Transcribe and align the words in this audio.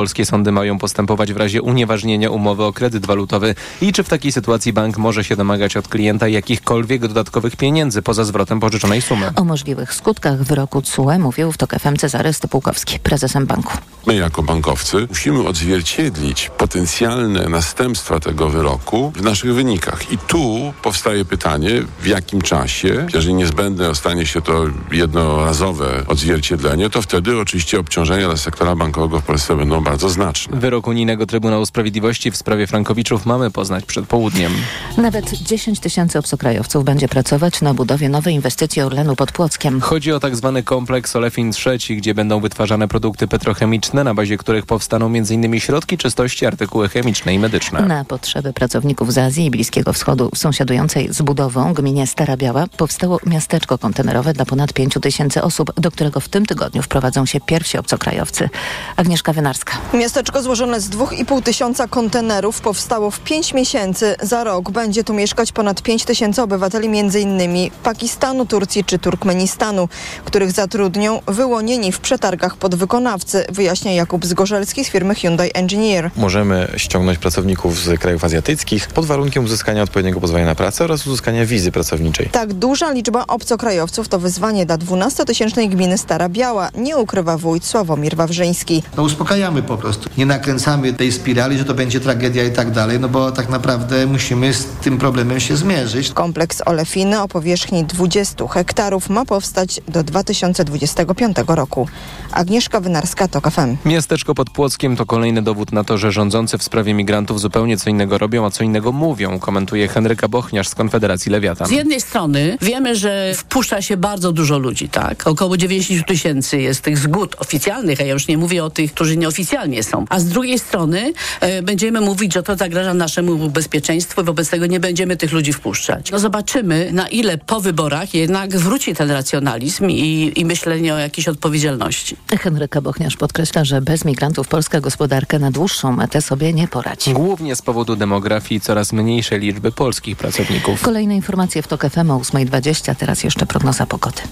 Polskie 0.00 0.26
sądy 0.26 0.52
mają 0.52 0.78
postępować 0.78 1.32
w 1.32 1.36
razie 1.36 1.62
unieważnienia 1.62 2.30
umowy 2.30 2.64
o 2.64 2.72
kredyt 2.72 3.06
walutowy 3.06 3.54
i 3.82 3.92
czy 3.92 4.02
w 4.02 4.08
takiej 4.08 4.32
sytuacji 4.32 4.72
bank 4.72 4.98
może 4.98 5.24
się 5.24 5.36
domagać 5.36 5.76
od 5.76 5.88
klienta 5.88 6.28
jakichkolwiek 6.28 7.00
dodatkowych 7.00 7.56
pieniędzy 7.56 8.02
poza 8.02 8.24
zwrotem 8.24 8.60
pożyczonej 8.60 9.02
sumy. 9.02 9.30
O 9.36 9.44
możliwych 9.44 9.94
skutkach 9.94 10.42
wyroku 10.42 10.82
CUE 10.82 11.18
mówił 11.18 11.52
w 11.52 11.58
TOK 11.58 11.74
FM 11.80 11.96
Cezary 11.96 12.32
Stypułkowski, 12.32 12.98
prezesem 12.98 13.46
banku. 13.46 13.72
My 14.06 14.14
jako 14.14 14.42
bankowcy 14.42 15.06
musimy 15.08 15.48
odzwierciedlić 15.48 16.50
potencjalne 16.58 17.48
następstwa 17.48 18.20
tego 18.20 18.48
wyroku 18.48 19.12
w 19.16 19.22
naszych 19.22 19.54
wynikach. 19.54 20.12
I 20.12 20.18
tu 20.18 20.72
powstaje 20.82 21.24
pytanie, 21.24 21.70
w 22.00 22.06
jakim 22.06 22.42
czasie, 22.42 23.06
jeżeli 23.14 23.34
niezbędne 23.34 23.94
stanie 23.94 24.26
się 24.26 24.42
to 24.42 24.64
jednorazowe 24.92 26.04
odzwierciedlenie, 26.06 26.90
to 26.90 27.02
wtedy 27.02 27.38
oczywiście 27.40 27.80
obciążenia 27.80 28.26
dla 28.26 28.36
sektora 28.36 28.76
bankowego 28.76 29.20
w 29.20 29.24
Polsce 29.24 29.56
będą 29.56 29.80
bardzo 29.80 29.89
znaczne. 29.98 30.56
Wyrok 30.56 30.86
Unijnego 30.86 31.26
Trybunału 31.26 31.66
Sprawiedliwości 31.66 32.30
w 32.30 32.36
sprawie 32.36 32.66
Frankowiczów 32.66 33.26
mamy 33.26 33.50
poznać 33.50 33.84
przed 33.84 34.06
południem. 34.06 34.52
Nawet 34.96 35.32
10 35.32 35.80
tysięcy 35.80 36.18
obcokrajowców 36.18 36.84
będzie 36.84 37.08
pracować 37.08 37.62
na 37.62 37.74
budowie 37.74 38.08
nowej 38.08 38.34
inwestycji 38.34 38.82
Orlenu 38.82 39.16
pod 39.16 39.32
Płockiem. 39.32 39.80
Chodzi 39.80 40.12
o 40.12 40.20
tzw. 40.20 40.52
Tak 40.54 40.64
kompleks 40.64 41.16
Olefin 41.16 41.52
III, 41.66 41.96
gdzie 41.96 42.14
będą 42.14 42.40
wytwarzane 42.40 42.88
produkty 42.88 43.28
petrochemiczne, 43.28 44.04
na 44.04 44.14
bazie 44.14 44.38
których 44.38 44.66
powstaną 44.66 45.06
m.in. 45.06 45.60
środki 45.60 45.98
czystości, 45.98 46.46
artykuły 46.46 46.88
chemiczne 46.88 47.34
i 47.34 47.38
medyczne. 47.38 47.80
Na 47.80 48.04
potrzeby 48.04 48.52
pracowników 48.52 49.12
z 49.12 49.18
Azji 49.18 49.46
i 49.46 49.50
Bliskiego 49.50 49.92
Wschodu 49.92 50.30
sąsiadującej 50.34 51.12
z 51.12 51.22
budową 51.22 51.74
gminie 51.74 52.06
Stara 52.06 52.36
Biała 52.36 52.66
powstało 52.76 53.18
miasteczko 53.26 53.78
kontenerowe 53.78 54.32
dla 54.32 54.44
ponad 54.44 54.72
5 54.72 54.94
tysięcy 55.02 55.42
osób, 55.42 55.80
do 55.80 55.90
którego 55.90 56.20
w 56.20 56.28
tym 56.28 56.46
tygodniu 56.46 56.82
wprowadzą 56.82 57.26
się 57.26 57.40
pierwsi 57.40 57.78
obcokrajowcy. 57.78 58.48
Agnieszka 58.96 59.32
Wynarska. 59.32 59.79
Miasteczko 59.94 60.42
złożone 60.42 60.80
z 60.80 60.90
2,5 60.90 61.42
tysiąca 61.42 61.88
kontenerów 61.88 62.60
powstało 62.60 63.10
w 63.10 63.20
5 63.20 63.54
miesięcy. 63.54 64.16
Za 64.22 64.44
rok 64.44 64.70
będzie 64.70 65.04
tu 65.04 65.14
mieszkać 65.14 65.52
ponad 65.52 65.82
5 65.82 66.04
tysięcy 66.04 66.42
obywateli 66.42 66.88
m.in. 66.98 67.70
Pakistanu, 67.82 68.46
Turcji 68.46 68.84
czy 68.84 68.98
Turkmenistanu, 68.98 69.88
których 70.24 70.52
zatrudnią 70.52 71.20
wyłonieni 71.26 71.92
w 71.92 72.00
przetargach 72.00 72.56
podwykonawcy, 72.56 73.44
wyjaśnia 73.48 73.92
Jakub 73.92 74.26
Zgorzelski 74.26 74.84
z 74.84 74.88
firmy 74.88 75.14
Hyundai 75.14 75.50
Engineer. 75.54 76.10
Możemy 76.16 76.72
ściągnąć 76.76 77.18
pracowników 77.18 77.78
z 77.78 78.00
krajów 78.00 78.24
azjatyckich 78.24 78.88
pod 78.88 79.06
warunkiem 79.06 79.44
uzyskania 79.44 79.82
odpowiedniego 79.82 80.20
pozwolenia 80.20 80.46
na 80.46 80.54
pracę 80.54 80.84
oraz 80.84 81.06
uzyskania 81.06 81.46
wizy 81.46 81.72
pracowniczej. 81.72 82.28
Tak 82.28 82.52
duża 82.52 82.92
liczba 82.92 83.26
obcokrajowców 83.26 84.08
to 84.08 84.18
wyzwanie 84.18 84.66
dla 84.66 84.78
12-tysięcznej 84.78 85.68
gminy 85.68 85.98
Stara 85.98 86.28
Biała, 86.28 86.68
nie 86.74 86.96
ukrywa 86.96 87.38
wójt 87.38 87.64
Sławomir 87.64 88.16
Wawrzyński. 88.16 88.82
No 88.96 89.02
uspokajamy 89.02 89.62
po 89.70 89.76
prostu. 89.76 90.10
Nie 90.18 90.26
nakręcamy 90.26 90.92
tej 90.92 91.12
spirali, 91.12 91.58
że 91.58 91.64
to 91.64 91.74
będzie 91.74 92.00
tragedia 92.00 92.44
i 92.44 92.52
tak 92.52 92.70
dalej, 92.70 93.00
no 93.00 93.08
bo 93.08 93.32
tak 93.32 93.48
naprawdę 93.48 94.06
musimy 94.06 94.54
z 94.54 94.64
tym 94.64 94.98
problemem 94.98 95.40
się 95.40 95.56
zmierzyć. 95.56 96.12
Kompleks 96.12 96.62
Olefiny 96.66 97.20
o 97.20 97.28
powierzchni 97.28 97.84
20 97.84 98.48
hektarów 98.48 99.10
ma 99.10 99.24
powstać 99.24 99.80
do 99.88 100.02
2025 100.02 101.36
roku. 101.46 101.88
Agnieszka 102.32 102.80
Wynarska, 102.80 103.28
TOK 103.28 103.50
FM. 103.50 103.76
Miasteczko 103.84 104.34
pod 104.34 104.50
Płockiem 104.50 104.96
to 104.96 105.06
kolejny 105.06 105.42
dowód 105.42 105.72
na 105.72 105.84
to, 105.84 105.98
że 105.98 106.12
rządzący 106.12 106.58
w 106.58 106.62
sprawie 106.62 106.94
migrantów 106.94 107.40
zupełnie 107.40 107.76
co 107.76 107.90
innego 107.90 108.18
robią, 108.18 108.46
a 108.46 108.50
co 108.50 108.64
innego 108.64 108.92
mówią, 108.92 109.38
komentuje 109.38 109.88
Henryka 109.88 110.28
Bochniarz 110.28 110.68
z 110.68 110.74
Konfederacji 110.74 111.32
Lewiatan. 111.32 111.68
Z 111.68 111.70
jednej 111.70 112.00
strony 112.00 112.58
wiemy, 112.62 112.96
że 112.96 113.32
wpuszcza 113.34 113.82
się 113.82 113.96
bardzo 113.96 114.32
dużo 114.32 114.58
ludzi, 114.58 114.88
tak? 114.88 115.26
Około 115.26 115.56
90 115.56 116.06
tysięcy 116.06 116.60
jest 116.60 116.80
tych 116.80 116.98
zgód 116.98 117.36
oficjalnych, 117.38 118.00
a 118.00 118.04
ja 118.04 118.12
już 118.12 118.28
nie 118.28 118.38
mówię 118.38 118.64
o 118.64 118.70
tych, 118.70 118.94
którzy 118.94 119.16
nieoficjalnie 119.66 119.82
są. 119.82 120.04
A 120.08 120.20
z 120.20 120.24
drugiej 120.24 120.58
strony 120.58 121.12
e, 121.40 121.62
będziemy 121.62 122.00
mówić, 122.00 122.34
że 122.34 122.42
to 122.42 122.56
zagraża 122.56 122.94
naszemu 122.94 123.50
bezpieczeństwu 123.50 124.20
i 124.20 124.24
wobec 124.24 124.50
tego 124.50 124.66
nie 124.66 124.80
będziemy 124.80 125.16
tych 125.16 125.32
ludzi 125.32 125.52
wpuszczać. 125.52 126.10
No 126.10 126.18
zobaczymy, 126.18 126.90
na 126.92 127.08
ile 127.08 127.38
po 127.38 127.60
wyborach 127.60 128.14
jednak 128.14 128.56
wróci 128.56 128.94
ten 128.94 129.10
racjonalizm 129.10 129.90
i, 129.90 130.32
i 130.36 130.44
myślenie 130.44 130.94
o 130.94 130.98
jakiejś 130.98 131.28
odpowiedzialności. 131.28 132.16
Henryka 132.40 132.80
Bochniarz 132.80 133.16
podkreśla, 133.16 133.64
że 133.64 133.80
bez 133.80 134.04
migrantów 134.04 134.48
polska 134.48 134.80
gospodarka 134.80 135.38
na 135.38 135.50
dłuższą 135.50 135.92
metę 135.92 136.22
sobie 136.22 136.52
nie 136.52 136.68
poradzi. 136.68 137.12
Głównie 137.12 137.56
z 137.56 137.62
powodu 137.62 137.96
demografii 137.96 138.58
i 138.58 138.60
coraz 138.60 138.92
mniejszej 138.92 139.40
liczby 139.40 139.72
polskich 139.72 140.16
pracowników. 140.16 140.82
Kolejne 140.82 141.16
informacje 141.16 141.62
w 141.62 141.66
TOK 141.66 141.86
FM 141.90 142.10
o 142.10 142.18
8.20, 142.18 142.94
teraz 142.94 143.24
jeszcze 143.24 143.46
prognoza 143.46 143.86
pogody. 143.86 144.22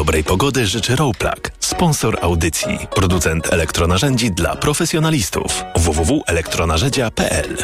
Dobrej 0.00 0.24
pogody 0.24 0.66
życzy 0.66 0.96
Rowplug, 0.96 1.50
sponsor 1.58 2.18
audycji, 2.20 2.78
producent 2.94 3.52
elektronarzędzi 3.52 4.30
dla 4.30 4.56
profesjonalistów 4.56 5.64
www.elektronarzędzia.pl 5.76 7.56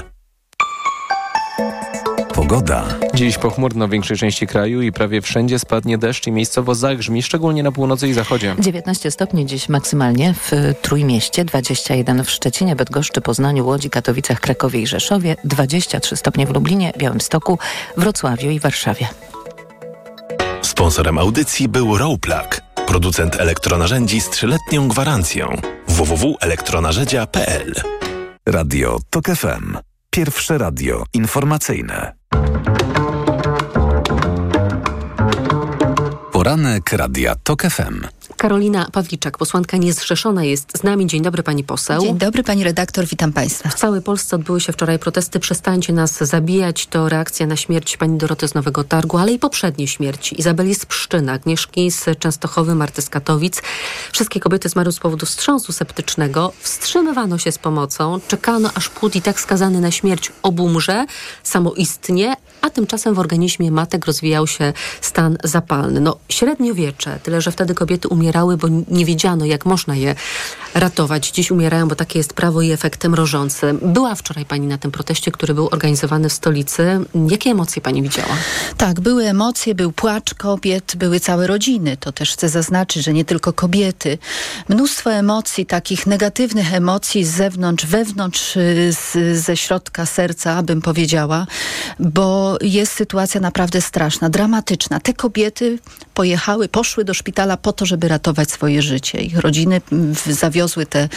Pogoda. 2.35 2.85
Dziś 3.15 3.39
pochmurno 3.39 3.89
w 3.89 3.91
większej 3.91 4.17
części 4.17 4.47
kraju 4.47 4.83
i 4.83 4.93
prawie 4.93 5.23
wszędzie 5.23 5.59
spadnie 5.59 5.99
deszcz 5.99 6.27
i 6.27 6.33
miejscowo 6.33 6.75
zagrzmi, 6.75 7.23
szczególnie 7.23 7.63
na 7.63 7.73
północy 7.73 8.09
i 8.09 8.13
zachodzie. 8.13 8.55
19 8.59 9.11
stopni 9.11 9.47
dziś 9.47 9.69
maksymalnie 9.69 10.35
w 10.35 10.51
Trójmieście, 10.83 11.45
21 11.45 12.25
w 12.25 12.31
Szczecinie, 12.31 12.77
Bydgoszczy, 12.77 13.21
Poznaniu, 13.21 13.67
Łodzi, 13.67 13.91
Katowicach, 13.91 14.41
Krakowie 14.41 14.81
i 14.81 14.87
Rzeszowie, 14.87 15.37
23 15.45 16.17
stopnie 16.17 16.47
w 16.47 16.51
Lublinie, 16.55 16.93
Białymstoku, 16.99 17.59
Wrocławiu 17.97 18.51
i 18.51 18.61
Warszawie. 18.61 19.09
Sponsorem 20.77 21.19
audycji 21.19 21.69
był 21.69 21.99
Rowplug, 21.99 22.61
producent 22.87 23.37
elektronarzędzi 23.37 24.21
z 24.21 24.31
trzyletnią 24.31 24.89
gwarancją. 24.89 25.61
www.elektronarzędzia.pl 25.89 27.75
Radio 28.47 28.99
TOK 29.11 29.27
FM. 29.27 29.77
Pierwsze 30.11 30.59
radio 30.59 31.05
informacyjne. 31.13 32.13
Poranek 36.33 36.93
Radia 36.93 37.35
TOK 37.35 37.63
FM. 37.63 38.16
Karolina 38.37 38.89
Pawliczak, 38.93 39.39
posłanka 39.39 39.77
niezrzeszona 39.77 40.45
jest 40.45 40.79
z 40.79 40.83
nami. 40.83 41.07
Dzień 41.07 41.23
dobry 41.23 41.43
pani 41.43 41.65
poseł. 41.65 42.03
Dzień 42.03 42.19
dobry 42.19 42.43
pani 42.43 42.65
redaktor, 42.65 43.07
witam 43.07 43.33
państwa. 43.33 43.69
W 43.69 43.75
całej 43.75 44.03
Polsce 44.03 44.37
odbyły 44.37 44.61
się 44.61 44.73
wczoraj 44.73 44.99
protesty 44.99 45.41
Przestańcie 45.41 45.93
nas 45.93 46.19
zabijać. 46.19 46.87
To 46.87 47.09
reakcja 47.09 47.47
na 47.47 47.57
śmierć 47.57 47.97
pani 47.97 48.19
Doroty 48.19 48.49
z 48.49 48.55
Nowego 48.55 48.85
Targu, 48.85 49.19
ale 49.19 49.33
i 49.33 49.39
poprzednie 49.39 49.89
śmierci. 49.89 50.41
Izabeli 50.41 50.75
z 50.75 50.87
Pszczyna, 50.87 51.33
Agnieszki 51.33 51.91
z 51.91 52.19
Częstochowy, 52.19 52.75
Marty 52.75 53.03
z 53.03 53.09
Katowic. 53.09 53.63
Wszystkie 54.13 54.41
kobiety 54.41 54.69
zmarły 54.69 54.93
z 54.93 54.99
powodu 54.99 55.27
wstrząsu 55.27 55.73
septycznego. 55.73 56.53
Wstrzymywano 56.61 57.39
się 57.39 57.53
z 57.53 57.59
pomocą. 57.59 58.21
Czekano, 58.29 58.71
aż 58.75 58.89
płód 58.89 59.17
i 59.17 59.23
tak 59.23 59.41
skazany 59.41 59.81
na 59.81 59.91
śmierć 59.91 60.33
obumrze 60.43 61.07
samoistnie, 61.43 62.37
a 62.61 62.71
tymczasem 62.71 63.15
w 63.15 63.19
organizmie 63.19 63.71
matek 63.71 64.06
rozwijał 64.06 64.47
się 64.47 64.72
stan 65.00 65.39
zapalny. 65.44 66.00
No, 66.00 66.17
średniowiecze, 66.28 67.19
tyle 67.22 67.41
że 67.41 67.53
wtedy 67.53 67.75
kobiety 67.75 68.09
umierały, 68.09 68.56
bo 68.56 68.69
nie 68.89 69.05
wiedziano, 69.05 69.44
jak 69.44 69.67
można 69.67 69.97
je 69.97 70.15
ratować. 70.75 71.31
Dziś 71.31 71.50
umierają, 71.50 71.89
bo 71.89 71.95
takie 71.95 72.19
jest 72.19 72.33
prawo 72.33 72.62
i 72.62 72.71
efekty 72.71 73.09
mrożące. 73.09 73.75
Była 73.75 74.15
wczoraj 74.15 74.45
pani 74.45 74.66
na 74.66 74.78
tym 74.78 74.91
proteście, 74.91 75.33
który 75.33 75.55
był 75.55 75.69
organizowany 75.72 76.28
w 76.28 76.33
stolicy. 76.33 77.00
Jakie 77.31 77.50
emocje 77.50 77.83
pani 77.83 78.03
widziała? 78.03 78.34
Tak, 78.77 79.00
były 79.00 79.25
emocje, 79.25 79.75
był 79.75 79.93
płacz 79.93 80.34
kobiet, 80.34 80.93
były 80.97 81.21
całe 81.21 81.47
rodziny. 81.47 81.97
To 81.97 82.12
też 82.12 82.33
chcę 82.33 82.49
zaznaczyć, 82.49 83.05
że 83.05 83.12
nie 83.12 83.25
tylko 83.25 83.53
kobiety. 83.53 84.19
Mnóstwo 84.69 85.12
emocji, 85.12 85.66
takich 85.66 86.06
negatywnych 86.06 86.75
emocji 86.75 87.25
z 87.25 87.31
zewnątrz, 87.31 87.87
wewnątrz, 87.87 88.53
z, 88.91 89.37
ze 89.39 89.56
środka 89.56 90.06
serca, 90.06 90.62
bym 90.62 90.83
powiedziała, 90.83 91.47
bo 92.00 92.46
jest 92.61 92.93
sytuacja 92.93 93.41
naprawdę 93.41 93.81
straszna, 93.81 94.31
dramatyczna. 94.31 95.01
Te 95.01 95.12
kobiety 95.12 95.79
pojechały, 96.15 96.69
poszły 96.69 97.05
do 97.05 97.15
szpitala 97.15 97.57
po 97.57 97.72
to, 97.72 97.87
żeby 97.87 98.09
ratować 98.09 98.51
swoje 98.51 98.83
życie. 98.83 99.19
Ich 99.19 99.39
rodziny 99.39 99.81
zawiozły 100.27 100.87
te 100.87 101.09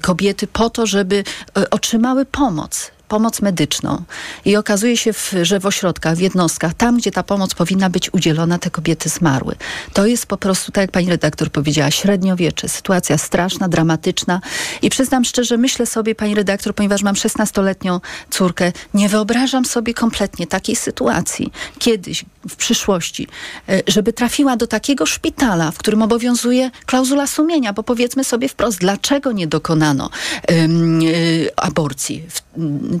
kobiety 0.00 0.46
po 0.46 0.70
to, 0.70 0.86
żeby 0.86 1.24
otrzymały 1.70 2.24
pomoc 2.26 2.90
pomoc 3.08 3.42
medyczną. 3.42 4.02
I 4.44 4.56
okazuje 4.56 4.96
się, 4.96 5.10
że 5.42 5.60
w 5.60 5.66
ośrodkach, 5.66 6.16
w 6.16 6.20
jednostkach, 6.20 6.74
tam 6.74 6.96
gdzie 6.96 7.10
ta 7.10 7.22
pomoc 7.22 7.54
powinna 7.54 7.90
być 7.90 8.14
udzielona, 8.14 8.58
te 8.58 8.70
kobiety 8.70 9.08
zmarły. 9.08 9.54
To 9.92 10.06
jest 10.06 10.26
po 10.26 10.36
prostu, 10.36 10.72
tak 10.72 10.82
jak 10.82 10.90
pani 10.90 11.10
redaktor 11.10 11.50
powiedziała, 11.50 11.90
średniowiecze. 11.90 12.68
Sytuacja 12.68 13.18
straszna, 13.18 13.68
dramatyczna. 13.68 14.40
I 14.82 14.90
przyznam 14.90 15.24
szczerze, 15.24 15.56
myślę 15.56 15.86
sobie, 15.86 16.14
pani 16.14 16.34
redaktor, 16.34 16.74
ponieważ 16.74 17.02
mam 17.02 17.14
16-letnią 17.14 18.00
córkę, 18.30 18.72
nie 18.94 19.08
wyobrażam 19.08 19.64
sobie 19.64 19.94
kompletnie 19.94 20.46
takiej 20.46 20.76
sytuacji 20.76 21.52
kiedyś, 21.78 22.24
w 22.48 22.56
przyszłości, 22.56 23.28
żeby 23.86 24.12
trafiła 24.12 24.56
do 24.56 24.66
takiego 24.66 25.06
szpitala, 25.06 25.70
w 25.70 25.78
którym 25.78 26.02
obowiązuje 26.02 26.70
klauzula 26.86 27.26
sumienia, 27.26 27.72
bo 27.72 27.82
powiedzmy 27.82 28.24
sobie 28.24 28.48
wprost, 28.48 28.78
dlaczego 28.78 29.32
nie 29.32 29.46
dokonano 29.46 30.10
um, 30.48 31.00
aborcji 31.56 32.24
w, 32.30 32.42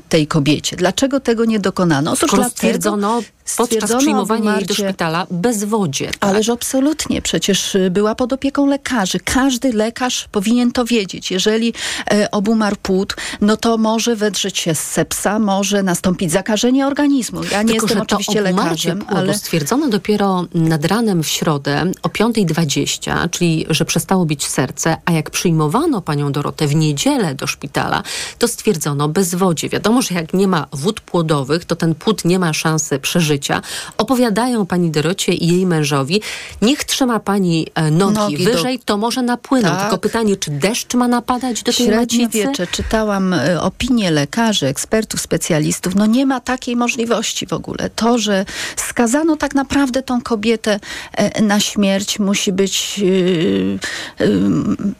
tej 0.08 0.26
kobiecie. 0.26 0.76
Dlaczego 0.76 1.20
tego 1.20 1.44
nie 1.44 1.60
dokonano? 1.60 2.12
Otóż 2.12 2.28
Skoro 2.28 2.42
dlatego, 2.42 2.56
stwierdzono 2.56 3.22
podczas 3.56 3.96
przyjmowania 3.96 4.56
jej 4.56 4.66
do 4.66 4.74
szpitala 4.74 5.26
bezwodzie. 5.30 6.06
Tak? 6.06 6.30
Ależ 6.30 6.48
absolutnie. 6.48 7.22
Przecież 7.22 7.74
y, 7.74 7.90
była 7.90 8.14
pod 8.14 8.32
opieką 8.32 8.66
lekarzy. 8.66 9.20
Każdy 9.20 9.72
lekarz 9.72 10.28
powinien 10.32 10.72
to 10.72 10.84
wiedzieć. 10.84 11.30
Jeżeli 11.30 11.74
e, 12.12 12.30
obumarł 12.30 12.76
płód, 12.82 13.16
no 13.40 13.56
to 13.56 13.78
może 13.78 14.16
wedrzeć 14.16 14.58
się 14.58 14.74
sepsa, 14.74 15.38
może 15.38 15.82
nastąpić 15.82 16.32
zakażenie 16.32 16.86
organizmu. 16.86 17.44
Ja 17.44 17.62
nie 17.62 17.72
Tylko, 17.72 17.86
jestem 17.86 18.02
oczywiście 18.02 18.40
lekarzem, 18.40 18.98
płodu 18.98 19.16
ale... 19.16 19.34
stwierdzono 19.34 19.88
dopiero 19.88 20.44
nad 20.54 20.84
ranem 20.84 21.22
w 21.22 21.28
środę 21.28 21.92
o 22.02 22.08
5.20, 22.08 23.30
czyli 23.30 23.66
że 23.70 23.84
przestało 23.84 24.26
bić 24.26 24.46
serce, 24.46 24.96
a 25.04 25.12
jak 25.12 25.30
przyjmowano 25.30 26.02
panią 26.02 26.32
Dorotę 26.32 26.66
w 26.66 26.74
niedzielę 26.74 27.34
do 27.34 27.46
szpitala, 27.46 28.02
to 28.38 28.48
stwierdzono 28.48 29.08
bezwodzie. 29.08 29.68
Wiadomo, 29.68 29.83
że 30.02 30.14
jak 30.14 30.34
nie 30.34 30.48
ma 30.48 30.66
wód 30.72 31.00
płodowych, 31.00 31.64
to 31.64 31.76
ten 31.76 31.94
płód 31.94 32.24
nie 32.24 32.38
ma 32.38 32.52
szansy 32.52 32.98
przeżyć 32.98 33.34
życia, 33.34 33.62
opowiadają 33.98 34.66
pani 34.66 34.90
Dorocie 34.90 35.32
i 35.32 35.48
jej 35.48 35.66
mężowi, 35.66 36.20
niech 36.62 36.84
trzyma 36.84 37.20
pani 37.20 37.66
e, 37.74 37.90
nogi, 37.90 38.14
nogi 38.14 38.44
wyżej, 38.44 38.78
do... 38.78 38.84
to 38.84 38.96
może 38.96 39.22
napłyną. 39.22 39.68
Tak. 39.68 39.80
Tylko 39.80 39.98
pytanie, 39.98 40.36
czy 40.36 40.50
deszcz 40.50 40.94
ma 40.94 41.08
napadać 41.08 41.62
do 41.62 41.72
tej 41.72 41.90
macicy? 41.90 42.38
wiecze, 42.38 42.66
czytałam 42.66 43.32
e, 43.32 43.60
opinie 43.60 44.10
lekarzy, 44.10 44.66
ekspertów, 44.66 45.20
specjalistów, 45.20 45.94
no 45.94 46.06
nie 46.06 46.26
ma 46.26 46.40
takiej 46.40 46.76
możliwości 46.76 47.46
w 47.46 47.52
ogóle. 47.52 47.90
To, 47.90 48.18
że 48.18 48.44
skazano 48.76 49.36
tak 49.36 49.54
naprawdę 49.54 50.02
tą 50.02 50.22
kobietę 50.22 50.80
e, 51.12 51.42
na 51.42 51.60
śmierć, 51.60 52.18
musi 52.18 52.52
być, 52.52 53.00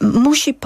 musi, 0.01 0.57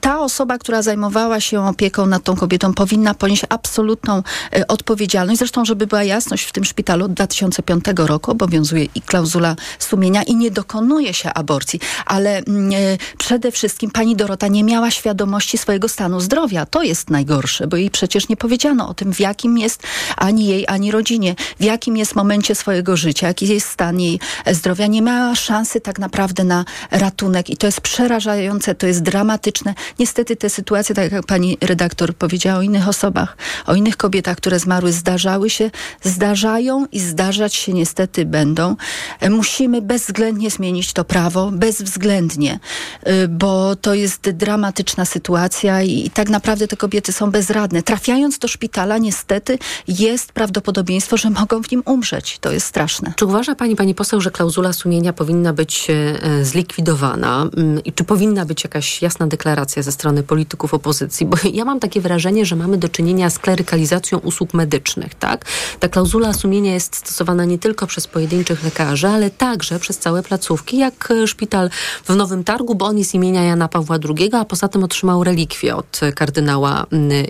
ta 0.00 0.20
osoba, 0.20 0.58
która 0.58 0.82
zajmowała 0.82 1.40
się 1.40 1.66
opieką 1.66 2.06
nad 2.06 2.22
tą 2.22 2.36
kobietą, 2.36 2.74
powinna 2.74 3.14
ponieść 3.14 3.42
absolutną 3.60 4.22
odpowiedzialność. 4.68 5.38
Zresztą, 5.38 5.64
żeby 5.64 5.86
była 5.86 6.04
jasność, 6.04 6.44
w 6.44 6.52
tym 6.52 6.64
szpitalu 6.64 7.04
od 7.04 7.12
2005 7.12 7.84
roku 7.96 8.30
obowiązuje 8.30 8.86
i 8.94 9.00
klauzula 9.00 9.56
sumienia 9.78 10.22
i 10.22 10.34
nie 10.34 10.50
dokonuje 10.50 11.14
się 11.14 11.32
aborcji. 11.34 11.80
Ale 12.06 12.38
mm, 12.38 12.72
e, 12.72 12.76
przede 13.18 13.52
wszystkim 13.52 13.90
pani 13.90 14.16
Dorota 14.16 14.48
nie 14.48 14.64
miała 14.64 14.90
świadomości 14.90 15.58
swojego 15.58 15.88
stanu 15.88 16.20
zdrowia. 16.20 16.66
To 16.66 16.82
jest 16.82 17.10
najgorsze, 17.10 17.66
bo 17.66 17.76
jej 17.76 17.90
przecież 17.90 18.28
nie 18.28 18.36
powiedziano 18.36 18.88
o 18.88 18.94
tym, 18.94 19.12
w 19.12 19.20
jakim 19.20 19.58
jest 19.58 19.82
ani 20.16 20.46
jej, 20.46 20.64
ani 20.68 20.90
rodzinie, 20.90 21.34
w 21.60 21.64
jakim 21.64 21.96
jest 21.96 22.16
momencie 22.16 22.54
swojego 22.54 22.96
życia, 22.96 23.26
jaki 23.26 23.48
jest 23.48 23.68
stan 23.68 24.00
jej 24.00 24.20
zdrowia. 24.52 24.86
Nie 24.86 25.02
miała 25.02 25.34
szansy 25.34 25.80
tak 25.80 25.98
naprawdę 25.98 26.44
na 26.44 26.64
ratunek 26.90 27.50
i 27.50 27.56
to 27.56 27.66
jest 27.66 27.80
przerażające, 27.80 28.74
to 28.74 28.86
jest 28.86 29.02
dramatyczne. 29.02 29.74
Niestety 29.98 30.36
te 30.36 30.50
sytuacje, 30.50 30.94
tak 30.94 31.12
jak 31.12 31.26
pani 31.26 31.58
redaktor 31.60 32.14
powiedziała 32.14 32.58
o 32.58 32.62
innych 32.62 32.88
osobach, 32.88 33.36
o 33.66 33.74
innych 33.74 33.96
kobietach, 33.96 34.36
które 34.36 34.58
zmarły, 34.58 34.92
zdarzały 34.92 35.50
się, 35.50 35.70
zdarzają 36.02 36.86
i 36.92 37.00
zdarzać 37.00 37.54
się 37.54 37.72
niestety 37.72 38.26
będą. 38.26 38.76
E, 39.20 39.30
musimy 39.30 39.82
bezwzględnie 39.82 40.50
zmienić 40.50 40.92
to 40.92 41.04
prawo, 41.04 41.50
bezwzględnie, 41.52 42.60
e, 43.02 43.28
bo 43.28 43.76
to 43.76 43.94
jest 43.94 44.30
dramatyczna 44.30 45.04
sytuacja 45.04 45.82
i, 45.82 46.10
tak 46.10 46.28
naprawdę 46.28 46.68
te 46.68 46.76
kobiety 46.76 47.12
są 47.12 47.30
bezradne. 47.30 47.82
Trafiając 47.82 48.38
do 48.38 48.48
szpitala 48.48 48.98
niestety 48.98 49.58
jest 49.88 50.32
prawdopodobieństwo, 50.32 51.16
że 51.16 51.30
mogą 51.30 51.62
w 51.62 51.70
nim 51.70 51.82
umrzeć. 51.86 52.38
To 52.40 52.52
jest 52.52 52.66
straszne. 52.66 53.12
Czy 53.16 53.24
uważa 53.26 53.54
pani, 53.54 53.76
pani 53.76 53.94
poseł, 53.94 54.20
że 54.20 54.30
klauzula 54.30 54.72
sumienia 54.72 55.12
powinna 55.12 55.52
być 55.52 55.86
e, 55.90 56.44
zlikwidowana 56.44 57.46
mm, 57.56 57.84
i 57.84 57.92
czy 57.92 58.04
powinna 58.04 58.44
być 58.44 58.64
jakaś 58.64 59.02
jasna 59.02 59.26
deklaracja 59.26 59.82
ze 59.82 59.92
strony 59.92 60.22
polityków 60.22 60.74
opozycji? 60.74 61.26
Bo 61.26 61.36
ja 61.52 61.64
mam 61.64 61.80
takie 61.80 62.00
wrażenie, 62.00 62.46
że 62.46 62.56
mamy 62.56 62.78
do 62.78 62.88
czynienia 62.88 63.30
z 63.30 63.38
klerykalizacją 63.40 64.18
usług 64.18 64.54
medycznych, 64.54 65.14
tak? 65.14 65.44
Ta 65.80 65.88
klauzula 65.88 66.32
sumienia 66.32 66.74
jest 66.74 66.96
stosowana 66.96 67.44
nie 67.44 67.58
tylko 67.58 67.86
przez 67.86 68.06
pojedynczych 68.06 68.64
lekarzy, 68.64 69.08
ale 69.08 69.30
także 69.30 69.78
przez 69.78 69.98
całe 69.98 70.22
placówki, 70.22 70.78
jak 70.78 71.10
e, 71.10 71.26
szpital 71.26 71.70
w 72.04 72.16
Nowym 72.16 72.44
Targu, 72.44 72.74
bo 72.74 72.86
on 72.86 72.98
jest 72.98 73.14
imienia 73.14 73.44
Jana 73.44 73.68
Pawła 73.68 73.98
II, 74.18 74.30
a 74.32 74.44
poza 74.44 74.68
tym 74.68 74.84
otrzymał 74.84 75.24
relikwię 75.24 75.76
od 75.76 76.00
kardynała 76.14 76.86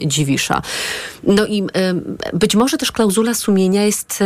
Dziwisza. 0.06 0.62
No 1.22 1.46
i 1.46 1.66
być 2.32 2.56
może 2.56 2.78
też 2.78 2.92
klauzula 2.92 3.34
sumienia 3.34 3.84
jest 3.84 4.24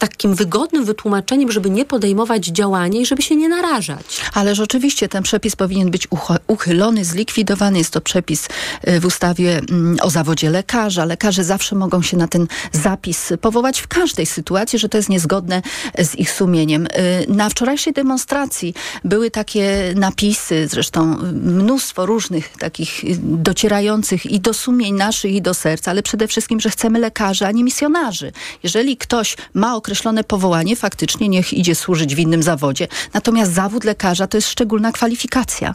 takim 0.00 0.34
wygodnym 0.34 0.84
wytłumaczeniem, 0.84 1.52
żeby 1.52 1.70
nie 1.70 1.84
podejmować 1.84 2.46
działania 2.46 3.00
i 3.00 3.06
żeby 3.06 3.22
się 3.22 3.36
nie 3.36 3.48
narażać. 3.48 4.20
Ale 4.34 4.54
rzeczywiście 4.54 5.08
ten 5.08 5.22
przepis 5.22 5.56
powinien 5.56 5.90
być 5.90 6.08
uchylony, 6.46 7.04
zlikwidowany. 7.04 7.78
Jest 7.78 7.90
to 7.90 8.00
przepis 8.00 8.48
y, 8.88 9.00
w 9.00 9.06
ustawie 9.06 9.58
mm, 9.58 9.96
o 10.02 10.10
zawodzie 10.10 10.50
lekarza. 10.50 11.04
Lekarze 11.04 11.44
zawsze 11.44 11.76
mogą 11.76 12.02
się 12.02 12.16
na 12.16 12.28
ten 12.28 12.46
zapis 12.72 13.32
powołać 13.40 13.80
w 13.80 13.88
każdej 13.88 14.26
sytuacji, 14.26 14.78
że 14.78 14.88
to 14.88 14.96
jest 14.96 15.08
niezgodne 15.08 15.62
z 15.98 16.14
ich 16.14 16.30
sumieniem. 16.30 16.86
Y, 16.86 16.88
na 17.28 17.48
wczorajszej 17.48 17.92
demonstracji 17.92 18.74
były 19.04 19.30
takie 19.30 19.94
napisy, 19.96 20.68
zresztą 20.68 21.16
mnóstwo 21.32 22.06
różnych 22.06 22.48
takich 22.58 23.04
y, 23.04 23.18
docierających 23.22 24.26
i 24.26 24.40
do 24.40 24.54
sumień 24.54 24.94
naszych, 24.94 25.32
i 25.32 25.42
do 25.42 25.54
serca, 25.54 25.90
ale 25.90 26.02
przede 26.02 26.28
wszystkim, 26.28 26.60
że 26.60 26.70
chcemy 26.70 26.98
lekarzy, 26.98 27.46
a 27.46 27.50
nie 27.50 27.64
misjonarzy. 27.64 28.32
Jeżeli 28.62 28.96
ktoś 28.96 29.36
ma 29.54 29.76
okres 29.76 29.89
określone 29.90 30.24
powołanie, 30.24 30.76
faktycznie 30.76 31.28
niech 31.28 31.52
idzie 31.52 31.74
służyć 31.74 32.14
w 32.14 32.18
innym 32.18 32.42
zawodzie. 32.42 32.88
Natomiast 33.14 33.52
zawód 33.52 33.84
lekarza 33.84 34.26
to 34.26 34.36
jest 34.36 34.48
szczególna 34.48 34.92
kwalifikacja. 34.92 35.74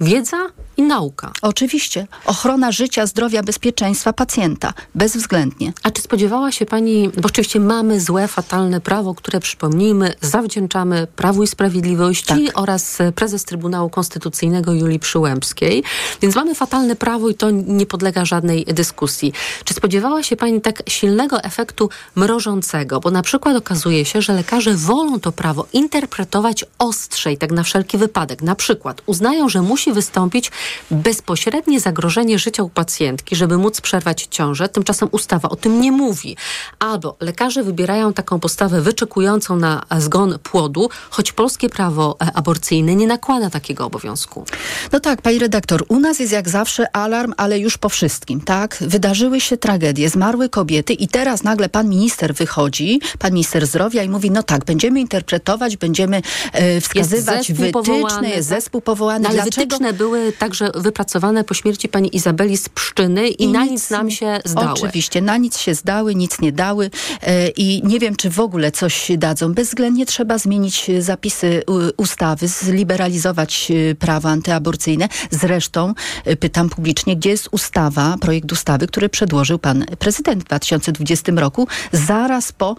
Wiedza 0.00 0.36
i 0.80 0.82
nauka. 0.82 1.32
Oczywiście. 1.42 2.06
Ochrona 2.24 2.72
życia, 2.72 3.06
zdrowia, 3.06 3.42
bezpieczeństwa 3.42 4.12
pacjenta. 4.12 4.72
Bezwzględnie. 4.94 5.72
A 5.82 5.90
czy 5.90 6.02
spodziewała 6.02 6.52
się 6.52 6.66
Pani, 6.66 7.08
bo 7.08 7.26
oczywiście 7.26 7.60
mamy 7.60 8.00
złe, 8.00 8.28
fatalne 8.28 8.80
prawo, 8.80 9.14
które 9.14 9.40
przypomnijmy, 9.40 10.14
zawdzięczamy 10.20 11.06
Prawu 11.16 11.42
i 11.42 11.46
Sprawiedliwości 11.46 12.26
tak. 12.46 12.58
oraz 12.58 12.98
prezes 13.14 13.44
Trybunału 13.44 13.90
Konstytucyjnego 13.90 14.72
Julii 14.72 14.98
Przyłębskiej. 14.98 15.82
Więc 16.22 16.36
mamy 16.36 16.54
fatalne 16.54 16.96
prawo 16.96 17.28
i 17.28 17.34
to 17.34 17.50
nie 17.50 17.86
podlega 17.86 18.24
żadnej 18.24 18.64
dyskusji. 18.64 19.32
Czy 19.64 19.74
spodziewała 19.74 20.22
się 20.22 20.36
Pani 20.36 20.60
tak 20.60 20.82
silnego 20.88 21.42
efektu 21.42 21.88
mrożącego? 22.14 23.00
Bo 23.00 23.10
na 23.10 23.22
przykład 23.22 23.56
okazuje 23.56 24.04
się, 24.04 24.22
że 24.22 24.32
lekarze 24.32 24.74
wolą 24.74 25.20
to 25.20 25.32
prawo 25.32 25.66
interpretować 25.72 26.64
ostrzej, 26.78 27.38
tak 27.38 27.52
na 27.52 27.62
wszelki 27.62 27.98
wypadek. 27.98 28.42
Na 28.42 28.54
przykład 28.54 29.02
uznają, 29.06 29.48
że 29.48 29.62
musi 29.62 29.92
wystąpić 29.92 30.50
bezpośrednie 30.90 31.80
zagrożenie 31.80 32.38
życia 32.38 32.62
u 32.62 32.68
pacjentki, 32.68 33.36
żeby 33.36 33.58
móc 33.58 33.80
przerwać 33.80 34.28
ciążę. 34.30 34.68
Tymczasem 34.68 35.08
ustawa 35.12 35.48
o 35.48 35.56
tym 35.56 35.80
nie 35.80 35.92
mówi. 35.92 36.36
Albo 36.78 37.16
lekarze 37.20 37.62
wybierają 37.62 38.12
taką 38.12 38.40
postawę 38.40 38.80
wyczekującą 38.80 39.56
na 39.56 39.82
zgon 39.98 40.38
płodu, 40.42 40.88
choć 41.10 41.32
polskie 41.32 41.68
prawo 41.68 42.16
e, 42.22 42.32
aborcyjne 42.34 42.94
nie 42.94 43.06
nakłada 43.06 43.50
takiego 43.50 43.86
obowiązku. 43.86 44.44
No 44.92 45.00
tak, 45.00 45.22
pani 45.22 45.38
redaktor, 45.38 45.84
u 45.88 46.00
nas 46.00 46.18
jest 46.18 46.32
jak 46.32 46.48
zawsze 46.48 46.96
alarm, 46.96 47.34
ale 47.36 47.58
już 47.58 47.78
po 47.78 47.88
wszystkim, 47.88 48.40
tak? 48.40 48.76
Wydarzyły 48.80 49.40
się 49.40 49.56
tragedie, 49.56 50.10
zmarły 50.10 50.48
kobiety 50.48 50.92
i 50.92 51.08
teraz 51.08 51.42
nagle 51.42 51.68
pan 51.68 51.88
minister 51.88 52.34
wychodzi, 52.34 53.00
pan 53.18 53.32
minister 53.32 53.66
zdrowia 53.66 54.02
i 54.02 54.08
mówi, 54.08 54.30
no 54.30 54.42
tak, 54.42 54.64
będziemy 54.64 55.00
interpretować, 55.00 55.76
będziemy 55.76 56.22
e, 56.52 56.80
wskazywać 56.80 57.48
jest 57.48 57.60
wytyczne, 57.60 58.28
jest 58.28 58.48
tak? 58.48 58.60
zespół 58.60 58.80
powołany. 58.80 59.22
No, 59.22 59.28
ale 59.28 59.42
Dlaczego? 59.42 59.66
wytyczne 59.66 59.92
były 59.92 60.32
także 60.32 60.59
wypracowane 60.74 61.44
po 61.44 61.54
śmierci 61.54 61.88
pani 61.88 62.16
Izabeli 62.16 62.56
z 62.56 62.68
Pszczyny 62.68 63.28
i, 63.28 63.44
I 63.44 63.48
na 63.48 63.62
nic, 63.62 63.70
nic, 63.70 63.90
nam 63.90 64.10
się 64.10 64.40
zdały. 64.44 64.70
Oczywiście, 64.70 65.22
na 65.22 65.36
nic 65.36 65.58
się 65.58 65.74
zdały, 65.74 66.14
nic 66.14 66.40
nie 66.40 66.52
dały 66.52 66.90
e, 67.22 67.48
i 67.48 67.82
nie 67.84 67.98
wiem, 67.98 68.16
czy 68.16 68.30
w 68.30 68.40
ogóle 68.40 68.72
coś 68.72 69.10
dadzą. 69.18 69.54
Bezwzględnie 69.54 70.06
trzeba 70.06 70.38
zmienić 70.38 70.90
zapisy 70.98 71.62
ustawy, 71.96 72.48
zliberalizować 72.48 73.70
e, 73.70 73.94
prawa 73.94 74.30
antyaborcyjne. 74.30 75.08
Zresztą 75.30 75.94
e, 76.24 76.36
pytam 76.36 76.70
publicznie, 76.70 77.16
gdzie 77.16 77.30
jest 77.30 77.48
ustawa, 77.50 78.16
projekt 78.20 78.52
ustawy, 78.52 78.86
który 78.86 79.08
przedłożył 79.08 79.58
pan 79.58 79.84
prezydent 79.98 80.42
w 80.42 80.46
2020 80.46 81.32
roku, 81.36 81.68
zaraz 81.92 82.52
po 82.52 82.76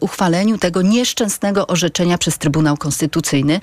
uchwaleniu 0.00 0.58
tego 0.58 0.82
nieszczęsnego 0.82 1.66
orzeczenia 1.66 2.18
przez 2.18 2.38
Trybunał 2.38 2.76
Konstytucyjny. 2.76 3.60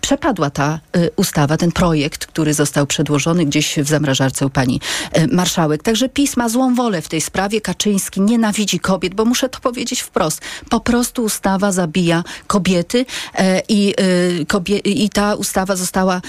przepadła 0.00 0.50
ta 0.50 0.80
ustawa, 1.16 1.56
ten 1.56 1.72
projekt, 1.72 2.11
który 2.18 2.54
został 2.54 2.86
przedłożony 2.86 3.44
gdzieś 3.44 3.78
w 3.78 3.88
zamrażarce 3.88 4.46
u 4.46 4.50
pani 4.50 4.80
e, 5.12 5.26
marszałek. 5.26 5.82
Także 5.82 6.08
PiS 6.08 6.36
ma 6.36 6.48
złą 6.48 6.74
wolę 6.74 7.02
w 7.02 7.08
tej 7.08 7.20
sprawie. 7.20 7.60
Kaczyński 7.60 8.20
nienawidzi 8.20 8.80
kobiet, 8.80 9.14
bo 9.14 9.24
muszę 9.24 9.48
to 9.48 9.60
powiedzieć 9.60 10.00
wprost. 10.00 10.40
Po 10.68 10.80
prostu 10.80 11.24
ustawa 11.24 11.72
zabija 11.72 12.24
kobiety 12.46 13.06
e, 13.34 13.62
i, 13.68 13.94
e, 14.40 14.44
kobie 14.46 14.78
i 14.78 15.10
ta 15.10 15.34
ustawa 15.34 15.76
została, 15.76 16.20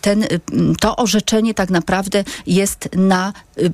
ten, 0.00 0.26
to 0.80 0.96
orzeczenie 0.96 1.54
tak 1.54 1.70
naprawdę 1.70 2.24
jest 2.46 2.88
na 2.96 3.32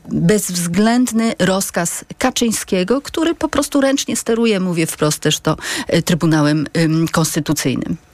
bezwzględny 0.08 1.34
rozkaz 1.38 2.04
Kaczyńskiego, 2.18 3.00
który 3.00 3.34
po 3.34 3.48
prostu 3.48 3.80
ręcznie 3.80 4.16
steruje, 4.16 4.60
mówię 4.60 4.86
wprost 4.86 5.20
też 5.20 5.40
to, 5.40 5.56
Trybunałem 6.04 6.66
Konstytucyjnym. 7.12 8.07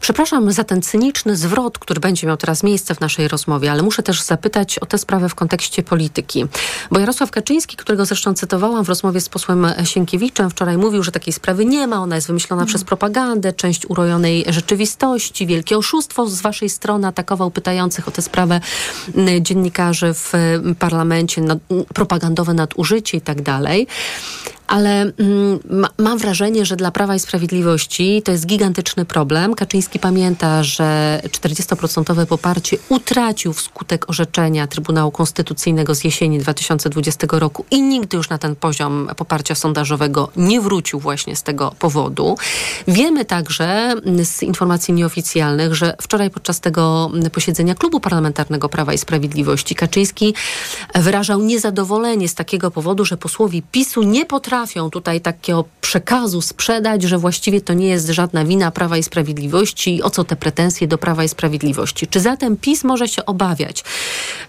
Przepraszam 0.00 0.52
za 0.52 0.64
ten 0.64 0.82
cyniczny 0.82 1.36
zwrot, 1.36 1.78
który 1.78 2.00
będzie 2.00 2.26
miał 2.26 2.36
teraz 2.36 2.62
miejsce 2.62 2.94
w 2.94 3.00
naszej 3.00 3.28
rozmowie, 3.28 3.70
ale 3.70 3.82
muszę 3.82 4.02
też 4.02 4.22
zapytać 4.22 4.78
o 4.78 4.86
tę 4.86 4.98
sprawę 4.98 5.28
w 5.28 5.34
kontekście 5.34 5.82
polityki. 5.82 6.46
Bo 6.90 6.98
Jarosław 6.98 7.30
Kaczyński, 7.30 7.76
którego 7.76 8.06
zresztą 8.06 8.34
cytowałam 8.34 8.84
w 8.84 8.88
rozmowie 8.88 9.20
z 9.20 9.28
posłem 9.28 9.66
Sienkiewiczem, 9.84 10.50
wczoraj 10.50 10.78
mówił, 10.78 11.02
że 11.02 11.12
takiej 11.12 11.32
sprawy 11.32 11.64
nie 11.64 11.86
ma, 11.86 11.96
ona 11.96 12.14
jest 12.14 12.26
wymyślona 12.26 12.62
mm. 12.62 12.68
przez 12.68 12.84
propagandę, 12.84 13.52
część 13.52 13.86
urojonej 13.90 14.44
rzeczywistości, 14.48 15.46
wielkie 15.46 15.78
oszustwo 15.78 16.26
z 16.26 16.40
waszej 16.40 16.68
strony, 16.68 17.06
atakował 17.06 17.50
pytających 17.50 18.08
o 18.08 18.10
tę 18.10 18.22
sprawę 18.22 18.60
dziennikarzy 19.40 20.14
w 20.14 20.32
parlamencie, 20.78 21.42
propagandowe 21.94 22.54
nadużycie 22.54 23.18
i 23.18 23.20
tak 23.20 23.42
dalej 23.42 23.86
ale 24.66 25.00
mm, 25.00 25.58
ma, 25.70 25.88
mam 25.98 26.18
wrażenie, 26.18 26.66
że 26.66 26.76
dla 26.76 26.90
Prawa 26.90 27.14
i 27.14 27.20
Sprawiedliwości 27.20 28.22
to 28.24 28.32
jest 28.32 28.46
gigantyczny 28.46 29.04
problem. 29.04 29.54
Kaczyński 29.54 29.98
pamięta, 29.98 30.62
że 30.62 31.20
40% 31.24 32.26
poparcie 32.26 32.76
utracił 32.88 33.52
wskutek 33.52 34.10
orzeczenia 34.10 34.66
Trybunału 34.66 35.10
Konstytucyjnego 35.10 35.94
z 35.94 36.04
jesieni 36.04 36.38
2020 36.38 37.26
roku 37.30 37.64
i 37.70 37.82
nigdy 37.82 38.16
już 38.16 38.28
na 38.28 38.38
ten 38.38 38.56
poziom 38.56 39.08
poparcia 39.16 39.54
sondażowego 39.54 40.28
nie 40.36 40.60
wrócił 40.60 41.00
właśnie 41.00 41.36
z 41.36 41.42
tego 41.42 41.74
powodu. 41.78 42.36
Wiemy 42.88 43.24
także 43.24 43.94
z 44.24 44.42
informacji 44.42 44.94
nieoficjalnych, 44.94 45.74
że 45.74 45.96
wczoraj 46.00 46.30
podczas 46.30 46.60
tego 46.60 47.10
posiedzenia 47.32 47.74
Klubu 47.74 48.00
Parlamentarnego 48.00 48.68
Prawa 48.68 48.92
i 48.92 48.98
Sprawiedliwości 48.98 49.74
Kaczyński 49.74 50.34
wyrażał 50.94 51.42
niezadowolenie 51.42 52.28
z 52.28 52.34
takiego 52.34 52.70
powodu, 52.70 53.04
że 53.04 53.16
posłowie 53.16 53.62
PiSu 53.72 54.02
nie 54.02 54.26
potrafią 54.26 54.55
potrafią 54.56 54.90
tutaj 54.90 55.20
takiego 55.20 55.64
przekazu 55.80 56.40
sprzedać, 56.40 57.02
że 57.02 57.18
właściwie 57.18 57.60
to 57.60 57.74
nie 57.74 57.88
jest 57.88 58.08
żadna 58.08 58.44
wina 58.44 58.70
Prawa 58.70 58.96
i 58.96 59.02
Sprawiedliwości 59.02 59.96
i 59.96 60.02
o 60.02 60.10
co 60.10 60.24
te 60.24 60.36
pretensje 60.36 60.88
do 60.88 60.98
Prawa 60.98 61.24
i 61.24 61.28
Sprawiedliwości. 61.28 62.06
Czy 62.06 62.20
zatem 62.20 62.56
PiS 62.56 62.84
może 62.84 63.08
się 63.08 63.26
obawiać, 63.26 63.84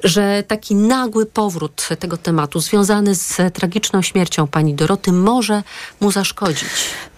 że 0.04 0.44
taki 0.48 0.76
nagły 0.76 1.26
powrót 1.26 1.90
tego 2.00 2.18
tematu 2.18 2.60
związany 2.60 3.16
z 3.16 3.54
tragiczną 3.54 4.02
śmiercią 4.02 4.48
pani 4.48 4.74
Doroty 4.74 5.12
może 5.12 5.64
mu 6.00 6.12
zaszkodzić? 6.12 6.70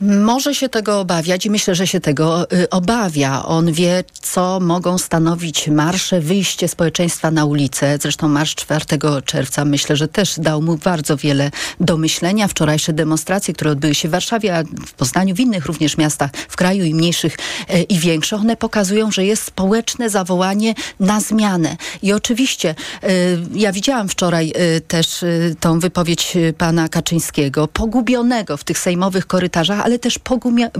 Może 0.02 0.56
się 0.56 0.70
tego 0.70 1.00
obawiać 1.00 1.46
i 1.46 1.50
myślę, 1.50 1.76
że 1.76 1.88
się 1.88 2.00
tego 2.00 2.52
y, 2.54 2.70
obawia. 2.70 3.44
On 3.46 3.72
wie, 3.72 4.04
co 4.22 4.60
mogą 4.60 4.98
stanowić 4.98 5.68
marsze, 5.68 6.22
wyjście 6.22 6.68
społeczeństwa 6.68 7.32
na 7.32 7.46
ulicę. 7.46 7.98
Zresztą 8.02 8.28
marsz 8.28 8.56
4 8.56 8.86
czerwca 9.26 9.66
myślę, 9.66 9.96
że 9.96 10.08
też 10.08 10.40
dał 10.40 10.62
mu 10.62 10.78
bardzo 10.78 11.18
wiele 11.18 11.52
do 11.80 11.98
myślenia. 11.98 12.48
Wczoraj 12.48 12.79
wczorajsze 12.80 12.94
demonstracje, 12.94 13.54
które 13.54 13.72
odbyły 13.72 13.96
się 13.96 14.08
w 14.08 14.12
Warszawie, 14.12 14.58
a 14.58 14.64
w 14.64 14.94
Poznaniu, 14.94 15.36
w 15.36 15.40
innych 15.40 15.66
również 15.66 15.98
miastach 15.98 16.32
w 16.50 16.56
kraju 16.56 16.84
i 16.84 16.94
mniejszych 16.94 17.38
e, 17.68 17.82
i 17.82 18.00
większych, 18.00 18.40
one 18.40 18.56
pokazują, 18.56 19.12
że 19.12 19.26
jest 19.26 19.44
społeczne 19.44 20.10
zawołanie 20.10 20.74
na 21.00 21.20
zmianę. 21.20 21.78
I 22.02 22.14
oczywiście 22.14 22.70
e, 23.04 23.08
ja 23.56 23.72
widziałam 23.72 24.10
wczoraj 24.10 24.54
e, 24.56 24.82
też 24.82 25.26
tą 25.60 25.80
wypowiedź 25.80 26.38
pana 26.58 26.90
Kaczyńskiego, 26.90 27.68
pogubionego 27.68 28.58
w 28.58 28.64
tych 28.64 28.80
sejmowych 28.80 29.28
korytarzach, 29.28 29.80
ale 29.80 30.00
też 30.00 30.20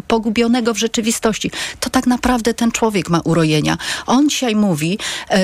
pogubionego 0.08 0.74
w 0.74 0.78
rzeczywistości. 0.78 1.52
To 1.80 1.90
tak 1.90 2.08
naprawdę 2.08 2.54
ten 2.54 2.72
człowiek 2.72 3.10
ma 3.10 3.20
urojenia. 3.20 3.78
On 4.06 4.30
dzisiaj 4.30 4.56
mówi, 4.56 4.98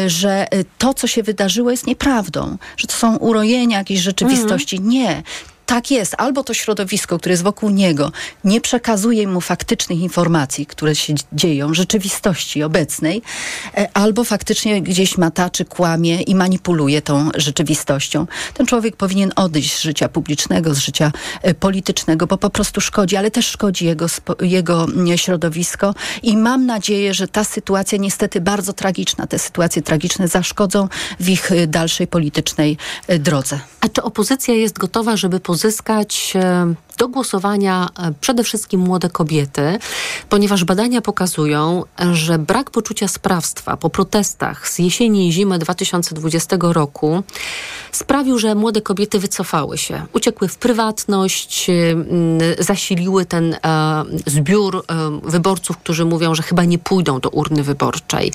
że 0.07 0.47
to, 0.77 0.93
co 0.93 1.07
się 1.07 1.23
wydarzyło, 1.23 1.71
jest 1.71 1.87
nieprawdą, 1.87 2.57
że 2.77 2.87
to 2.87 2.93
są 2.93 3.17
urojenia 3.17 3.77
jakiejś 3.77 3.99
rzeczywistości. 3.99 4.75
Mhm. 4.75 4.91
Nie 4.91 5.23
tak 5.65 5.91
jest, 5.91 6.15
albo 6.17 6.43
to 6.43 6.53
środowisko, 6.53 7.19
które 7.19 7.33
jest 7.33 7.43
wokół 7.43 7.69
niego, 7.69 8.11
nie 8.43 8.61
przekazuje 8.61 9.27
mu 9.27 9.41
faktycznych 9.41 9.99
informacji, 9.99 10.65
które 10.65 10.95
się 10.95 11.13
dzieją, 11.33 11.73
rzeczywistości 11.73 12.63
obecnej, 12.63 13.21
e, 13.77 13.89
albo 13.93 14.23
faktycznie 14.23 14.81
gdzieś 14.81 15.17
mataczy, 15.17 15.65
kłamie 15.65 16.21
i 16.21 16.35
manipuluje 16.35 17.01
tą 17.01 17.29
rzeczywistością. 17.35 18.27
Ten 18.53 18.65
człowiek 18.65 18.95
powinien 18.95 19.31
odejść 19.35 19.77
z 19.77 19.81
życia 19.81 20.09
publicznego, 20.09 20.73
z 20.73 20.77
życia 20.77 21.11
e, 21.41 21.53
politycznego, 21.53 22.27
bo 22.27 22.37
po 22.37 22.49
prostu 22.49 22.81
szkodzi, 22.81 23.15
ale 23.15 23.31
też 23.31 23.47
szkodzi 23.47 23.85
jego, 23.85 24.05
jego 24.41 24.87
środowisko 25.15 25.95
i 26.23 26.37
mam 26.37 26.65
nadzieję, 26.65 27.13
że 27.13 27.27
ta 27.27 27.43
sytuacja 27.43 27.97
niestety 27.97 28.41
bardzo 28.41 28.73
tragiczna, 28.73 29.27
te 29.27 29.39
sytuacje 29.39 29.81
tragiczne 29.81 30.27
zaszkodzą 30.27 30.87
w 31.19 31.29
ich 31.29 31.51
e, 31.51 31.67
dalszej 31.67 32.07
politycznej 32.07 32.77
drodze. 33.19 33.59
A 33.81 33.89
czy 33.89 34.03
opozycja 34.03 34.53
jest 34.53 34.77
gotowa, 34.77 35.17
żeby 35.17 35.39
pozyskać 35.39 35.54
e, 36.35 36.75
do 36.95 37.07
głosowania 37.07 37.89
e, 37.99 38.13
przede 38.21 38.43
wszystkim 38.43 38.81
młode 38.81 39.09
kobiety, 39.09 39.79
ponieważ 40.29 40.63
badania 40.63 41.01
pokazują, 41.01 41.83
że 42.13 42.39
brak 42.39 42.71
poczucia 42.71 43.07
sprawstwa 43.07 43.77
po 43.77 43.89
protestach 43.89 44.69
z 44.69 44.79
jesieni 44.79 45.27
i 45.27 45.31
zimy 45.31 45.59
2020 45.59 46.57
roku 46.61 47.23
sprawił, 47.91 48.39
że 48.39 48.55
młode 48.55 48.81
kobiety 48.81 49.19
wycofały 49.19 49.77
się, 49.77 50.05
uciekły 50.13 50.47
w 50.47 50.57
prywatność, 50.57 51.67
zasiliły 52.59 53.25
ten 53.25 53.53
e, 53.53 53.57
zbiór 54.25 54.85
wyborców, 55.23 55.77
którzy 55.77 56.05
mówią, 56.05 56.35
że 56.35 56.43
chyba 56.43 56.63
nie 56.63 56.79
pójdą 56.79 57.19
do 57.19 57.29
urny 57.29 57.63
wyborczej. 57.63 58.31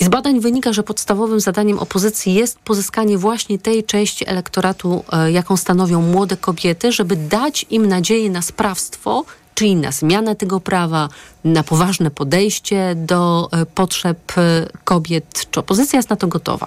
I 0.00 0.04
z 0.04 0.08
badań 0.08 0.40
wynika, 0.40 0.72
że 0.72 0.82
podstawowym 0.82 1.40
zadaniem 1.40 1.78
opozycji 1.78 2.34
jest 2.34 2.58
pozyskanie 2.58 3.18
właśnie 3.18 3.58
tej 3.58 3.84
części 3.84 4.28
elektoratu, 4.28 5.04
jaką 5.32 5.56
stanowią 5.56 6.02
młode 6.02 6.36
kobiety, 6.36 6.92
żeby 6.92 7.16
dać 7.16 7.66
im 7.70 7.86
nadzieję 7.86 8.01
na 8.30 8.42
sprawstwo, 8.42 9.24
czyli 9.54 9.76
na 9.76 9.92
zmianę 9.92 10.36
tego 10.36 10.60
prawa, 10.60 11.08
na 11.44 11.62
poważne 11.62 12.10
podejście 12.10 12.94
do 12.94 13.48
e, 13.52 13.66
potrzeb 13.66 14.32
e, 14.38 14.66
kobiet. 14.84 15.46
Czy 15.50 15.60
opozycja 15.60 15.98
jest 15.98 16.10
na 16.10 16.16
to 16.16 16.28
gotowa? 16.28 16.66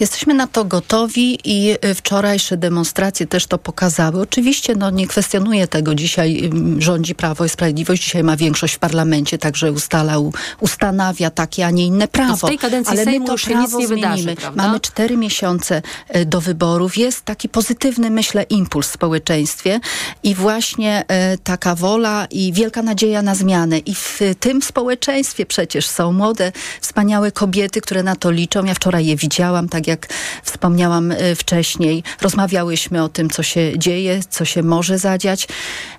Jesteśmy 0.00 0.34
na 0.34 0.46
to 0.46 0.64
gotowi 0.64 1.38
i 1.44 1.76
e, 1.80 1.94
wczorajsze 1.94 2.56
demonstracje 2.56 3.26
też 3.26 3.46
to 3.46 3.58
pokazały. 3.58 4.20
Oczywiście 4.20 4.74
no, 4.76 4.90
nie 4.90 5.06
kwestionuję 5.06 5.68
tego. 5.68 5.94
Dzisiaj 5.94 6.50
rządzi 6.78 7.14
Prawo 7.14 7.44
i 7.44 7.48
Sprawiedliwość, 7.48 8.04
dzisiaj 8.04 8.24
ma 8.24 8.36
większość 8.36 8.74
w 8.74 8.78
parlamencie, 8.78 9.38
także 9.38 9.72
ustalał, 9.72 10.32
ustanawia 10.60 11.30
takie, 11.30 11.66
a 11.66 11.70
nie 11.70 11.86
inne 11.86 12.08
prawo. 12.08 12.36
To 12.36 12.46
w 12.46 12.50
tej 12.50 12.58
kadencji 12.58 12.92
Ale 12.92 13.04
Sejmu 13.04 13.20
my 13.20 13.26
to 13.26 13.38
się 13.38 13.54
nic 13.54 13.74
nie 13.74 13.88
wydarzy, 13.88 14.36
prawda? 14.36 14.62
Mamy 14.62 14.80
cztery 14.80 15.16
miesiące 15.16 15.82
do 16.26 16.40
wyborów. 16.40 16.96
Jest 16.96 17.24
taki 17.24 17.48
pozytywny, 17.48 18.10
myślę, 18.10 18.42
impuls 18.42 18.88
w 18.88 18.92
społeczeństwie 18.92 19.80
i 20.22 20.34
właśnie 20.34 21.04
taka 21.44 21.74
wola 21.74 22.01
i 22.30 22.52
wielka 22.52 22.82
nadzieja 22.82 23.22
na 23.22 23.34
zmianę. 23.34 23.78
I 23.78 23.94
w 23.94 24.20
tym 24.40 24.62
społeczeństwie 24.62 25.46
przecież 25.46 25.86
są 25.86 26.12
młode, 26.12 26.52
wspaniałe 26.80 27.32
kobiety, 27.32 27.80
które 27.80 28.02
na 28.02 28.16
to 28.16 28.30
liczą. 28.30 28.64
Ja 28.64 28.74
wczoraj 28.74 29.06
je 29.06 29.16
widziałam, 29.16 29.68
tak 29.68 29.86
jak 29.86 30.06
wspomniałam 30.42 31.12
e, 31.12 31.34
wcześniej. 31.34 32.02
Rozmawiałyśmy 32.20 33.02
o 33.02 33.08
tym, 33.08 33.30
co 33.30 33.42
się 33.42 33.78
dzieje, 33.78 34.20
co 34.30 34.44
się 34.44 34.62
może 34.62 34.98
zadziać. 34.98 35.48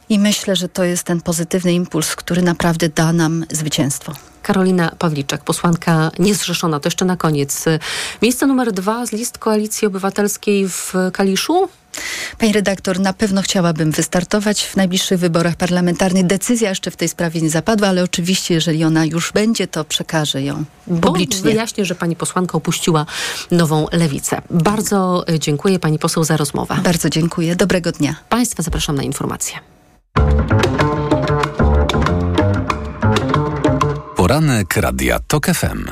I 0.09 0.19
myślę, 0.19 0.55
że 0.55 0.69
to 0.69 0.83
jest 0.83 1.03
ten 1.03 1.21
pozytywny 1.21 1.73
impuls, 1.73 2.15
który 2.15 2.41
naprawdę 2.41 2.89
da 2.89 3.13
nam 3.13 3.45
zwycięstwo. 3.51 4.32
Karolina 4.43 4.91
Pawliczek, 4.99 5.43
posłanka 5.43 6.11
niezrzeszona. 6.19 6.79
To 6.79 6.87
jeszcze 6.87 7.05
na 7.05 7.17
koniec. 7.17 7.65
Miejsce 8.21 8.47
numer 8.47 8.71
dwa 8.71 9.05
z 9.05 9.11
list 9.11 9.37
Koalicji 9.37 9.87
Obywatelskiej 9.87 10.69
w 10.69 10.93
Kaliszu? 11.13 11.69
Pani 12.37 12.53
redaktor, 12.53 12.99
na 12.99 13.13
pewno 13.13 13.41
chciałabym 13.41 13.91
wystartować 13.91 14.63
w 14.63 14.75
najbliższych 14.75 15.19
wyborach 15.19 15.55
parlamentarnych. 15.55 16.25
Decyzja 16.25 16.69
jeszcze 16.69 16.91
w 16.91 16.95
tej 16.95 17.09
sprawie 17.09 17.41
nie 17.41 17.49
zapadła, 17.49 17.87
ale 17.87 18.03
oczywiście, 18.03 18.53
jeżeli 18.53 18.83
ona 18.83 19.05
już 19.05 19.31
będzie, 19.31 19.67
to 19.67 19.83
przekażę 19.83 20.43
ją 20.43 20.63
Bo 20.87 21.07
publicznie. 21.07 21.41
wyjaśnię, 21.41 21.85
że 21.85 21.95
pani 21.95 22.15
posłanka 22.15 22.57
opuściła 22.57 23.05
nową 23.51 23.87
lewicę. 23.91 24.41
Bardzo 24.49 25.25
dziękuję 25.39 25.79
pani 25.79 25.99
poseł 25.99 26.23
za 26.23 26.37
rozmowę. 26.37 26.79
Bardzo 26.83 27.09
dziękuję. 27.09 27.55
Dobrego 27.55 27.91
dnia. 27.91 28.15
Państwa 28.29 28.63
zapraszam 28.63 28.95
na 28.95 29.03
informacje. 29.03 29.59
Poranek 34.33 34.77
Radia 34.77 35.19
TOK 35.19 35.45
FM. 35.45 35.85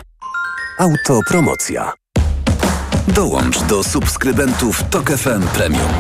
Autopromocja. 0.80 1.94
Dołącz 3.08 3.64
do 3.64 3.84
subskrybentów 3.84 4.84
TOK 4.84 5.10
FM 5.10 5.42
Premium. 5.54 5.92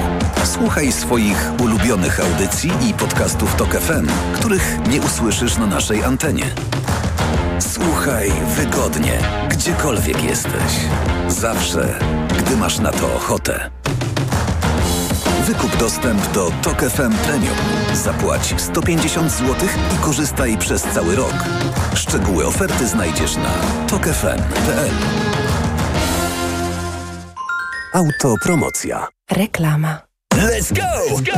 Słuchaj 0.43 0.91
swoich 0.91 1.51
ulubionych 1.60 2.19
audycji 2.19 2.71
i 2.89 2.93
podcastów 2.93 3.55
TOK 3.55 3.69
FM, 3.69 4.07
których 4.33 4.77
nie 4.89 5.01
usłyszysz 5.01 5.57
na 5.57 5.65
naszej 5.65 6.03
antenie. 6.03 6.45
Słuchaj 7.60 8.31
wygodnie, 8.55 9.19
gdziekolwiek 9.50 10.24
jesteś. 10.24 10.74
Zawsze, 11.27 12.00
gdy 12.39 12.57
masz 12.57 12.79
na 12.79 12.91
to 12.91 13.15
ochotę. 13.15 13.69
Wykup 15.51 15.77
dostęp 15.77 16.31
do 16.34 16.51
TOK 16.62 16.77
FM 16.77 17.13
Premium. 17.25 17.55
Zapłać 17.93 18.53
150 18.58 19.31
zł 19.31 19.55
i 19.96 20.03
korzystaj 20.03 20.58
przez 20.58 20.84
cały 20.84 21.15
rok. 21.15 21.34
Szczegóły 21.96 22.46
oferty 22.48 22.88
znajdziesz 22.88 23.36
na 23.36 23.53
tokefm.pl. 23.88 24.91
Autopromocja. 27.93 29.08
Reklama. 29.31 30.11
Let's 30.31 30.71
go! 30.71 30.81
Let's 30.81 31.21
go! 31.21 31.33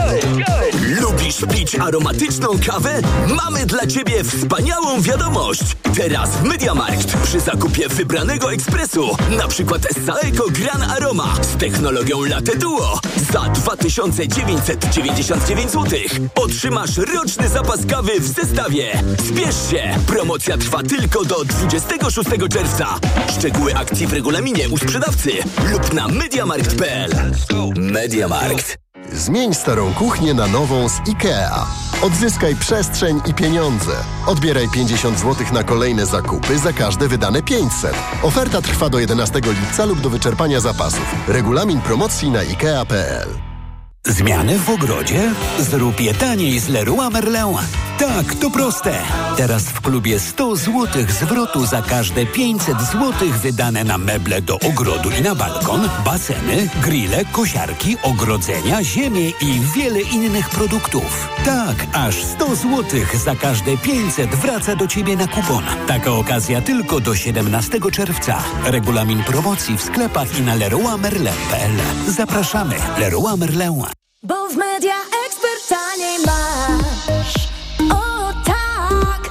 Lubisz 1.01 1.38
pić 1.55 1.75
aromatyczną 1.75 2.47
kawę? 2.67 3.01
Mamy 3.27 3.65
dla 3.65 3.88
Ciebie 3.88 4.23
wspaniałą 4.23 5.01
wiadomość! 5.01 5.62
Teraz 5.95 6.29
w 6.29 6.43
Mediamarkt 6.43 7.17
przy 7.23 7.39
zakupie 7.39 7.89
wybranego 7.89 8.53
ekspresu, 8.53 9.17
na 9.38 9.47
przykład 9.47 9.81
Saeco 10.05 10.43
Gran 10.50 10.91
Aroma 10.91 11.33
z 11.41 11.57
technologią 11.57 12.25
Latte 12.25 12.55
Duo 12.55 13.00
za 13.31 13.39
2999 13.39 15.71
zł 15.71 16.00
otrzymasz 16.35 16.97
roczny 16.97 17.50
zapas 17.50 17.85
kawy 17.85 18.19
w 18.19 18.27
zestawie. 18.27 19.03
Spiesz 19.27 19.69
się! 19.71 19.95
Promocja 20.07 20.57
trwa 20.57 20.83
tylko 20.83 21.25
do 21.25 21.45
26 21.45 22.29
czerwca. 22.51 23.00
Szczegóły 23.38 23.75
akcji 23.75 24.07
w 24.07 24.13
regulaminie 24.13 24.69
u 24.69 24.77
sprzedawcy 24.77 25.31
lub 25.71 25.93
na 25.93 26.07
mediamarkt.pl. 26.07 27.12
Mediamarkt. 27.75 28.77
Zmień 29.12 29.53
starą 29.53 29.93
kuchnię 29.93 30.33
na 30.33 30.48
nową 30.48 30.89
z 30.89 31.00
IKEA. 31.10 31.65
Odzyskaj 32.01 32.55
przestrzeń 32.55 33.22
i 33.25 33.33
pieniądze. 33.33 33.91
Odbieraj 34.27 34.69
50 34.74 35.19
zł 35.19 35.48
na 35.53 35.63
kolejne 35.63 36.05
zakupy 36.05 36.57
za 36.57 36.74
każde 36.74 37.07
wydane 37.07 37.41
500. 37.41 37.93
Oferta 38.24 38.62
trwa 38.62 38.89
do 38.89 39.00
11 39.00 39.39
lipca 39.39 39.86
lub 39.86 40.01
do 40.01 40.10
wyczerpania 40.10 40.60
zapasów. 40.60 41.15
Regulamin 41.27 41.81
promocji 41.81 42.29
na 42.29 42.39
IKEA.pl. 42.39 43.52
Zmiany 44.07 44.60
w 44.60 44.69
ogrodzie? 44.69 45.31
Zrób 45.60 46.01
je 46.01 46.13
taniej 46.13 46.60
z 46.60 46.67
Leroy 46.67 47.10
Merlin. 47.10 47.57
Tak, 48.00 48.36
to 48.36 48.50
proste. 48.50 48.93
Teraz 49.38 49.63
w 49.63 49.81
klubie 49.81 50.19
100 50.19 50.55
zł 50.55 50.88
zwrotu 51.10 51.65
za 51.65 51.81
każde 51.81 52.25
500 52.25 52.81
zł 52.81 53.13
wydane 53.43 53.83
na 53.83 53.98
meble 53.98 54.41
do 54.41 54.60
ogrodu 54.60 55.10
i 55.19 55.22
na 55.22 55.36
balkon, 55.36 55.89
baseny, 56.05 56.69
grille, 56.81 57.25
kosiarki, 57.25 57.98
ogrodzenia, 58.03 58.83
ziemię 58.83 59.29
i 59.29 59.60
wiele 59.75 60.01
innych 60.01 60.50
produktów. 60.50 61.29
Tak, 61.45 61.75
aż 61.93 62.24
100 62.24 62.55
zł 62.55 62.83
za 63.25 63.36
każde 63.36 63.77
500 63.77 64.36
wraca 64.36 64.75
do 64.75 64.88
Ciebie 64.88 65.15
na 65.15 65.27
kupon. 65.27 65.63
Taka 65.88 66.12
okazja 66.12 66.62
tylko 66.62 67.00
do 67.00 67.15
17 67.15 67.79
czerwca. 67.91 68.43
Regulamin 68.65 69.24
promocji 69.24 69.77
w 69.77 69.81
sklepach 69.81 70.39
i 70.39 70.41
na 70.41 70.55
leroymerlin.pl. 70.55 71.72
Zapraszamy. 72.07 72.75
Leroy 72.98 73.38
Merlin. 73.38 73.92
Bo 74.24 74.50
w 74.50 74.56
media 74.56 74.94
ekspert 75.25 75.68
taniej 75.70 76.20
masz. 76.25 77.34
O 77.92 78.34
tak, 78.46 79.30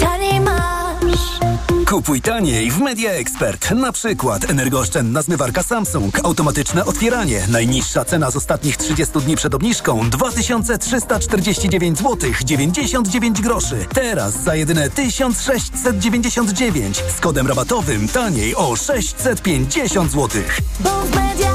taniej 0.00 0.40
masz. 0.40 1.38
Kupuj 1.88 2.20
taniej 2.20 2.70
w 2.70 2.78
Media 2.78 3.10
Expert. 3.10 3.70
Na 3.70 3.92
przykład 3.92 4.50
energooszczędna 4.50 5.22
zmywarka 5.22 5.62
Samsung, 5.62 6.24
automatyczne 6.24 6.84
otwieranie. 6.84 7.46
Najniższa 7.50 8.04
cena 8.04 8.30
z 8.30 8.36
ostatnich 8.36 8.76
30 8.76 9.18
dni 9.18 9.36
przed 9.36 9.54
obniżką 9.54 10.10
2349 10.10 11.98
zł 11.98 12.30
99 12.44 13.40
groszy. 13.40 13.86
Teraz 13.94 14.42
za 14.42 14.54
jedyne 14.54 14.90
1699 14.90 17.02
z 17.16 17.20
kodem 17.20 17.46
rabatowym 17.46 18.08
taniej 18.08 18.54
o 18.54 18.76
650 18.76 20.12
zł. 20.12 20.42
Bo 20.80 20.90
w 20.90 21.14
media. 21.14 21.51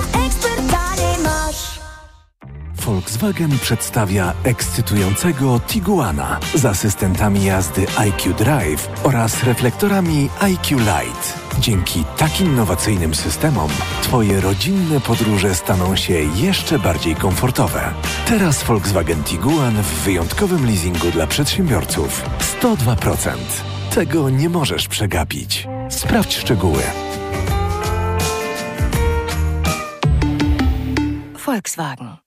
Volkswagen 2.86 3.60
przedstawia 3.60 4.34
ekscytującego 4.44 5.60
Tiguana 5.60 6.40
z 6.56 6.66
asystentami 6.66 7.46
jazdy 7.46 7.86
IQ 7.98 8.34
Drive 8.34 8.90
oraz 9.04 9.44
reflektorami 9.44 10.30
IQ 10.40 10.78
Light. 10.80 11.40
Dzięki 11.60 12.04
takim 12.18 12.48
innowacyjnym 12.48 13.16
systemom 13.16 13.70
Twoje 14.04 14.42
rodzinne 14.42 15.00
podróże 15.00 15.56
staną 15.56 15.96
się 15.96 16.14
jeszcze 16.14 16.80
bardziej 16.80 17.16
komfortowe. 17.16 17.94
Teraz 18.28 18.64
Volkswagen 18.64 19.24
Tiguan 19.24 19.76
w 19.84 20.04
wyjątkowym 20.04 20.66
leasingu 20.66 21.12
dla 21.12 21.28
przedsiębiorców. 21.28 22.24
102%. 22.62 23.32
Tego 23.96 24.30
nie 24.30 24.50
możesz 24.50 24.88
przegapić. 24.88 25.68
Sprawdź 25.90 26.38
szczegóły. 26.38 26.84
Volkswagen. 31.46 32.27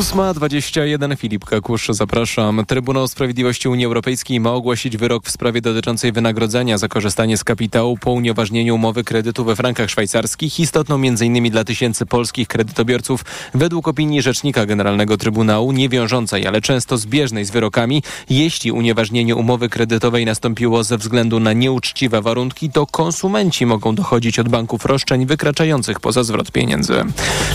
8.21 0.00 1.16
Filip 1.16 1.44
Kakusz, 1.44 1.88
zapraszam. 1.90 2.64
Trybunał 2.66 3.08
Sprawiedliwości 3.08 3.68
Unii 3.68 3.86
Europejskiej 3.86 4.40
ma 4.40 4.52
ogłosić 4.52 4.96
wyrok 4.96 5.26
w 5.26 5.30
sprawie 5.30 5.60
dotyczącej 5.60 6.12
wynagrodzenia 6.12 6.78
za 6.78 6.88
korzystanie 6.88 7.36
z 7.36 7.44
kapitału 7.44 7.96
po 7.96 8.12
unieważnieniu 8.12 8.74
umowy 8.74 9.04
kredytu 9.04 9.44
we 9.44 9.56
frankach 9.56 9.90
szwajcarskich, 9.90 10.60
istotną 10.60 10.94
m.in. 10.94 11.50
dla 11.50 11.64
tysięcy 11.64 12.06
polskich 12.06 12.48
kredytobiorców. 12.48 13.24
Według 13.54 13.88
opinii 13.88 14.22
Rzecznika 14.22 14.66
Generalnego 14.66 15.16
Trybunału, 15.16 15.72
niewiążącej, 15.72 16.46
ale 16.46 16.60
często 16.60 16.98
zbieżnej 16.98 17.44
z 17.44 17.50
wyrokami, 17.50 18.02
jeśli 18.30 18.72
unieważnienie 18.72 19.36
umowy 19.36 19.68
kredytowej 19.68 20.26
nastąpiło 20.26 20.84
ze 20.84 20.98
względu 20.98 21.40
na 21.40 21.52
nieuczciwe 21.52 22.22
warunki, 22.22 22.70
to 22.70 22.86
konsumenci 22.86 23.66
mogą 23.66 23.94
dochodzić 23.94 24.38
od 24.38 24.48
banków 24.48 24.84
roszczeń 24.84 25.26
wykraczających 25.26 26.00
poza 26.00 26.24
zwrot 26.24 26.52
pieniędzy. 26.52 27.04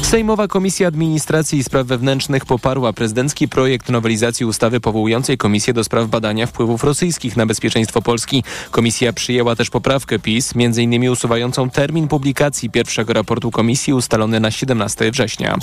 Sejmowa 0.02 0.48
Komisja 0.48 0.88
Administracji 0.88 1.60
i 1.60 1.64
Spraw 1.64 1.88
Wewnętrznych 1.88 2.35
poparła 2.44 2.94
prezydencki 2.94 3.48
projekt 3.48 3.90
nowelizacji 3.90 4.46
ustawy 4.46 4.80
powołującej 4.80 5.38
Komisję 5.38 5.74
do 5.74 5.84
spraw 5.84 6.08
badania 6.08 6.48
wpływów 6.48 6.84
rosyjskich 6.84 7.38
na 7.38 7.46
bezpieczeństwo 7.46 8.02
Polski. 8.02 8.44
Komisja 8.72 9.14
przyjęła 9.14 9.56
też 9.56 9.70
poprawkę 9.70 10.20
PiS, 10.20 10.54
m.in. 10.56 11.10
usuwającą 11.10 11.70
termin 11.70 12.08
publikacji 12.08 12.70
pierwszego 12.70 13.14
raportu 13.14 13.52
komisji 13.52 13.94
ustalony 13.94 14.40
na 14.40 14.52
17 14.52 15.12
września. 15.12 15.58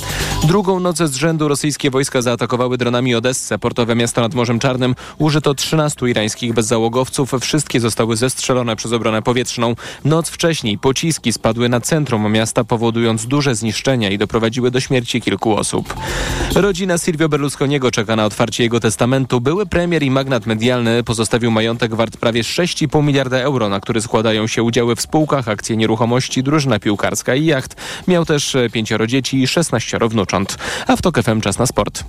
Drugą 0.45 0.81
noc 0.81 0.99
z 0.99 1.15
rzędu 1.15 1.49
rosyjskie 1.49 1.91
wojska 1.91 2.23
zaatakowały 2.23 2.79
dronami 2.79 3.15
Odessę, 3.15 3.59
portowe 3.59 3.95
miasto 3.95 4.21
nad 4.21 4.35
Morzem 4.35 4.59
Czarnym. 4.59 4.95
Użyto 5.19 5.55
13 5.55 6.09
irańskich 6.09 6.55
bezzałogowców. 6.55 7.33
Wszystkie 7.41 7.81
zostały 7.81 8.17
zestrzelone 8.17 8.77
przez 8.77 8.93
obronę 8.93 9.23
powietrzną. 9.23 9.75
Noc 10.05 10.29
wcześniej 10.29 10.79
pociski 10.79 11.33
spadły 11.33 11.69
na 11.69 11.81
centrum 11.81 12.33
miasta, 12.33 12.65
powodując 12.65 13.27
duże 13.27 13.55
zniszczenia 13.55 14.11
i 14.11 14.19
doprowadziły 14.19 14.71
do 14.71 14.81
śmierci 14.81 15.21
kilku 15.21 15.57
osób. 15.57 15.95
Rodzina 16.55 16.99
Silvio 16.99 17.29
Berlusconiego 17.29 17.91
czeka 17.91 18.17
na 18.17 18.25
otwarcie 18.25 18.63
jego 18.63 18.81
testamentu. 18.81 19.41
Były 19.41 19.67
premier 19.67 20.03
i 20.03 20.11
magnat 20.11 20.47
medialny 20.47 21.03
pozostawił 21.03 21.51
majątek 21.51 21.95
wart 21.95 22.17
prawie 22.17 22.43
6,5 22.43 23.05
miliarda 23.05 23.39
euro, 23.39 23.69
na 23.69 23.81
który 23.81 24.03
składają 24.03 24.47
się 24.47 24.63
udziały 24.63 24.97
w 24.97 25.01
spółkach, 25.01 25.49
akcje 25.49 25.77
nieruchomości, 25.77 26.43
drużyna 26.43 26.79
piłkarska 26.79 27.35
i 27.35 27.45
jacht. 27.45 27.77
Miał 28.09 28.25
też 28.25 28.57
pięcioro 28.73 29.07
dzieci 29.07 29.43
i 29.43 29.49
16 29.49 29.99
wnucząt. 30.09 30.57
A 30.87 30.97
w 30.97 31.03
TOK 31.03 31.23
FM 31.23 31.41
czas 31.41 31.59
na 31.59 31.67
sport. 31.67 32.05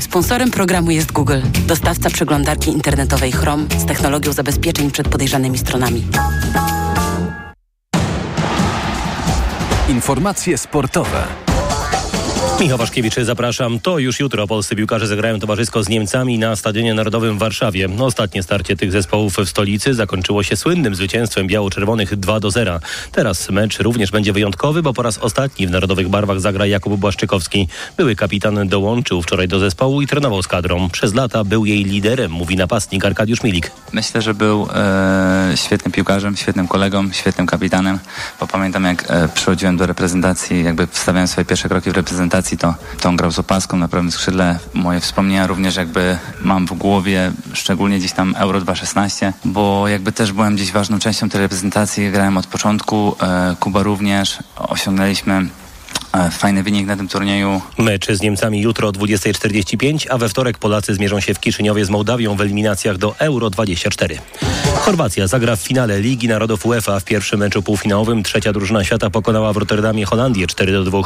Sponsorem 0.00 0.50
programu 0.50 0.90
jest 0.90 1.12
Google, 1.12 1.40
dostawca 1.66 2.10
przeglądarki 2.10 2.70
internetowej 2.70 3.32
Chrome 3.32 3.64
z 3.78 3.86
technologią 3.86 4.32
zabezpieczeń 4.32 4.90
przed 4.90 5.08
podejrzanymi 5.08 5.58
stronami. 5.58 6.04
Informacje 9.88 10.58
sportowe. 10.58 11.51
Michał 12.62 12.78
Waszkiewicz, 12.78 13.14
zapraszam. 13.14 13.80
To 13.80 13.98
już 13.98 14.20
jutro 14.20 14.46
polscy 14.46 14.76
piłkarze 14.76 15.06
zagrają 15.06 15.38
towarzysko 15.38 15.82
z 15.82 15.88
Niemcami 15.88 16.38
na 16.38 16.56
Stadionie 16.56 16.94
Narodowym 16.94 17.36
w 17.36 17.38
Warszawie. 17.38 17.88
Ostatnie 17.98 18.42
starcie 18.42 18.76
tych 18.76 18.92
zespołów 18.92 19.36
w 19.36 19.48
stolicy 19.48 19.94
zakończyło 19.94 20.42
się 20.42 20.56
słynnym 20.56 20.94
zwycięstwem 20.94 21.46
biało-czerwonych 21.46 22.16
2 22.16 22.40
do 22.40 22.50
0. 22.50 22.80
Teraz 23.12 23.50
mecz 23.50 23.78
również 23.78 24.10
będzie 24.10 24.32
wyjątkowy, 24.32 24.82
bo 24.82 24.92
po 24.92 25.02
raz 25.02 25.18
ostatni 25.18 25.66
w 25.66 25.70
narodowych 25.70 26.08
barwach 26.08 26.40
zagra 26.40 26.66
Jakub 26.66 27.00
Błaszczykowski. 27.00 27.68
Były 27.96 28.16
kapitan 28.16 28.68
dołączył 28.68 29.22
wczoraj 29.22 29.48
do 29.48 29.58
zespołu 29.58 30.02
i 30.02 30.06
trenował 30.06 30.42
z 30.42 30.48
kadrą. 30.48 30.90
Przez 30.90 31.14
lata 31.14 31.44
był 31.44 31.64
jej 31.64 31.84
liderem, 31.84 32.32
mówi 32.32 32.56
napastnik 32.56 33.04
Arkadiusz 33.04 33.42
Milik. 33.42 33.70
Myślę, 33.92 34.22
że 34.22 34.34
był 34.34 34.68
e, 34.74 35.52
świetnym 35.54 35.92
piłkarzem, 35.92 36.36
świetnym 36.36 36.68
kolegą, 36.68 37.12
świetnym 37.12 37.46
kapitanem, 37.46 37.98
bo 38.40 38.46
pamiętam 38.46 38.84
jak 38.84 39.04
e, 39.08 39.28
przychodziłem 39.28 39.76
do 39.76 39.86
reprezentacji, 39.86 40.64
jakby 40.64 40.86
wstawiałem 40.86 41.28
swoje 41.28 41.44
pierwsze 41.44 41.68
kroki 41.68 41.90
w 41.90 41.94
reprezentacji, 41.94 42.51
to, 42.58 42.74
to 43.00 43.08
on 43.08 43.16
grał 43.16 43.30
z 43.30 43.38
opaską 43.38 43.76
na 43.76 43.88
prawym 43.88 44.10
skrzydle. 44.10 44.58
Moje 44.74 45.00
wspomnienia 45.00 45.46
również 45.46 45.76
jakby 45.76 46.18
mam 46.40 46.66
w 46.66 46.72
głowie, 46.72 47.32
szczególnie 47.52 47.98
gdzieś 47.98 48.12
tam 48.12 48.34
Euro 48.38 48.60
2016, 48.60 49.32
bo 49.44 49.88
jakby 49.88 50.12
też 50.12 50.32
byłem 50.32 50.54
gdzieś 50.54 50.72
ważną 50.72 50.98
częścią 50.98 51.28
tej 51.28 51.40
reprezentacji, 51.40 52.10
grałem 52.10 52.36
od 52.36 52.46
początku, 52.46 53.16
e, 53.20 53.56
Kuba 53.60 53.82
również, 53.82 54.38
osiągnęliśmy 54.56 55.46
fajny 56.30 56.62
wynik 56.62 56.86
na 56.86 56.96
tym 56.96 57.08
turnieju. 57.08 57.60
Mecz 57.78 58.06
z 58.06 58.20
Niemcami 58.20 58.60
jutro 58.60 58.88
o 58.88 58.92
20.45, 58.92 60.06
a 60.10 60.18
we 60.18 60.28
wtorek 60.28 60.58
Polacy 60.58 60.94
zmierzą 60.94 61.20
się 61.20 61.34
w 61.34 61.40
Kiszyniowie 61.40 61.84
z 61.84 61.90
Mołdawią 61.90 62.36
w 62.36 62.40
eliminacjach 62.40 62.98
do 62.98 63.14
Euro 63.18 63.50
24. 63.50 64.18
Chorwacja 64.74 65.26
zagra 65.26 65.56
w 65.56 65.60
finale 65.60 66.00
Ligi 66.00 66.28
Narodów 66.28 66.66
UEFA 66.66 67.00
w 67.00 67.04
pierwszym 67.04 67.40
meczu 67.40 67.62
półfinałowym. 67.62 68.22
Trzecia 68.22 68.52
drużyna 68.52 68.84
świata 68.84 69.10
pokonała 69.10 69.52
w 69.52 69.56
Rotterdamie 69.56 70.04
Holandię 70.04 70.46
4 70.46 70.72
do 70.72 70.84
2. 70.84 71.00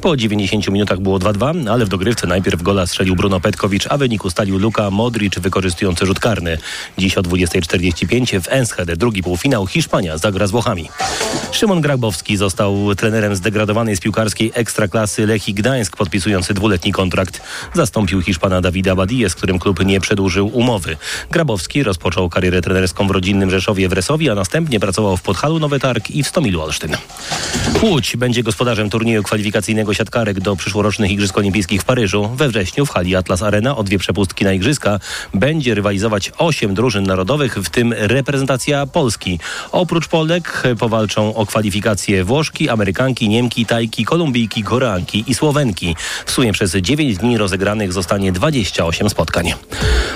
Po 0.00 0.16
90 0.16 0.68
minutach 0.68 1.00
było 1.00 1.18
2-2, 1.18 1.70
ale 1.70 1.84
w 1.84 1.88
dogrywce 1.88 2.26
najpierw 2.26 2.62
gola 2.62 2.86
strzelił 2.86 3.16
Bruno 3.16 3.40
Petkowicz, 3.40 3.86
a 3.90 3.96
wynik 3.96 4.24
ustalił 4.24 4.58
Luka 4.58 4.90
Modric 4.90 5.38
wykorzystujący 5.38 6.06
rzut 6.06 6.20
karny. 6.20 6.58
Dziś 6.98 7.18
o 7.18 7.22
20.45 7.22 8.40
w 8.40 8.48
Enschede 8.48 8.96
drugi 8.96 9.22
półfinał 9.22 9.66
Hiszpania 9.66 10.18
zagra 10.18 10.46
z 10.46 10.50
Włochami. 10.50 10.88
Szymon 11.52 11.80
Grabowski 11.80 12.36
został 12.36 12.94
trenerem 12.94 13.36
zdegradowanej 13.36 13.96
z 13.96 14.00
piłkarskiej 14.00 14.49
ekstraklasy 14.54 15.26
Lechii 15.26 15.54
Gdańsk, 15.54 15.96
podpisujący 15.96 16.54
dwuletni 16.54 16.92
kontrakt. 16.92 17.42
Zastąpił 17.74 18.22
Hiszpana 18.22 18.60
Dawida 18.60 18.96
Badije, 18.96 19.30
z 19.30 19.34
którym 19.34 19.58
klub 19.58 19.84
nie 19.84 20.00
przedłużył 20.00 20.46
umowy. 20.46 20.96
Grabowski 21.30 21.82
rozpoczął 21.82 22.28
karierę 22.28 22.62
trenerską 22.62 23.08
w 23.08 23.10
rodzinnym 23.10 23.50
Rzeszowie 23.50 23.88
w 23.88 23.92
Resowi, 23.92 24.30
a 24.30 24.34
następnie 24.34 24.80
pracował 24.80 25.16
w 25.16 25.22
Podhalu 25.22 25.58
Nowy 25.58 25.80
Targ 25.80 26.10
i 26.10 26.22
w 26.22 26.28
Stomilu 26.28 26.62
Olsztyn. 26.62 26.96
Łódź 27.82 28.16
będzie 28.16 28.42
gospodarzem 28.42 28.90
turnieju 28.90 29.22
kwalifikacyjnego 29.22 29.94
siatkarek 29.94 30.40
do 30.40 30.56
przyszłorocznych 30.56 31.10
Igrzysk 31.10 31.38
Olimpijskich 31.38 31.80
w 31.80 31.84
Paryżu. 31.84 32.30
We 32.36 32.48
wrześniu 32.48 32.86
w 32.86 32.90
hali 32.90 33.16
Atlas 33.16 33.42
Arena 33.42 33.76
o 33.76 33.82
dwie 33.82 33.98
przepustki 33.98 34.44
na 34.44 34.52
Igrzyska 34.52 35.00
będzie 35.34 35.74
rywalizować 35.74 36.32
osiem 36.38 36.74
drużyn 36.74 37.04
narodowych, 37.04 37.54
w 37.54 37.70
tym 37.70 37.92
reprezentacja 37.92 38.86
Polski. 38.86 39.38
Oprócz 39.72 40.08
Polek 40.08 40.62
powalczą 40.78 41.34
o 41.34 41.46
kwalifikacje 41.46 42.24
Włoszki, 42.24 42.68
Amerykanki, 42.68 43.28
Niemki, 43.28 43.66
Tajki, 43.66 44.04
Koreanki 44.48 45.24
i 45.26 45.34
Słowenki. 45.34 45.96
W 46.26 46.30
sumie 46.30 46.52
przez 46.52 46.72
9 46.74 47.16
dni 47.16 47.38
rozegranych 47.38 47.92
zostanie 47.92 48.32
28 48.32 49.10
spotkań. 49.10 49.52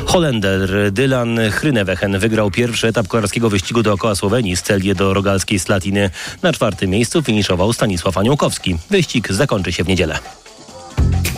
Holender 0.07 0.93
Dylan 0.93 1.39
Chrynewechen 1.51 2.19
wygrał 2.19 2.51
pierwszy 2.51 2.89
etap 2.89 3.09
kolarskiego 3.09 3.51
wyścigu 3.51 3.83
dookoła 3.83 4.15
Słowenii 4.15 4.57
z 4.57 4.63
Celje 4.63 4.95
do 4.95 5.15
Rogalskiej 5.15 5.59
Slatiny. 5.59 6.11
Na 6.43 6.53
czwartym 6.53 6.91
miejscu 6.91 7.23
finiszował 7.23 7.73
Stanisław 7.73 8.19
Aniołkowski. 8.19 8.77
Wyścig 8.91 9.33
zakończy 9.33 9.73
się 9.73 9.85
w 9.85 9.89
niedzielę. 9.89 10.19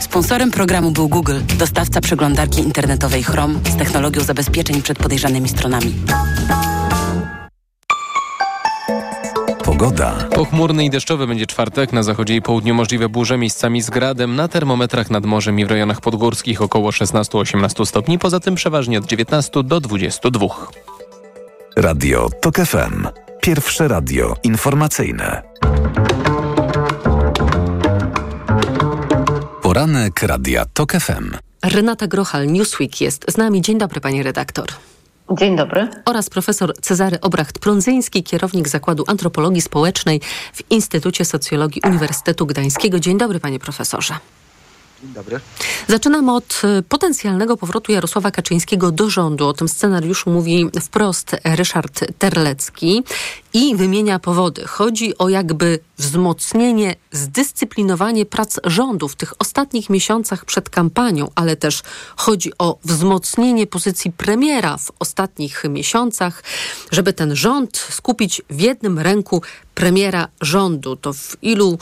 Sponsorem 0.00 0.50
programu 0.50 0.90
był 0.90 1.08
Google, 1.08 1.38
dostawca 1.58 2.00
przeglądarki 2.00 2.60
internetowej 2.60 3.22
Chrome 3.22 3.60
z 3.70 3.76
technologią 3.76 4.20
zabezpieczeń 4.20 4.82
przed 4.82 4.98
podejrzanymi 4.98 5.48
stronami. 5.48 5.94
Pogoda. 9.78 10.28
Pochmurny 10.34 10.84
i 10.84 10.90
deszczowy 10.90 11.26
będzie 11.26 11.46
czwartek. 11.46 11.92
Na 11.92 12.02
zachodzie 12.02 12.36
i 12.36 12.42
południu 12.42 12.74
możliwe 12.74 13.08
burze 13.08 13.38
miejscami 13.38 13.82
z 13.82 13.90
gradem. 13.90 14.36
Na 14.36 14.48
termometrach 14.48 15.10
nad 15.10 15.26
morzem 15.26 15.58
i 15.58 15.64
w 15.64 15.70
rejonach 15.70 16.00
podgórskich 16.00 16.62
około 16.62 16.90
16-18 16.90 17.86
stopni. 17.86 18.18
Poza 18.18 18.40
tym 18.40 18.54
przeważnie 18.54 18.98
od 18.98 19.06
19 19.06 19.62
do 19.62 19.80
22. 19.80 20.46
Radio 21.76 22.28
TOK 22.40 22.56
FM. 22.56 23.06
Pierwsze 23.42 23.88
radio 23.88 24.36
informacyjne. 24.42 25.42
Poranek 29.62 30.22
Radia 30.22 30.64
TOK 30.72 30.92
FM. 30.92 31.30
Renata 31.64 32.06
Grochal, 32.06 32.46
Newsweek 32.46 33.00
jest 33.00 33.24
z 33.28 33.36
nami. 33.36 33.62
Dzień 33.62 33.78
dobry, 33.78 34.00
pani 34.00 34.22
redaktor. 34.22 34.66
Dzień 35.30 35.56
dobry. 35.56 35.88
Oraz 36.04 36.30
profesor 36.30 36.72
Cezary 36.80 37.20
Obracht-Prądzyński, 37.20 38.22
kierownik 38.22 38.68
Zakładu 38.68 39.04
Antropologii 39.06 39.62
Społecznej 39.62 40.20
w 40.52 40.70
Instytucie 40.70 41.24
Socjologii 41.24 41.82
Uniwersytetu 41.86 42.46
Gdańskiego. 42.46 43.00
Dzień 43.00 43.18
dobry, 43.18 43.40
panie 43.40 43.58
profesorze. 43.58 44.14
Dobry. 45.14 45.40
Zaczynam 45.88 46.28
od 46.28 46.62
y, 46.78 46.82
potencjalnego 46.82 47.56
powrotu 47.56 47.92
Jarosława 47.92 48.30
Kaczyńskiego 48.30 48.92
do 48.92 49.10
rządu. 49.10 49.48
O 49.48 49.52
tym 49.52 49.68
scenariuszu 49.68 50.30
mówi 50.30 50.70
wprost 50.82 51.36
Ryszard 51.44 52.00
Terlecki 52.18 53.02
i 53.52 53.76
wymienia 53.76 54.18
powody. 54.18 54.66
Chodzi 54.66 55.18
o 55.18 55.28
jakby 55.28 55.78
wzmocnienie, 55.98 56.96
zdyscyplinowanie 57.12 58.26
prac 58.26 58.60
rządu 58.64 59.08
w 59.08 59.16
tych 59.16 59.32
ostatnich 59.38 59.90
miesiącach 59.90 60.44
przed 60.44 60.70
kampanią, 60.70 61.30
ale 61.34 61.56
też 61.56 61.82
chodzi 62.16 62.52
o 62.58 62.78
wzmocnienie 62.84 63.66
pozycji 63.66 64.12
premiera 64.12 64.76
w 64.76 64.92
ostatnich 64.98 65.64
miesiącach, 65.68 66.42
żeby 66.90 67.12
ten 67.12 67.36
rząd 67.36 67.76
skupić 67.76 68.42
w 68.50 68.60
jednym 68.60 68.98
ręku 68.98 69.42
premiera 69.74 70.28
rządu. 70.40 70.96
To 70.96 71.12
w 71.12 71.36
ilu 71.42 71.78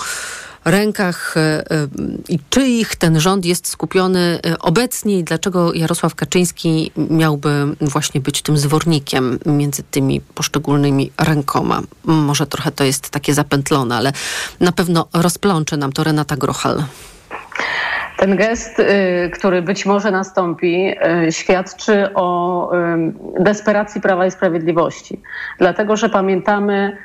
rękach 0.64 1.36
e, 1.36 1.40
e, 1.40 1.86
i 2.28 2.38
czyich 2.50 2.96
ten 2.96 3.20
rząd 3.20 3.44
jest 3.44 3.68
skupiony 3.68 4.38
e, 4.46 4.58
obecnie 4.58 5.18
i 5.18 5.24
dlaczego 5.24 5.74
Jarosław 5.74 6.14
Kaczyński 6.14 6.92
miałby 6.96 7.66
właśnie 7.80 8.20
być 8.20 8.42
tym 8.42 8.56
zwornikiem 8.56 9.38
między 9.46 9.82
tymi 9.82 10.20
poszczególnymi 10.20 11.12
rękoma. 11.18 11.82
Może 12.04 12.46
trochę 12.46 12.70
to 12.70 12.84
jest 12.84 13.10
takie 13.10 13.34
zapętlone, 13.34 13.96
ale 13.96 14.12
na 14.60 14.72
pewno 14.72 15.08
rozplącze 15.12 15.76
nam 15.76 15.92
to 15.92 16.04
Renata 16.04 16.36
Grochal. 16.36 16.84
Ten 18.16 18.36
gest, 18.36 18.78
y, 18.80 19.30
który 19.32 19.62
być 19.62 19.86
może 19.86 20.10
nastąpi, 20.10 20.94
y, 21.28 21.32
świadczy 21.32 22.08
o 22.14 22.70
y, 22.74 23.12
desperacji 23.40 24.00
Prawa 24.00 24.26
i 24.26 24.30
Sprawiedliwości. 24.30 25.20
Dlatego, 25.58 25.96
że 25.96 26.08
pamiętamy, 26.08 26.96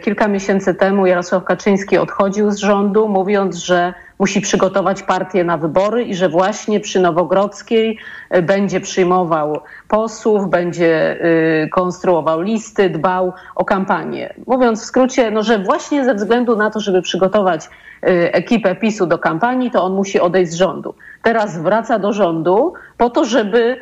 kilka 0.00 0.28
miesięcy 0.28 0.74
temu 0.74 1.06
Jarosław 1.06 1.44
Kaczyński 1.44 1.98
odchodził 1.98 2.50
z 2.50 2.58
rządu, 2.58 3.08
mówiąc, 3.08 3.56
że 3.56 3.94
musi 4.22 4.40
przygotować 4.40 5.02
partię 5.02 5.44
na 5.44 5.56
wybory 5.56 6.04
i 6.04 6.14
że 6.14 6.28
właśnie 6.28 6.80
przy 6.80 7.00
Nowogrodzkiej 7.00 7.98
y, 8.36 8.42
będzie 8.42 8.80
przyjmował 8.80 9.60
posłów, 9.88 10.50
będzie 10.50 11.16
y, 11.64 11.68
konstruował 11.68 12.40
listy, 12.40 12.90
dbał 12.90 13.32
o 13.54 13.64
kampanię. 13.64 14.34
Mówiąc 14.46 14.82
w 14.82 14.84
skrócie, 14.84 15.30
no, 15.30 15.42
że 15.42 15.58
właśnie 15.58 16.04
ze 16.04 16.14
względu 16.14 16.56
na 16.56 16.70
to, 16.70 16.80
żeby 16.80 17.02
przygotować 17.02 17.68
ekipę 18.32 18.74
PiSu 18.74 19.06
do 19.06 19.18
kampanii, 19.18 19.70
to 19.70 19.84
on 19.84 19.94
musi 19.94 20.20
odejść 20.20 20.52
z 20.52 20.54
rządu. 20.54 20.94
Teraz 21.22 21.62
wraca 21.62 21.98
do 21.98 22.12
rządu 22.12 22.72
po 22.96 23.10
to, 23.10 23.24
żeby 23.24 23.76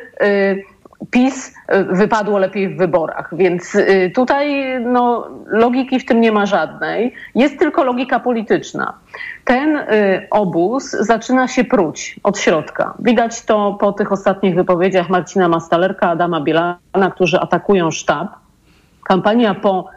PiS 1.09 1.47
y, 1.47 1.83
wypadło 1.83 2.37
lepiej 2.37 2.69
w 2.69 2.77
wyborach. 2.77 3.29
Więc 3.31 3.75
y, 3.75 4.11
tutaj 4.15 4.75
no, 4.85 5.27
logiki 5.47 5.99
w 5.99 6.05
tym 6.05 6.21
nie 6.21 6.31
ma 6.31 6.45
żadnej. 6.45 7.13
Jest 7.35 7.59
tylko 7.59 7.83
logika 7.83 8.19
polityczna. 8.19 8.93
Ten 9.45 9.75
y, 9.75 10.27
obóz 10.31 10.91
zaczyna 10.91 11.47
się 11.47 11.63
pruć 11.63 12.19
od 12.23 12.39
środka. 12.39 12.93
Widać 12.99 13.45
to 13.45 13.77
po 13.79 13.91
tych 13.91 14.11
ostatnich 14.11 14.55
wypowiedziach 14.55 15.09
Marcina 15.09 15.47
Mastalerka, 15.47 16.09
Adama 16.09 16.41
Bielana, 16.41 17.11
którzy 17.13 17.39
atakują 17.39 17.91
sztab. 17.91 18.27
Kampania 19.03 19.53
po 19.53 19.89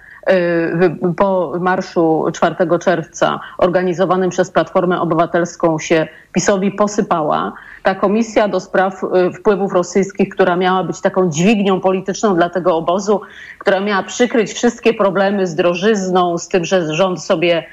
po 1.17 1.53
marszu 1.61 2.25
4 2.33 2.57
czerwca 2.81 3.41
organizowanym 3.59 4.31
przez 4.31 4.51
Platformę 4.51 5.01
Obywatelską 5.01 5.79
się 5.79 6.09
PiSowi 6.33 6.73
posypała. 6.73 7.53
Ta 7.83 7.95
komisja 7.95 8.49
do 8.49 8.61
spraw 8.61 9.05
y, 9.05 9.33
wpływów 9.33 9.73
rosyjskich, 9.73 10.29
która 10.29 10.57
miała 10.57 10.85
być 10.85 11.01
taką 11.01 11.31
dźwignią 11.31 11.81
polityczną 11.81 12.35
dla 12.35 12.51
tego 12.51 12.77
obozu, 12.77 13.21
która 13.59 13.81
miała 13.81 14.03
przykryć 14.03 14.53
wszystkie 14.53 14.95
problemy 14.95 15.47
z 15.47 15.55
drożyzną, 15.55 16.39
z 16.39 16.49
tym, 16.49 16.65
że 16.65 16.95
rząd 16.95 17.23
sobie 17.23 17.65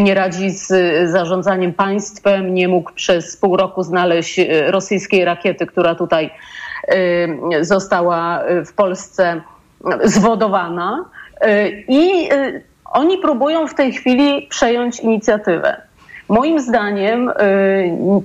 nie 0.00 0.14
radzi 0.14 0.50
z 0.50 0.70
y, 0.70 1.08
zarządzaniem 1.08 1.72
państwem, 1.72 2.54
nie 2.54 2.68
mógł 2.68 2.92
przez 2.92 3.36
pół 3.36 3.56
roku 3.56 3.82
znaleźć 3.82 4.38
y, 4.38 4.70
rosyjskiej 4.70 5.24
rakiety, 5.24 5.66
która 5.66 5.94
tutaj 5.94 6.30
y, 6.94 7.64
została 7.64 8.44
y, 8.44 8.64
w 8.64 8.72
Polsce 8.72 9.40
zwodowana. 10.04 11.04
I 11.88 12.32
y, 12.32 12.62
oni 12.84 13.18
próbują 13.18 13.66
w 13.66 13.74
tej 13.74 13.92
chwili 13.92 14.46
przejąć 14.50 15.00
inicjatywę. 15.00 15.82
Moim 16.28 16.60
zdaniem 16.60 17.28
y, 17.28 17.32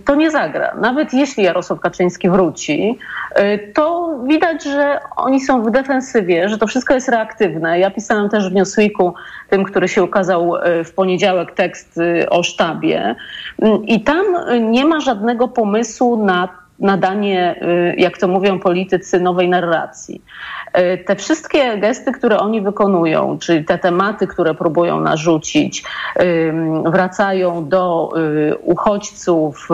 to 0.06 0.16
nie 0.16 0.32
zagra. 0.32 0.76
Nawet 0.82 1.14
jeśli 1.14 1.44
Jarosław 1.44 1.80
Kaczyński 1.80 2.30
wróci, 2.30 3.00
y, 3.40 3.72
to 3.74 4.20
widać, 4.24 4.64
że 4.64 5.00
oni 5.16 5.42
są 5.42 5.64
w 5.64 5.72
defensywie, 5.72 6.50
że 6.50 6.58
to 6.58 6.68
wszystko 6.68 6.94
jest 6.94 7.10
reaktywne. 7.10 7.80
Ja 7.80 7.92
pisałam 7.92 8.30
też 8.30 8.50
w 8.50 8.54
Newsweeku, 8.54 9.14
tym, 9.50 9.64
który 9.64 9.88
się 9.88 10.04
ukazał 10.04 10.54
w 10.86 10.92
poniedziałek, 10.92 11.52
tekst 11.52 12.00
o 12.30 12.44
sztabie. 12.44 13.16
I 13.84 14.04
tam 14.04 14.26
nie 14.62 14.86
ma 14.86 15.00
żadnego 15.00 15.48
pomysłu 15.48 16.26
na 16.26 16.65
nadanie, 16.80 17.56
y, 17.62 17.96
jak 17.98 18.18
to 18.18 18.28
mówią 18.28 18.60
politycy, 18.60 19.20
nowej 19.20 19.50
narracji. 19.50 20.22
Y, 20.78 21.04
Te 21.06 21.16
wszystkie 21.16 21.78
gesty, 21.78 22.12
które 22.12 22.40
oni 22.40 22.62
wykonują, 22.62 23.38
czyli 23.40 23.66
te 23.66 23.78
tematy, 23.78 24.28
które 24.28 24.54
próbują 24.54 25.00
narzucić, 25.00 25.84
ym, 26.22 26.92
wracają 26.92 27.70
do 27.70 28.10
y, 28.18 28.56
uchodźców, 28.58 29.68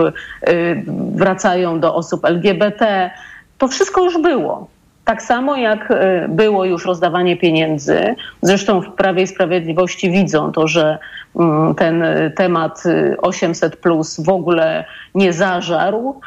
y, 0.50 0.84
wracają 1.16 1.80
do 1.80 1.96
osób 1.96 2.26
LGBT, 2.26 3.12
to 3.58 3.68
wszystko 3.68 4.04
już 4.04 4.22
było. 4.22 4.68
Tak 5.12 5.22
samo 5.22 5.58
jak 5.58 5.92
e, 5.92 6.28
było 6.30 6.66
już 6.66 6.86
rozdawanie 6.86 7.38
pieniędzy, 7.38 8.16
zresztą 8.42 8.82
w 8.82 8.92
Prawie 8.92 9.24
i 9.24 9.28
Sprawiedliwości 9.28 10.12
widzą 10.12 10.52
to, 10.52 10.68
że 10.68 10.98
mm, 11.36 11.76
ten 11.76 12.04
e, 12.04 12.30
temat 12.30 12.84
e, 12.86 13.18
800 13.18 13.78
plus 13.78 14.20
w 14.20 14.30
ogóle 14.30 14.86
nie 15.16 15.34
zażarł. 15.34 16.22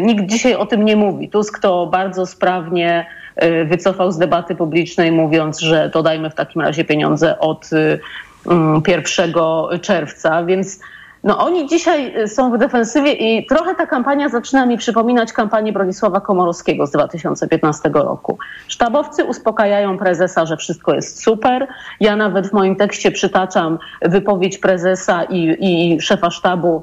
Nikt 0.00 0.26
dzisiaj 0.26 0.54
o 0.54 0.66
tym 0.66 0.84
nie 0.84 0.96
mówi. 0.96 1.28
Tusk 1.28 1.58
to 1.58 1.86
bardzo 1.86 2.26
sprawnie 2.26 3.06
wycofał 3.64 4.12
z 4.12 4.18
debaty 4.18 4.54
publicznej, 4.54 5.12
mówiąc, 5.12 5.60
że 5.60 5.90
dodajmy 5.94 6.30
w 6.30 6.34
takim 6.34 6.62
razie 6.62 6.84
pieniądze 6.84 7.38
od 7.38 7.70
e, 7.72 7.98
mm, 8.52 8.82
1 8.88 9.32
czerwca, 9.80 10.44
więc 10.44 10.80
no 11.24 11.38
oni 11.38 11.68
dzisiaj 11.68 12.22
y, 12.22 12.28
są 12.28 12.52
w 12.52 12.58
defensywie 12.58 13.12
i 13.12 13.46
trochę 13.46 13.74
ta 13.74 13.86
kampania 13.86 14.28
zaczyna 14.28 14.66
mi 14.66 14.78
przypominać 14.78 15.32
kampanię 15.32 15.72
Bronisława 15.72 16.20
Komorowskiego 16.20 16.86
z 16.86 16.90
2015 16.90 17.90
roku. 17.94 18.38
Sztabowcy 18.68 19.24
uspokajają 19.24 19.98
prezesa, 19.98 20.46
że 20.46 20.56
wszystko 20.56 20.94
jest 20.94 21.22
super. 21.22 21.68
Ja 22.00 22.16
nawet 22.16 22.48
w 22.48 22.52
moim 22.52 22.76
tekście 22.76 23.10
przytaczam 23.10 23.78
wypowiedź 24.02 24.58
prezesa 24.58 25.24
i, 25.24 25.56
i 25.60 26.00
szefa 26.00 26.30
sztabu 26.30 26.82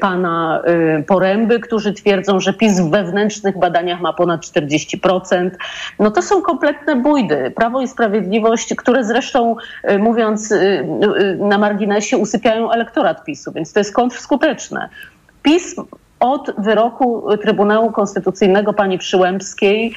pana 0.00 0.62
y, 0.98 1.02
Poręby, 1.02 1.60
którzy 1.60 1.92
twierdzą, 1.92 2.40
że 2.40 2.52
PiS 2.52 2.80
w 2.80 2.90
wewnętrznych 2.90 3.58
badaniach 3.58 4.00
ma 4.00 4.12
ponad 4.12 4.40
40%. 4.40 5.50
No 5.98 6.10
to 6.10 6.22
są 6.22 6.42
kompletne 6.42 6.96
bójdy. 6.96 7.52
Prawo 7.56 7.80
i 7.80 7.88
Sprawiedliwość, 7.88 8.74
które 8.74 9.04
zresztą 9.04 9.56
y, 9.90 9.98
mówiąc 9.98 10.54
na 11.38 11.58
marginesie 11.58 12.18
usypiają 12.18 12.70
elektorat 12.70 13.24
PiSu, 13.24 13.52
więc 13.52 13.72
to 13.72 13.80
jest 13.80 13.94
kontrskuteczne. 13.94 14.88
PiS 15.42 15.76
od 16.20 16.50
wyroku 16.58 17.24
Trybunału 17.42 17.92
Konstytucyjnego 17.92 18.72
pani 18.72 18.98
Przyłębskiej 18.98 19.94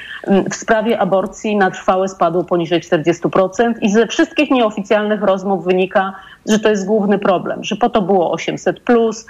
w 0.52 0.56
sprawie 0.56 1.00
aborcji 1.00 1.56
na 1.56 1.72
trwałe 1.72 2.08
spadł 2.08 2.44
poniżej 2.44 2.82
40% 2.82 3.74
i 3.82 3.90
ze 3.90 4.08
wszystkich 4.08 4.52
nieoficjalnych 4.52 5.22
rozmów 5.22 5.66
wynika, 5.66 6.14
że 6.46 6.60
to 6.60 6.70
jest 6.70 6.86
główny 6.86 7.20
problem, 7.20 7.64
że 7.64 7.76
po 7.76 7.90
to 7.90 8.02
było 8.02 8.32
800 8.32 8.80
plus, 8.80 9.26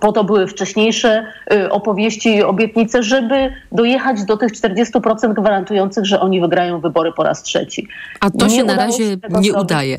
po 0.00 0.12
to 0.12 0.24
były 0.24 0.46
wcześniejsze 0.46 1.26
y, 1.52 1.70
opowieści 1.70 2.34
i 2.36 2.42
obietnice, 2.42 3.02
żeby 3.02 3.52
dojechać 3.72 4.24
do 4.24 4.36
tych 4.36 4.52
40% 4.52 5.34
gwarantujących, 5.34 6.06
że 6.06 6.20
oni 6.20 6.40
wygrają 6.40 6.80
wybory 6.80 7.12
po 7.12 7.22
raz 7.22 7.42
trzeci. 7.42 7.88
A 8.20 8.30
to 8.30 8.46
Nie 8.46 8.56
się 8.56 8.64
na 8.64 8.76
razie 8.76 8.98
się 8.98 9.04
nie 9.10 9.28
zrobić. 9.28 9.52
udaje. 9.52 9.98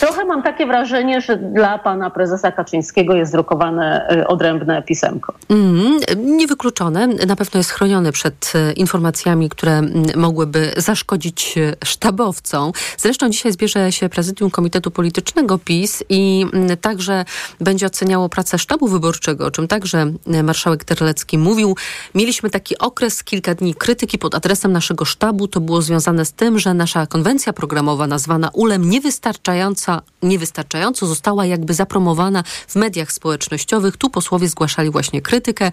Trochę 0.00 0.24
mam 0.24 0.42
takie 0.42 0.66
wrażenie, 0.66 1.20
że 1.20 1.36
dla 1.36 1.78
pana 1.78 2.10
prezesa 2.10 2.52
Kaczyńskiego 2.52 3.14
jest 3.14 3.32
drukowane 3.32 4.08
y, 4.12 4.26
odrębne 4.26 4.82
pisemko. 4.82 5.34
Mm, 5.50 6.00
niewykluczone. 6.16 7.06
Na 7.06 7.36
pewno 7.36 7.58
jest 7.58 7.70
chroniony 7.70 8.12
przed 8.12 8.52
e, 8.54 8.72
informacjami, 8.72 9.48
które 9.48 9.82
mogłyby 10.16 10.72
zaszkodzić 10.76 11.54
sztabowcom. 11.84 12.72
Zresztą 12.98 13.30
dzisiaj 13.30 13.52
zbierze 13.52 13.92
się 13.92 14.08
prezydium 14.08 14.50
Komitetu 14.50 14.90
Politycznego 14.90 15.58
PiS 15.58 16.04
i 16.08 16.46
także 16.80 17.24
będzie 17.60 17.86
oceniało 17.86 18.28
pracę 18.28 18.58
sztabu 18.58 18.88
wyborczego, 18.88 19.33
o 19.40 19.50
czym 19.50 19.68
także 19.68 20.12
e, 20.26 20.42
marszałek 20.42 20.84
Terlecki 20.84 21.38
mówił. 21.38 21.76
Mieliśmy 22.14 22.50
taki 22.50 22.78
okres, 22.78 23.24
kilka 23.24 23.54
dni 23.54 23.74
krytyki 23.74 24.18
pod 24.18 24.34
adresem 24.34 24.72
naszego 24.72 25.04
sztabu. 25.04 25.48
To 25.48 25.60
było 25.60 25.82
związane 25.82 26.24
z 26.24 26.32
tym, 26.32 26.58
że 26.58 26.74
nasza 26.74 27.06
konwencja 27.06 27.52
programowa 27.52 28.06
nazwana 28.06 28.50
ULEM 28.52 28.90
niewystarczająca, 28.90 30.02
niewystarczająco 30.22 31.06
została 31.06 31.46
jakby 31.46 31.74
zapromowana 31.74 32.42
w 32.68 32.76
mediach 32.76 33.12
społecznościowych. 33.12 33.96
Tu 33.96 34.10
posłowie 34.10 34.48
zgłaszali 34.48 34.90
właśnie 34.90 35.22
krytykę 35.22 35.70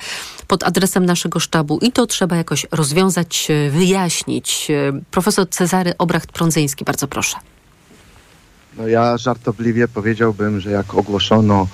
pod 0.47 0.63
adresem 0.63 1.05
naszego 1.05 1.39
sztabu 1.39 1.79
i 1.81 1.91
to 1.91 2.07
trzeba 2.07 2.35
jakoś 2.35 2.67
rozwiązać, 2.71 3.47
e, 3.49 3.69
wyjaśnić. 3.69 4.67
E, 4.71 5.01
Profesor 5.11 5.49
Cezary 5.49 5.93
Obracht-Prądzyński, 5.97 6.85
bardzo 6.85 7.07
proszę. 7.07 7.37
No 8.77 8.87
ja 8.87 9.17
żartobliwie 9.17 9.87
powiedziałbym, 9.87 10.59
że 10.59 10.71
jak 10.71 10.95
ogłoszono, 10.95 11.67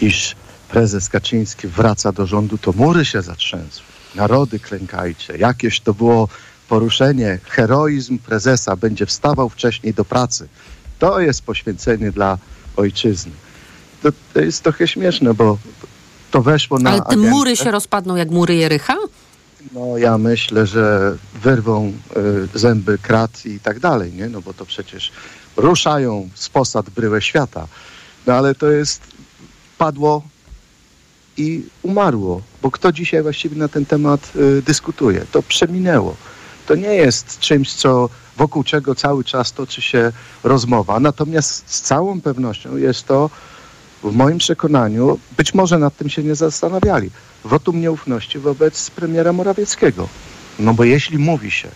iż 0.00 0.36
prezes 0.68 1.08
Kaczyński 1.08 1.68
wraca 1.68 2.12
do 2.12 2.26
rządu, 2.26 2.58
to 2.58 2.72
mury 2.72 3.04
się 3.04 3.22
zatrzęsły. 3.22 3.84
Narody 4.14 4.60
klękajcie. 4.60 5.36
Jakieś 5.36 5.80
to 5.80 5.94
było 5.94 6.28
poruszenie, 6.68 7.38
heroizm 7.44 8.18
prezesa 8.18 8.76
będzie 8.76 9.06
wstawał 9.06 9.48
wcześniej 9.48 9.94
do 9.94 10.04
pracy. 10.04 10.48
To 10.98 11.20
jest 11.20 11.42
poświęcenie 11.42 12.12
dla 12.12 12.38
ojczyzny. 12.76 13.32
To, 14.02 14.08
to 14.34 14.40
jest 14.40 14.62
trochę 14.62 14.88
śmieszne, 14.88 15.34
bo 15.34 15.58
to 16.30 16.42
weszło 16.42 16.78
na 16.78 16.90
Ale 16.90 17.00
te 17.00 17.06
agendę. 17.06 17.30
mury 17.30 17.56
się 17.56 17.70
rozpadną 17.70 18.16
jak 18.16 18.30
mury 18.30 18.54
Jericha? 18.54 18.96
No 19.72 19.98
ja 19.98 20.18
myślę, 20.18 20.66
że 20.66 21.16
wyrwą 21.42 21.92
y, 22.54 22.58
zęby 22.58 22.98
krat 22.98 23.46
i 23.46 23.60
tak 23.60 23.80
dalej, 23.80 24.12
nie? 24.12 24.28
No 24.28 24.40
bo 24.40 24.54
to 24.54 24.66
przecież 24.66 25.12
ruszają 25.56 26.28
z 26.34 26.48
posad 26.48 26.90
bryłę 26.90 27.22
świata. 27.22 27.66
No 28.26 28.32
ale 28.34 28.54
to 28.54 28.70
jest, 28.70 29.02
padło 29.78 30.22
i 31.36 31.62
umarło, 31.82 32.42
bo 32.62 32.70
kto 32.70 32.92
dzisiaj 32.92 33.22
właściwie 33.22 33.56
na 33.56 33.68
ten 33.68 33.86
temat 33.86 34.32
y, 34.36 34.62
dyskutuje? 34.62 35.26
To 35.32 35.42
przeminęło. 35.42 36.16
To 36.66 36.74
nie 36.74 36.94
jest 36.94 37.38
czymś, 37.38 37.74
co 37.74 38.08
wokół 38.36 38.64
czego 38.64 38.94
cały 38.94 39.24
czas 39.24 39.52
toczy 39.52 39.82
się 39.82 40.12
rozmowa, 40.44 41.00
natomiast 41.00 41.64
z 41.66 41.80
całą 41.80 42.20
pewnością 42.20 42.76
jest 42.76 43.06
to 43.06 43.30
w 44.02 44.12
moim 44.12 44.38
przekonaniu, 44.38 45.18
być 45.36 45.54
może 45.54 45.78
nad 45.78 45.96
tym 45.96 46.08
się 46.08 46.22
nie 46.22 46.34
zastanawiali, 46.34 47.10
wotum 47.44 47.80
nieufności 47.80 48.38
wobec 48.38 48.90
premiera 48.90 49.32
Morawieckiego. 49.32 50.08
No 50.58 50.74
bo 50.74 50.84
jeśli 50.84 51.18
mówi 51.18 51.50
się, 51.50 51.68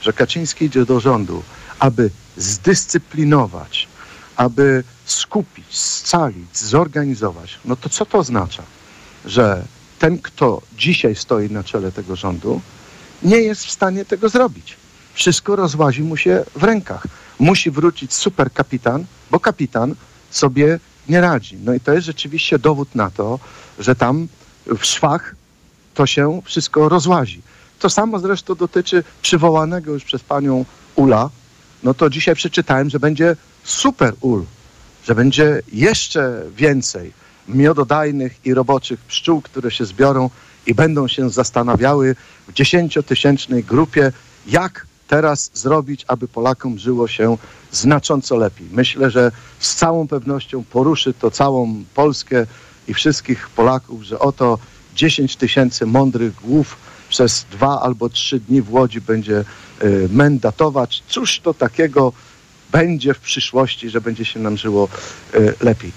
że 0.00 0.12
Kaczyński 0.12 0.64
idzie 0.64 0.84
do 0.84 1.00
rządu, 1.00 1.42
aby 1.78 2.10
zdyscyplinować, 2.36 3.88
aby 4.36 4.84
skupić, 5.04 5.78
scalić, 5.78 6.58
zorganizować, 6.58 7.58
no 7.64 7.76
to 7.76 7.88
co 7.88 8.06
to 8.06 8.18
oznacza? 8.18 8.62
Że 9.24 9.64
ten, 9.98 10.18
kto 10.18 10.62
dzisiaj 10.76 11.14
stoi 11.16 11.50
na 11.50 11.64
czele 11.64 11.92
tego 11.92 12.16
rządu, 12.16 12.60
nie 13.22 13.36
jest 13.36 13.64
w 13.64 13.70
stanie 13.70 14.04
tego 14.04 14.28
zrobić. 14.28 14.76
Wszystko 15.14 15.56
rozłazi 15.56 16.02
mu 16.02 16.16
się 16.16 16.44
w 16.56 16.64
rękach. 16.64 17.06
Musi 17.38 17.70
wrócić 17.70 18.14
super 18.14 18.52
kapitan, 18.52 19.04
bo 19.30 19.40
kapitan 19.40 19.94
sobie 20.30 20.78
nie 21.08 21.20
radzi. 21.20 21.58
No 21.64 21.74
i 21.74 21.80
to 21.80 21.92
jest 21.92 22.06
rzeczywiście 22.06 22.58
dowód 22.58 22.94
na 22.94 23.10
to, 23.10 23.38
że 23.78 23.94
tam 23.94 24.28
w 24.66 24.84
szwach 24.84 25.34
to 25.94 26.06
się 26.06 26.42
wszystko 26.44 26.88
rozłazi. 26.88 27.42
To 27.78 27.90
samo 27.90 28.18
zresztą 28.18 28.54
dotyczy 28.54 29.04
przywołanego 29.22 29.92
już 29.92 30.04
przez 30.04 30.22
panią 30.22 30.64
Ula. 30.96 31.30
No 31.82 31.94
to 31.94 32.10
dzisiaj 32.10 32.34
przeczytałem, 32.34 32.90
że 32.90 33.00
będzie 33.00 33.36
super 33.64 34.14
ul, 34.20 34.44
że 35.04 35.14
będzie 35.14 35.62
jeszcze 35.72 36.42
więcej 36.56 37.12
miododajnych 37.54 38.40
i 38.44 38.54
roboczych 38.54 39.00
pszczół, 39.00 39.40
które 39.40 39.70
się 39.70 39.84
zbiorą 39.84 40.30
i 40.66 40.74
będą 40.74 41.08
się 41.08 41.30
zastanawiały 41.30 42.16
w 42.48 42.52
dziesięciotysięcznej 42.52 43.64
grupie, 43.64 44.12
jak 44.46 44.86
teraz 45.08 45.50
zrobić, 45.54 46.04
aby 46.08 46.28
Polakom 46.28 46.78
żyło 46.78 47.08
się 47.08 47.36
znacząco 47.72 48.36
lepiej. 48.36 48.66
Myślę, 48.72 49.10
że 49.10 49.32
z 49.58 49.74
całą 49.74 50.08
pewnością 50.08 50.64
poruszy 50.64 51.14
to 51.14 51.30
całą 51.30 51.84
Polskę 51.94 52.46
i 52.88 52.94
wszystkich 52.94 53.48
Polaków, 53.48 54.02
że 54.02 54.18
oto 54.18 54.58
10 54.94 55.36
tysięcy 55.36 55.86
mądrych 55.86 56.34
głów 56.34 56.76
przez 57.08 57.46
dwa 57.50 57.80
albo 57.80 58.08
trzy 58.08 58.40
dni 58.40 58.62
w 58.62 58.72
Łodzi 58.72 59.00
będzie 59.00 59.44
y. 59.82 60.08
Cóż 61.08 61.40
to 61.40 61.54
takiego 61.54 62.12
będzie 62.72 63.14
w 63.14 63.20
przyszłości, 63.20 63.90
że 63.90 64.00
będzie 64.00 64.24
się 64.24 64.40
nam 64.40 64.56
żyło 64.56 64.88
y, 65.34 65.54
lepiej. 65.60 65.92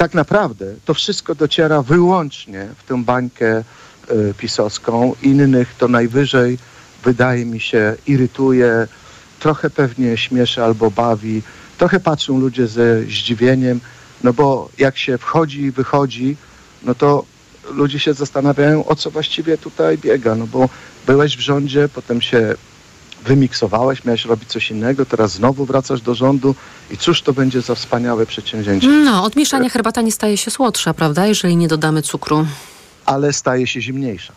Tak 0.00 0.14
naprawdę 0.14 0.74
to 0.84 0.94
wszystko 0.94 1.34
dociera 1.34 1.82
wyłącznie 1.82 2.68
w 2.78 2.88
tę 2.88 3.04
bańkę 3.04 3.64
y, 4.10 4.34
pisowską. 4.38 5.14
Innych 5.22 5.74
to 5.78 5.88
najwyżej, 5.88 6.58
wydaje 7.04 7.46
mi 7.46 7.60
się, 7.60 7.96
irytuje, 8.06 8.88
trochę 9.40 9.70
pewnie 9.70 10.16
śmieszy 10.16 10.64
albo 10.64 10.90
bawi. 10.90 11.42
Trochę 11.78 12.00
patrzą 12.00 12.38
ludzie 12.38 12.66
ze 12.66 13.02
zdziwieniem, 13.02 13.80
no 14.24 14.32
bo 14.32 14.68
jak 14.78 14.98
się 14.98 15.18
wchodzi 15.18 15.60
i 15.60 15.70
wychodzi, 15.70 16.36
no 16.82 16.94
to 16.94 17.24
ludzie 17.70 17.98
się 17.98 18.14
zastanawiają, 18.14 18.84
o 18.86 18.96
co 18.96 19.10
właściwie 19.10 19.58
tutaj 19.58 19.98
biega, 19.98 20.34
no 20.34 20.46
bo 20.46 20.68
byłeś 21.06 21.36
w 21.36 21.40
rządzie, 21.40 21.88
potem 21.88 22.20
się 22.20 22.54
wymiksowałeś, 23.24 24.04
miałeś 24.04 24.24
robić 24.24 24.48
coś 24.48 24.70
innego, 24.70 25.06
teraz 25.06 25.32
znowu 25.32 25.64
wracasz 25.64 26.00
do 26.00 26.14
rządu 26.14 26.54
i 26.90 26.96
cóż 26.96 27.22
to 27.22 27.32
będzie 27.32 27.60
za 27.60 27.74
wspaniałe 27.74 28.26
przedsięwzięcie. 28.26 28.88
No, 28.88 29.24
od 29.24 29.36
mieszania 29.36 29.68
herbata 29.68 30.00
nie 30.02 30.12
staje 30.12 30.36
się 30.36 30.50
słodsza, 30.50 30.94
prawda, 30.94 31.26
jeżeli 31.26 31.56
nie 31.56 31.68
dodamy 31.68 32.02
cukru. 32.02 32.46
Ale 33.06 33.32
staje 33.32 33.66
się 33.66 33.80
zimniejsza. 33.80 34.32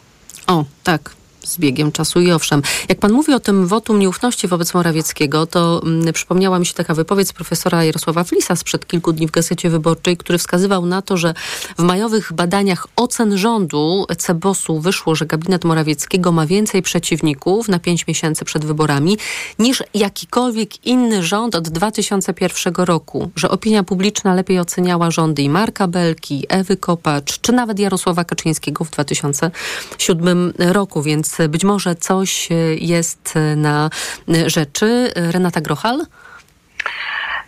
O, 0.48 0.65
tak. 0.84 1.15
Z 1.43 1.58
biegiem 1.58 1.91
czasu 1.91 2.21
i 2.21 2.32
owszem. 2.32 2.62
Jak 2.89 2.99
pan 2.99 3.12
mówi 3.12 3.34
o 3.34 3.39
tym 3.39 3.67
wotum 3.67 3.99
nieufności 3.99 4.47
wobec 4.47 4.73
Morawieckiego, 4.73 5.47
to 5.47 5.82
mm, 5.86 6.13
przypomniała 6.13 6.60
mi 6.60 6.65
się 6.65 6.73
taka 6.73 6.93
wypowiedź 6.93 7.34
profesora 7.34 7.84
Jarosława 7.84 8.23
Flisa 8.23 8.56
sprzed 8.56 8.88
kilku 8.88 9.13
dni 9.13 9.27
w 9.27 9.32
Gazecie 9.32 9.69
Wyborczej, 9.69 10.17
który 10.17 10.38
wskazywał 10.38 10.86
na 10.86 11.01
to, 11.01 11.17
że 11.17 11.34
w 11.77 11.84
majowych 11.84 12.34
badaniach 12.34 12.88
ocen 12.95 13.38
rządu 13.38 14.06
Cebosu 14.17 14.79
wyszło, 14.79 15.15
że 15.15 15.25
gabinet 15.25 15.63
Morawieckiego 15.63 16.32
ma 16.32 16.45
więcej 16.45 16.82
przeciwników 16.82 17.67
na 17.67 17.79
pięć 17.79 18.08
miesięcy 18.08 18.45
przed 18.45 18.65
wyborami 18.65 19.17
niż 19.60 19.84
jakikolwiek 19.93 20.86
inny 20.86 21.23
rząd 21.23 21.56
od 21.56 21.69
2001 21.69 22.73
roku, 22.77 23.32
że 23.36 23.49
opinia 23.49 23.84
publiczna 23.84 24.34
lepiej 24.34 24.60
oceniała 24.60 25.12
rządy 25.12 25.41
i 25.41 25.49
Marka 25.49 25.88
Belki, 25.88 26.45
Ewy 26.49 26.77
Kopacz, 26.77 27.39
czy 27.41 27.51
nawet 27.51 27.79
Jarosława 27.79 28.23
Kaczyńskiego 28.23 28.84
w 28.84 28.91
2007 28.91 30.53
roku, 30.58 31.01
więc 31.01 31.33
być 31.50 31.63
może 31.63 31.96
coś 31.96 32.52
e, 32.52 32.56
jest 32.76 33.34
e, 33.36 33.56
na 33.56 33.89
e, 34.30 34.50
rzeczy. 34.50 35.12
Renata 35.15 35.62
Grochal? 35.62 36.00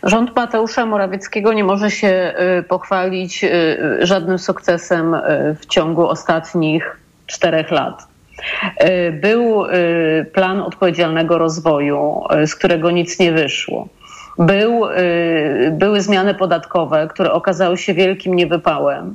Rząd 0.02 0.36
Mateusza 0.36 0.86
Morawieckiego 0.86 1.52
nie 1.52 1.64
może 1.64 1.90
się 1.90 2.34
pochwalić 2.68 3.44
żadnym 4.00 4.38
sukcesem 4.38 5.16
w 5.60 5.66
ciągu 5.66 6.08
ostatnich 6.08 7.00
czterech 7.26 7.70
lat. 7.70 8.08
Był 9.12 9.64
plan 10.32 10.60
odpowiedzialnego 10.60 11.38
rozwoju, 11.38 12.22
z 12.46 12.54
którego 12.54 12.90
nic 12.90 13.18
nie 13.18 13.32
wyszło. 13.32 13.88
Był, 14.38 14.86
były 15.70 16.00
zmiany 16.00 16.34
podatkowe, 16.34 17.08
które 17.08 17.32
okazały 17.32 17.78
się 17.78 17.94
wielkim 17.94 18.34
niewypałem. 18.34 19.14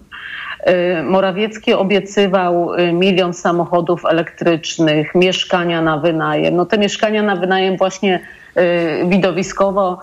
Y, 0.69 1.04
Morawiecki 1.04 1.74
obiecywał 1.74 2.74
y, 2.74 2.93
milion 2.93 3.34
samochodów 3.34 4.06
elektrycznych, 4.06 5.15
mieszkania 5.15 5.82
na 5.82 5.97
wynajem. 5.97 6.56
No 6.56 6.65
te 6.65 6.78
mieszkania 6.78 7.24
na 7.24 7.36
wynajem 7.36 7.78
właśnie 7.78 8.19
y, 8.58 9.06
widowiskowo 9.08 10.00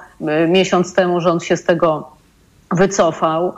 miesiąc 0.49 0.94
temu 0.94 1.21
rząd 1.21 1.44
się 1.44 1.57
z 1.57 1.64
tego 1.64 2.11
wycofał. 2.71 3.55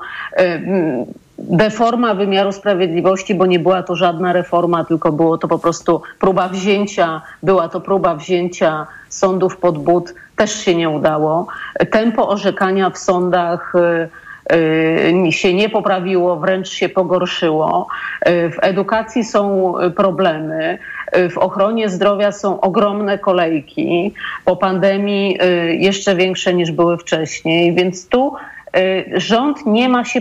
Deforma 1.38 2.14
wymiaru 2.14 2.52
sprawiedliwości, 2.52 3.34
bo 3.34 3.46
nie 3.46 3.58
była 3.58 3.82
to 3.82 3.96
żadna 3.96 4.32
reforma, 4.32 4.84
tylko 4.84 5.12
było 5.12 5.38
to 5.38 5.48
po 5.48 5.58
prostu 5.58 6.02
próba 6.18 6.48
wzięcia, 6.48 7.22
była 7.42 7.68
to 7.68 7.80
próba 7.80 8.14
wzięcia 8.14 8.86
sądów 9.08 9.56
pod 9.56 9.78
but, 9.78 10.14
też 10.36 10.64
się 10.64 10.74
nie 10.74 10.88
udało. 10.88 11.46
Tempo 11.90 12.28
orzekania 12.28 12.90
w 12.90 12.98
sądach 12.98 13.72
się 15.30 15.54
nie 15.54 15.68
poprawiło, 15.68 16.36
wręcz 16.36 16.68
się 16.68 16.88
pogorszyło. 16.88 17.86
Y, 18.28 18.50
W 18.50 18.56
edukacji 18.62 19.24
są 19.24 19.74
y, 19.78 19.90
problemy, 19.90 20.78
y, 21.16 21.28
w 21.28 21.38
ochronie 21.38 21.88
zdrowia 21.88 22.32
są 22.32 22.60
ogromne 22.60 23.18
kolejki, 23.18 24.14
po 24.44 24.56
pandemii 24.56 25.38
y, 25.42 25.76
jeszcze 25.76 26.14
większe 26.16 26.54
niż 26.54 26.70
były 26.70 26.98
wcześniej, 26.98 27.74
więc 27.74 28.08
tu 28.08 28.34
y, 28.76 29.04
rząd 29.16 29.66
nie 29.66 29.88
ma 29.88 30.04
się, 30.04 30.20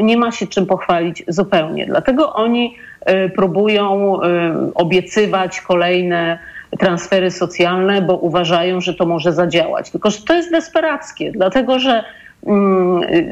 nie 0.00 0.16
ma 0.16 0.32
się 0.32 0.46
czym 0.46 0.66
pochwalić 0.66 1.24
zupełnie. 1.28 1.86
Dlatego 1.86 2.32
oni 2.32 2.76
y, 3.10 3.30
próbują 3.30 4.16
y, 4.22 4.74
obiecywać 4.74 5.60
kolejne 5.60 6.38
transfery 6.78 7.30
socjalne, 7.30 8.02
bo 8.02 8.16
uważają, 8.16 8.80
że 8.80 8.94
to 8.94 9.06
może 9.06 9.32
zadziałać. 9.32 9.90
Tylko, 9.90 10.10
że 10.10 10.22
to 10.22 10.34
jest 10.34 10.50
desperackie, 10.50 11.32
dlatego 11.32 11.78
że 11.78 11.98
y, 12.00 12.04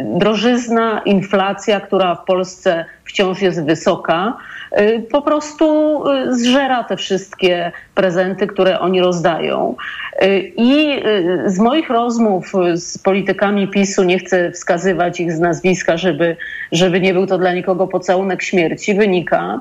drożyzna, 0.05 1.03
inflacja, 1.05 1.81
która 1.81 2.15
w 2.15 2.25
Polsce 2.25 2.85
wciąż 3.05 3.43
jest 3.43 3.65
wysoka, 3.65 4.37
y, 4.81 5.07
po 5.11 5.23
prostu 5.23 6.03
y, 6.09 6.35
zżera 6.35 6.85
te 6.85 6.97
wszystkie 6.97 7.73
prezenty, 7.95 8.47
które 8.47 8.81
oni 8.81 9.01
rozdają. 9.01 9.75
Y, 10.23 10.53
I 10.57 11.03
z 11.47 11.59
moich 11.59 11.91
rozmów 11.91 12.53
z 12.75 12.99
politykami 12.99 13.69
PiSu, 13.69 14.05
nie 14.05 14.19
chcę 14.19 14.51
wskazywać 14.51 15.21
ich 15.21 15.33
z 15.33 15.41
nazwiska, 15.41 15.97
żeby, 15.97 16.37
żeby 16.73 17.01
nie 17.01 17.15
był 17.15 17.27
to 17.27 17.39
dla 17.39 17.53
nikogo 17.53 17.87
pocałunek 17.87 18.43
śmierci, 18.43 18.95
wynika, 18.95 19.61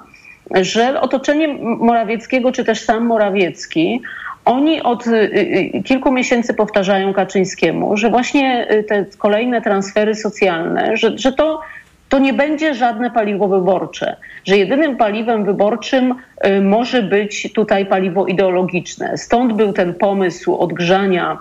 że 0.62 1.02
otoczenie 1.02 1.48
Morawieckiego, 1.62 2.52
czy 2.52 2.66
też 2.66 2.82
sam 2.82 3.06
Morawiecki, 3.06 4.02
oni 4.48 4.84
od 4.84 5.08
y, 5.08 5.12
y, 5.76 5.84
kilku 5.84 6.12
miesięcy 6.12 6.54
powtarzają 6.54 7.14
Kaczyńskiemu, 7.14 7.98
że 7.98 8.10
właśnie 8.10 8.72
y, 8.72 8.84
te 8.84 9.06
kolejne 9.18 9.62
transfery 9.62 10.16
socjalne, 10.16 10.98
że, 10.98 11.18
że 11.18 11.32
to, 11.32 11.62
to 12.10 12.20
nie 12.20 12.34
będzie 12.34 12.74
żadne 12.74 13.12
paliwo 13.12 13.48
wyborcze, 13.48 14.16
że 14.46 14.58
jedynym 14.58 14.98
paliwem 14.98 15.46
wyborczym 15.46 16.16
może 16.62 17.04
być 17.04 17.54
tutaj 17.54 17.86
paliwo 17.86 18.28
ideologiczne. 18.28 19.18
Stąd 19.18 19.54
był 19.54 19.74
ten 19.74 19.94
pomysł 19.94 20.56
odgrzania 20.56 21.38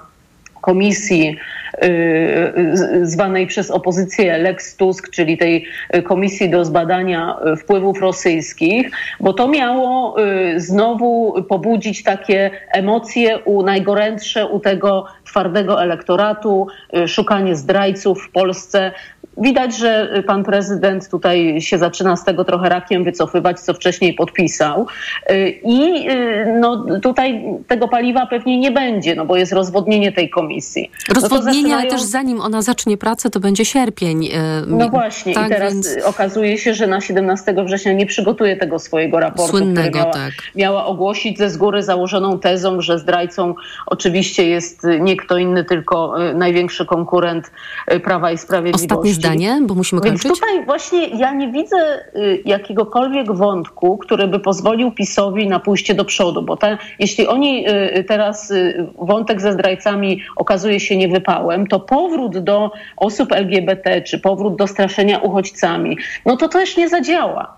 komisji 0.60 1.36
y, 1.84 3.00
zwanej 3.02 3.46
przez 3.46 3.70
opozycję 3.70 4.38
Lex 4.38 4.76
Tusk, 4.76 5.10
czyli 5.10 5.38
tej 5.38 5.66
y, 5.96 6.02
komisji 6.02 6.50
do 6.50 6.64
zbadania 6.64 7.36
y, 7.52 7.56
wpływów 7.56 8.00
rosyjskich, 8.00 8.90
bo 9.20 9.32
to 9.32 9.48
miało 9.48 10.16
znowu 10.56 11.42
pobudzić 11.48 12.02
takie 12.02 12.50
emocje 12.72 13.38
u 13.38 13.62
najgorętsze 13.62 14.46
u 14.46 14.60
tego 14.60 15.06
twardego 15.24 15.82
elektoratu, 15.82 16.66
szukanie 17.06 17.56
zdrajców 17.56 18.22
w 18.22 18.30
Polsce. 18.30 18.92
Widać, 19.38 19.76
że 19.78 20.22
pan 20.26 20.44
prezydent 20.44 21.08
tutaj 21.10 21.60
się 21.60 21.78
zaczyna 21.78 22.16
z 22.16 22.24
tego 22.24 22.44
trochę 22.44 22.68
rakiem 22.68 23.04
wycofywać, 23.04 23.60
co 23.60 23.74
wcześniej 23.74 24.14
podpisał. 24.14 24.86
Y, 25.30 25.48
I 25.64 26.10
y, 26.10 26.56
no, 26.60 26.84
tutaj 27.02 27.42
tego 27.68 27.88
paliwa 27.88 28.26
pewnie 28.26 28.58
nie 28.58 28.70
będzie, 28.70 29.14
no 29.14 29.24
bo 29.26 29.36
jest 29.36 29.52
rozwodnienie 29.52 30.12
tej 30.12 30.30
komisji. 30.30 30.90
No 31.08 31.14
Rozwodnienie, 31.14 31.58
ale 31.74 31.82
zaczynają- 31.82 31.90
też 31.90 32.02
zanim 32.02 32.40
ona 32.40 32.62
zacznie 32.62 32.96
pracę, 32.96 33.30
to 33.30 33.40
będzie 33.40 33.64
sierpień. 33.64 34.24
e, 34.26 34.62
No 34.66 34.88
właśnie, 34.88 35.34
tak, 35.34 35.46
i 35.46 35.48
teraz 35.48 35.72
więc- 35.74 35.86
y, 35.96 36.04
okazuje 36.04 36.58
się, 36.58 36.74
że 36.74 36.86
na 36.86 37.00
17 37.00 37.64
września 37.64 37.92
nie 37.92 38.06
przygotuje 38.06 38.56
tego 38.56 38.78
swojego 38.78 39.20
raportu, 39.20 39.50
Słynnego, 39.50 39.80
który 39.88 40.00
miała, 40.00 40.12
tak. 40.12 40.32
miała 40.54 40.86
ogłosić 40.86 41.38
ze 41.38 41.50
z 41.50 41.56
góry 41.56 41.82
założoną 41.82 42.38
tezą, 42.38 42.80
że 42.80 42.98
zdrajcą 42.98 43.54
oczywiście 43.86 44.48
jest 44.48 44.84
y, 44.84 45.00
nie 45.00 45.16
kto 45.16 45.38
inny, 45.38 45.64
tylko 45.64 46.22
y, 46.30 46.34
największy 46.34 46.86
konkurent 46.86 47.50
y, 47.92 48.00
Prawa 48.00 48.32
i 48.32 48.38
Sprawiedliwości. 48.38 48.86
Zdanie, 49.26 49.60
bo 49.62 49.74
musimy 49.74 50.02
Więc 50.02 50.22
kończyć. 50.22 50.40
tutaj 50.40 50.64
właśnie 50.64 51.08
ja 51.08 51.34
nie 51.34 51.52
widzę 51.52 51.76
y, 52.16 52.42
jakiegokolwiek 52.44 53.32
wątku, 53.32 53.98
który 53.98 54.28
by 54.28 54.40
pozwolił 54.40 54.92
PiSowi 54.92 55.48
na 55.48 55.60
pójście 55.60 55.94
do 55.94 56.04
przodu, 56.04 56.42
bo 56.42 56.58
jeśli 56.98 57.26
oni 57.26 57.68
y, 57.68 58.04
teraz 58.04 58.50
y, 58.50 58.86
wątek 58.98 59.40
ze 59.40 59.52
zdrajcami 59.52 60.22
okazuje 60.36 60.80
się 60.80 60.96
niewypałem, 60.96 61.66
to 61.66 61.80
powrót 61.80 62.38
do 62.38 62.70
osób 62.96 63.32
LGBT 63.32 64.02
czy 64.02 64.18
powrót 64.18 64.56
do 64.56 64.66
straszenia 64.66 65.18
uchodźcami, 65.18 65.98
no 66.26 66.36
to 66.36 66.48
też 66.48 66.76
nie 66.76 66.88
zadziała. 66.88 67.56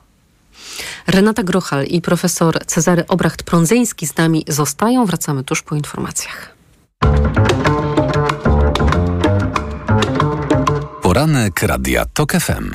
Renata 1.07 1.43
Grochal 1.43 1.85
i 1.85 2.01
profesor 2.01 2.67
Cezary 2.67 3.05
Obracht-Prądzyński 3.07 4.07
z 4.07 4.17
nami 4.17 4.45
zostają. 4.49 5.07
Wracamy 5.07 5.45
tuż 5.45 5.63
po 5.63 5.75
informacjach. 5.75 6.55
Poranek 11.19 11.63
Radia 11.63 12.05
TOK 12.05 12.33
FM. 12.33 12.71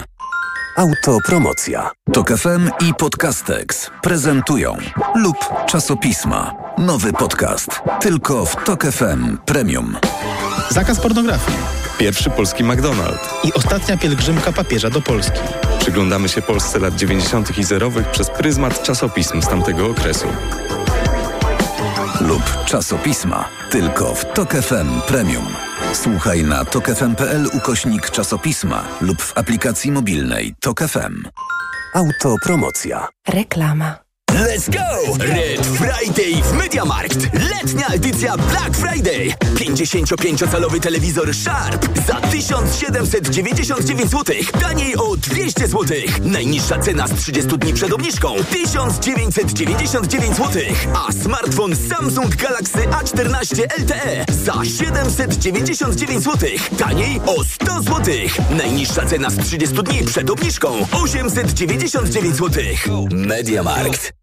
Autopromocja. 0.77 1.91
TOK 2.13 2.38
FM 2.38 2.69
i 2.89 2.93
Podcastex 2.93 3.89
prezentują 4.01 4.77
lub 5.15 5.38
czasopisma. 5.67 6.53
Nowy 6.77 7.13
podcast. 7.13 7.82
Tylko 8.01 8.45
w 8.45 8.56
TOK 8.63 8.84
FM 8.84 9.38
Premium. 9.45 9.97
Zakaz 10.69 10.99
pornografii. 10.99 11.58
Pierwszy 11.97 12.29
polski 12.29 12.63
McDonald's. 12.63 13.27
I 13.43 13.53
ostatnia 13.53 13.97
pielgrzymka 13.97 14.51
papieża 14.51 14.89
do 14.89 15.01
Polski. 15.01 15.39
Przyglądamy 15.79 16.29
się 16.29 16.41
Polsce 16.41 16.79
lat 16.79 16.95
90. 16.95 17.58
i 17.58 17.63
zerowych 17.63 18.12
przez 18.12 18.29
pryzmat 18.29 18.84
czasopism 18.84 19.41
z 19.41 19.47
tamtego 19.47 19.86
okresu. 19.86 20.27
Lub 22.21 22.65
czasopisma. 22.65 23.49
Tylko 23.69 24.15
w 24.15 24.26
TOK 24.34 24.52
FM 24.54 25.02
Premium. 25.08 25.45
Słuchaj 25.93 26.43
na 26.43 26.65
tokefm.pl 26.65 27.49
ukośnik 27.54 28.10
czasopisma 28.10 28.84
lub 29.02 29.21
w 29.21 29.38
aplikacji 29.38 29.91
mobilnej 29.91 30.54
TOK 30.60 30.80
FM. 30.80 31.23
Autopromocja. 31.93 33.08
Reklama. 33.28 34.02
Let's 34.33 34.67
go! 34.67 35.15
Red 35.19 35.65
Friday 35.65 36.43
w 36.43 36.53
MediaMarkt. 36.53 37.17
Letnia 37.33 37.87
edycja 37.87 38.37
Black 38.37 38.77
Friday. 38.77 39.33
55-calowy 39.55 40.79
telewizor 40.79 41.33
Sharp 41.35 41.99
za 42.07 42.21
1799 42.21 44.11
zł. 44.11 44.35
Taniej 44.61 44.95
o 44.97 45.17
200 45.17 45.67
zł. 45.67 45.97
Najniższa 46.21 46.79
cena 46.79 47.07
z 47.07 47.13
30 47.13 47.57
dni 47.57 47.73
przed 47.73 47.93
obniżką 47.93 48.35
1999 48.51 50.37
zł. 50.37 50.61
A 51.07 51.11
smartfon 51.11 51.75
Samsung 51.75 52.35
Galaxy 52.35 52.79
A14 52.79 53.61
LTE 53.79 54.25
za 54.45 54.65
799 54.65 56.23
zł. 56.23 56.49
Taniej 56.77 57.21
o 57.25 57.43
100 57.43 57.81
zł. 57.81 58.15
Najniższa 58.57 59.05
cena 59.05 59.29
z 59.29 59.37
30 59.37 59.75
dni 59.75 60.03
przed 60.03 60.29
obniżką 60.29 60.87
899 60.91 62.37
zł. 62.37 62.63
MediaMarkt. 63.11 64.22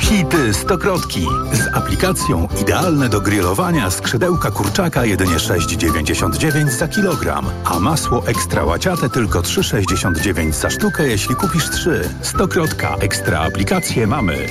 Hity 0.00 0.54
stokrotki. 0.54 1.26
Z 1.52 1.76
aplikacją 1.76 2.48
idealne 2.62 3.08
do 3.08 3.20
grillowania 3.20 3.90
skrzydełka 3.90 4.50
kurczaka 4.50 5.04
jedynie 5.04 5.36
6,99 5.36 6.68
za 6.70 6.88
kilogram, 6.88 7.46
a 7.64 7.80
masło 7.80 8.26
ekstra 8.26 8.64
łaciate 8.64 9.10
tylko 9.10 9.40
3,69 9.40 10.52
za 10.52 10.70
sztukę, 10.70 11.08
jeśli 11.08 11.34
kupisz 11.34 11.70
3. 11.70 12.10
Stokrotka. 12.22 12.96
Ekstra 13.00 13.40
aplikacje 13.40 14.06
mamy. 14.06 14.46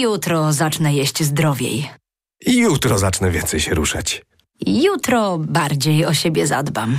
Jutro 0.00 0.52
zacznę 0.52 0.94
jeść 0.94 1.22
zdrowiej. 1.22 1.90
Jutro 2.46 2.98
zacznę 2.98 3.30
więcej 3.30 3.60
się 3.60 3.74
ruszać. 3.74 4.22
Jutro 4.66 5.38
bardziej 5.38 6.06
o 6.06 6.14
siebie 6.14 6.46
zadbam. 6.46 6.98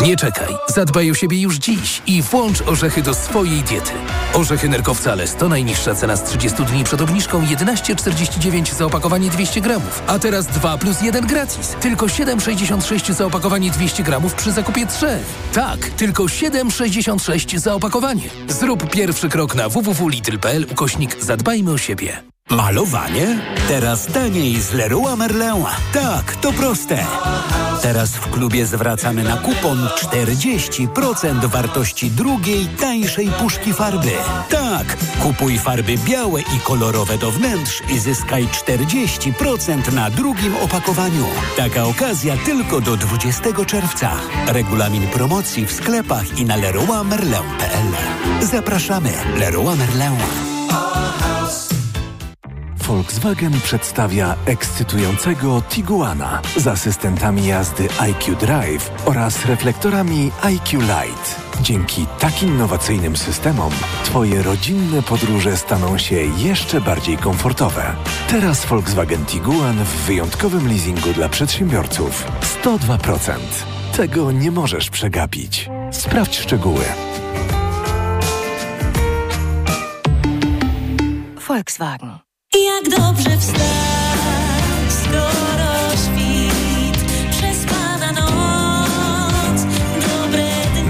Nie 0.00 0.16
czekaj, 0.16 0.48
zadbaj 0.68 1.10
o 1.10 1.14
siebie 1.14 1.40
już 1.40 1.56
dziś 1.56 2.02
i 2.06 2.22
włącz 2.22 2.62
orzechy 2.62 3.02
do 3.02 3.14
swojej 3.14 3.62
diety. 3.62 3.92
Orzechy 4.34 4.68
nerkowca 4.68 5.14
Lesto, 5.14 5.48
najniższa 5.48 5.94
cena 5.94 6.16
z 6.16 6.24
30 6.24 6.64
dni 6.64 6.84
przed 6.84 7.00
obniżką 7.00 7.42
11,49 7.42 8.74
za 8.74 8.86
opakowanie 8.86 9.30
200 9.30 9.60
gramów, 9.60 10.02
a 10.06 10.18
teraz 10.18 10.46
2 10.46 10.78
plus 10.78 11.02
1 11.02 11.26
gratis. 11.26 11.76
Tylko 11.80 12.06
7,66 12.06 13.12
za 13.12 13.26
opakowanie 13.26 13.70
200 13.70 14.02
gramów 14.02 14.34
przy 14.34 14.52
zakupie 14.52 14.86
3. 14.86 15.06
Tak, 15.52 15.78
tylko 15.78 16.22
7,66 16.22 17.58
za 17.58 17.74
opakowanie. 17.74 18.30
Zrób 18.48 18.90
pierwszy 18.90 19.28
krok 19.28 19.54
na 19.54 19.68
www.lidl.pl 19.68 20.66
ukośnik 20.72 21.24
zadbajmy 21.24 21.72
o 21.72 21.78
siebie. 21.78 22.22
Malowanie? 22.50 23.38
Teraz 23.68 24.06
taniej 24.06 24.60
z 24.60 24.72
Leroy 24.72 25.16
Merlin. 25.16 25.64
Tak, 25.92 26.36
to 26.36 26.52
proste. 26.52 27.06
Teraz 27.82 28.10
w 28.10 28.30
klubie 28.30 28.66
zwracamy 28.66 29.22
na 29.22 29.36
kupon 29.36 29.88
40% 29.96 31.44
wartości 31.46 32.10
drugiej, 32.10 32.66
tańszej 32.66 33.28
puszki 33.28 33.72
farby. 33.72 34.12
Tak, 34.50 34.96
kupuj 35.22 35.58
farby 35.58 35.98
białe 35.98 36.40
i 36.40 36.60
kolorowe 36.64 37.18
do 37.18 37.30
wnętrz 37.30 37.82
i 37.94 37.98
zyskaj 37.98 38.46
40% 38.46 39.92
na 39.92 40.10
drugim 40.10 40.56
opakowaniu. 40.56 41.24
Taka 41.56 41.84
okazja 41.84 42.36
tylko 42.44 42.80
do 42.80 42.96
20 42.96 43.64
czerwca. 43.66 44.10
Regulamin 44.46 45.08
promocji 45.08 45.66
w 45.66 45.72
sklepach 45.72 46.38
i 46.38 46.44
na 46.44 46.56
leroymerlin.pl. 46.56 47.92
Zapraszamy. 48.46 49.12
Leroy 49.36 49.76
Merlin. 49.76 50.57
Volkswagen 52.88 53.60
przedstawia 53.60 54.36
ekscytującego 54.44 55.62
Tiguana 55.62 56.42
z 56.56 56.66
asystentami 56.66 57.46
jazdy 57.46 57.88
IQ 58.00 58.36
Drive 58.36 58.90
oraz 59.04 59.46
reflektorami 59.46 60.30
IQ 60.42 60.80
Light. 60.80 61.40
Dzięki 61.62 62.06
takim 62.18 62.48
innowacyjnym 62.48 63.16
systemom 63.16 63.72
Twoje 64.04 64.42
rodzinne 64.42 65.02
podróże 65.02 65.56
staną 65.56 65.98
się 65.98 66.16
jeszcze 66.16 66.80
bardziej 66.80 67.16
komfortowe. 67.16 67.96
Teraz 68.28 68.66
Volkswagen 68.66 69.24
Tiguan 69.24 69.84
w 69.84 70.06
wyjątkowym 70.06 70.68
leasingu 70.68 71.12
dla 71.12 71.28
przedsiębiorców. 71.28 72.26
102%. 72.64 73.32
Tego 73.96 74.32
nie 74.32 74.50
możesz 74.50 74.90
przegapić. 74.90 75.70
Sprawdź 75.92 76.38
szczegóły. 76.38 76.84
Volkswagen. 81.48 82.27
Jak 82.54 82.88
dobrze 82.88 83.38
wstać, 83.38 84.92
skoro 85.02 85.90
świt, 85.96 86.27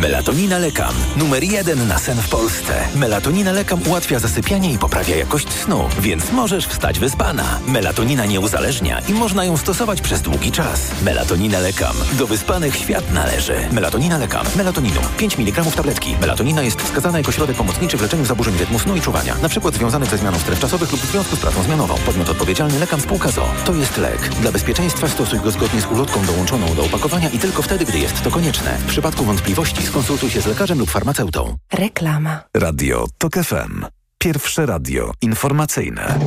Melatonina 0.00 0.58
Lekam. 0.58 0.94
Numer 1.16 1.44
jeden 1.44 1.88
na 1.88 1.98
sen 1.98 2.22
w 2.22 2.28
Polsce. 2.28 2.88
Melatonina 2.94 3.52
Lekam 3.52 3.80
ułatwia 3.86 4.18
zasypianie 4.18 4.72
i 4.72 4.78
poprawia 4.78 5.16
jakość 5.16 5.52
snu, 5.52 5.88
więc 6.00 6.32
możesz 6.32 6.66
wstać 6.66 6.98
wyspana. 6.98 7.60
Melatonina 7.66 8.26
nie 8.26 8.40
uzależnia 8.40 9.00
i 9.08 9.12
można 9.12 9.44
ją 9.44 9.56
stosować 9.56 10.00
przez 10.00 10.22
długi 10.22 10.52
czas. 10.52 10.80
Melatonina 11.02 11.58
Lekam. 11.58 11.96
Do 12.18 12.26
wyspanych 12.26 12.76
świat 12.76 13.12
należy. 13.12 13.54
Melatonina 13.72 14.18
Lekam. 14.18 14.46
Melatoninum. 14.56 15.04
5 15.16 15.38
mg 15.38 15.64
tabletki. 15.76 16.16
Melatonina 16.20 16.62
jest 16.62 16.82
wskazana 16.82 17.18
jako 17.18 17.32
środek 17.32 17.56
pomocniczy 17.56 17.96
w 17.96 18.02
leczeniu 18.02 18.24
zaburzeń 18.24 18.58
rytmu 18.58 18.78
snu 18.78 18.96
i 18.96 19.00
czuwania. 19.00 19.34
Na 19.42 19.48
przykład 19.48 19.74
związanych 19.74 20.10
ze 20.10 20.18
zmianą 20.18 20.38
stref 20.38 20.60
czasowych 20.60 20.92
lub 20.92 21.00
w 21.00 21.10
związku 21.10 21.36
z 21.36 21.40
pracą 21.40 21.62
zmianową. 21.62 21.94
Podmiot 22.06 22.28
odpowiedzialny 22.28 22.78
Lekam 22.78 23.00
spółka 23.00 23.30
ZO. 23.30 23.48
To 23.64 23.74
jest 23.74 23.96
lek. 23.96 24.28
Dla 24.28 24.52
bezpieczeństwa 24.52 25.08
stosuj 25.08 25.40
go 25.40 25.50
zgodnie 25.50 25.80
z 25.80 25.86
ulotką 25.86 26.26
dołączoną 26.26 26.74
do 26.74 26.84
opakowania 26.84 27.28
i 27.28 27.38
tylko 27.38 27.62
wtedy, 27.62 27.84
gdy 27.84 27.98
jest 27.98 28.22
to 28.22 28.30
konieczne. 28.30 28.78
W 28.78 28.84
przypadku 28.84 29.24
wątpliwości 29.24 29.87
skonsultuj 29.88 30.30
się 30.30 30.40
z 30.40 30.46
lekarzem 30.46 30.78
lub 30.78 30.90
farmaceutą. 30.90 31.56
Reklama. 31.72 32.40
Radio 32.54 33.06
TOK 33.18 33.34
FM. 33.34 33.84
Pierwsze 34.18 34.66
radio 34.66 35.12
informacyjne. 35.22 36.18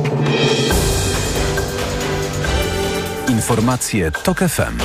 Informacje 3.28 4.10
TOK 4.10 4.38
FM. 4.38 4.78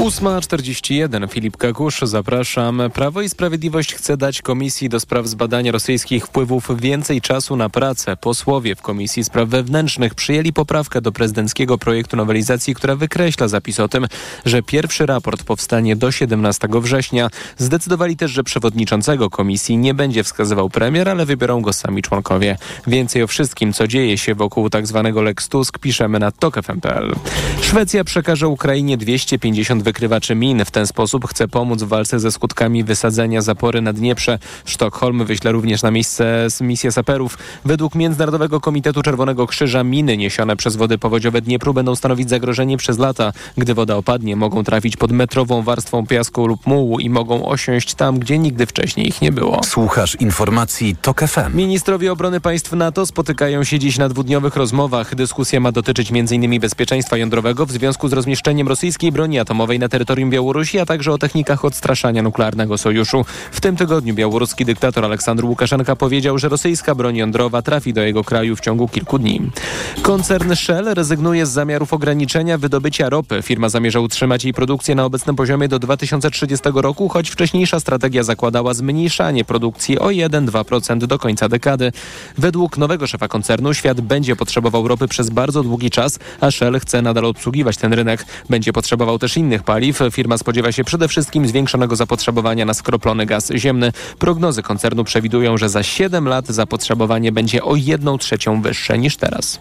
8.41. 0.00 1.28
Filip 1.28 1.56
Kakusz, 1.56 2.00
zapraszam. 2.02 2.82
Prawo 2.94 3.22
i 3.22 3.28
Sprawiedliwość 3.28 3.94
chce 3.94 4.16
dać 4.16 4.42
Komisji 4.42 4.88
do 4.88 5.00
Spraw 5.00 5.26
Zbadania 5.26 5.72
Rosyjskich 5.72 6.26
Wpływów 6.26 6.80
więcej 6.80 7.20
czasu 7.20 7.56
na 7.56 7.68
pracę. 7.68 8.16
Posłowie 8.16 8.74
w 8.74 8.82
Komisji 8.82 9.24
Spraw 9.24 9.48
Wewnętrznych 9.48 10.14
przyjęli 10.14 10.52
poprawkę 10.52 11.00
do 11.00 11.12
prezydenckiego 11.12 11.78
projektu 11.78 12.16
nowelizacji, 12.16 12.74
która 12.74 12.96
wykreśla 12.96 13.48
zapis 13.48 13.80
o 13.80 13.88
tym, 13.88 14.06
że 14.44 14.62
pierwszy 14.62 15.06
raport 15.06 15.42
powstanie 15.44 15.96
do 15.96 16.12
17 16.12 16.68
września. 16.72 17.30
Zdecydowali 17.58 18.16
też, 18.16 18.30
że 18.30 18.44
przewodniczącego 18.44 19.30
komisji 19.30 19.76
nie 19.76 19.94
będzie 19.94 20.24
wskazywał 20.24 20.70
premier, 20.70 21.08
ale 21.08 21.26
wybiorą 21.26 21.60
go 21.60 21.72
sami 21.72 22.02
członkowie. 22.02 22.58
Więcej 22.86 23.22
o 23.22 23.26
wszystkim, 23.26 23.72
co 23.72 23.86
dzieje 23.88 24.18
się 24.18 24.34
wokół 24.34 24.70
tzw. 24.70 25.12
Lex 25.24 25.48
Tusk 25.48 25.78
piszemy 25.78 26.18
na 26.18 26.30
tokfm.pl. 26.30 27.14
Szwecja 27.60 28.04
przekaże 28.04 28.48
Ukrainie 28.48 28.96
250 28.96 29.89
wykrywaczy 29.90 30.34
min. 30.34 30.64
W 30.64 30.70
ten 30.70 30.86
sposób 30.86 31.28
chce 31.28 31.48
pomóc 31.48 31.82
w 31.82 31.88
walce 31.88 32.20
ze 32.20 32.32
skutkami 32.32 32.84
wysadzenia 32.84 33.42
zapory 33.42 33.80
na 33.80 33.92
Dnieprze. 33.92 34.38
Sztokholm 34.64 35.24
wyśle 35.24 35.52
również 35.52 35.82
na 35.82 35.90
miejsce 35.90 36.46
misję 36.60 36.92
saperów. 36.92 37.38
Według 37.64 37.94
Międzynarodowego 37.94 38.60
Komitetu 38.60 39.02
Czerwonego 39.02 39.46
Krzyża 39.46 39.84
miny 39.84 40.16
niesione 40.16 40.56
przez 40.56 40.76
wody 40.76 40.98
powodziowe 40.98 41.40
Dniepru 41.40 41.74
będą 41.74 41.96
stanowić 41.96 42.30
zagrożenie 42.30 42.76
przez 42.76 42.98
lata. 42.98 43.32
Gdy 43.58 43.74
woda 43.74 43.96
opadnie, 43.96 44.36
mogą 44.36 44.64
trafić 44.64 44.96
pod 44.96 45.12
metrową 45.12 45.62
warstwą 45.62 46.06
piasku 46.06 46.46
lub 46.46 46.66
mułu 46.66 46.98
i 46.98 47.10
mogą 47.10 47.46
osiąść 47.46 47.94
tam, 47.94 48.18
gdzie 48.18 48.38
nigdy 48.38 48.66
wcześniej 48.66 49.08
ich 49.08 49.22
nie 49.22 49.32
było. 49.32 49.60
Słuchasz 49.64 50.14
informacji 50.20 50.96
TOK 51.02 51.20
FM. 51.20 51.56
Ministrowie 51.56 52.12
obrony 52.12 52.40
państw 52.40 52.72
NATO 52.72 53.06
spotykają 53.06 53.64
się 53.64 53.78
dziś 53.78 53.98
na 53.98 54.08
dwudniowych 54.08 54.56
rozmowach. 54.56 55.14
Dyskusja 55.14 55.60
ma 55.60 55.72
dotyczyć 55.72 56.10
m.in. 56.12 56.60
bezpieczeństwa 56.60 57.16
jądrowego 57.16 57.66
w 57.66 57.72
związku 57.72 58.08
z 58.08 58.12
rozmieszczeniem 58.12 58.68
rosyjskiej 58.68 59.12
broni 59.12 59.38
atomowej 59.38 59.69
na 59.78 59.88
terytorium 59.88 60.30
Białorusi, 60.30 60.78
a 60.78 60.86
także 60.86 61.12
o 61.12 61.18
technikach 61.18 61.64
odstraszania 61.64 62.22
nuklearnego 62.22 62.78
sojuszu. 62.78 63.24
W 63.52 63.60
tym 63.60 63.76
tygodniu 63.76 64.14
białoruski 64.14 64.64
dyktator 64.64 65.04
Aleksandr 65.04 65.44
Łukaszenka 65.44 65.96
powiedział, 65.96 66.38
że 66.38 66.48
rosyjska 66.48 66.94
broń 66.94 67.16
jądrowa 67.16 67.62
trafi 67.62 67.92
do 67.92 68.02
jego 68.02 68.24
kraju 68.24 68.56
w 68.56 68.60
ciągu 68.60 68.88
kilku 68.88 69.18
dni. 69.18 69.50
Koncern 70.02 70.54
Shell 70.54 70.94
rezygnuje 70.94 71.46
z 71.46 71.50
zamiarów 71.50 71.92
ograniczenia 71.92 72.58
wydobycia 72.58 73.08
ropy. 73.10 73.42
Firma 73.42 73.68
zamierza 73.68 74.00
utrzymać 74.00 74.44
jej 74.44 74.54
produkcję 74.54 74.94
na 74.94 75.04
obecnym 75.04 75.36
poziomie 75.36 75.68
do 75.68 75.78
2030 75.78 76.64
roku, 76.74 77.08
choć 77.08 77.30
wcześniejsza 77.30 77.80
strategia 77.80 78.22
zakładała 78.22 78.74
zmniejszanie 78.74 79.44
produkcji 79.44 79.98
o 79.98 80.06
1-2% 80.06 81.06
do 81.06 81.18
końca 81.18 81.48
dekady. 81.48 81.92
Według 82.38 82.78
nowego 82.78 83.06
szefa 83.06 83.28
koncernu 83.28 83.74
świat 83.74 84.00
będzie 84.00 84.36
potrzebował 84.36 84.88
ropy 84.88 85.08
przez 85.08 85.30
bardzo 85.30 85.62
długi 85.62 85.90
czas, 85.90 86.18
a 86.40 86.50
Shell 86.50 86.80
chce 86.80 87.02
nadal 87.02 87.24
obsługiwać 87.24 87.76
ten 87.76 87.92
rynek. 87.92 88.26
Będzie 88.50 88.72
potrzebował 88.72 89.18
też 89.18 89.36
innych 89.36 89.59
paliw. 89.62 90.00
Firma 90.10 90.38
spodziewa 90.38 90.72
się 90.72 90.84
przede 90.84 91.08
wszystkim 91.08 91.46
zwiększonego 91.46 91.96
zapotrzebowania 91.96 92.64
na 92.64 92.74
skroplony 92.74 93.26
gaz 93.26 93.52
ziemny. 93.54 93.92
Prognozy 94.18 94.62
koncernu 94.62 95.04
przewidują, 95.04 95.58
że 95.58 95.68
za 95.68 95.82
7 95.82 96.28
lat 96.28 96.46
zapotrzebowanie 96.46 97.32
będzie 97.32 97.64
o 97.64 97.76
1 97.76 98.18
trzecią 98.18 98.62
wyższe 98.62 98.98
niż 98.98 99.16
teraz. 99.16 99.60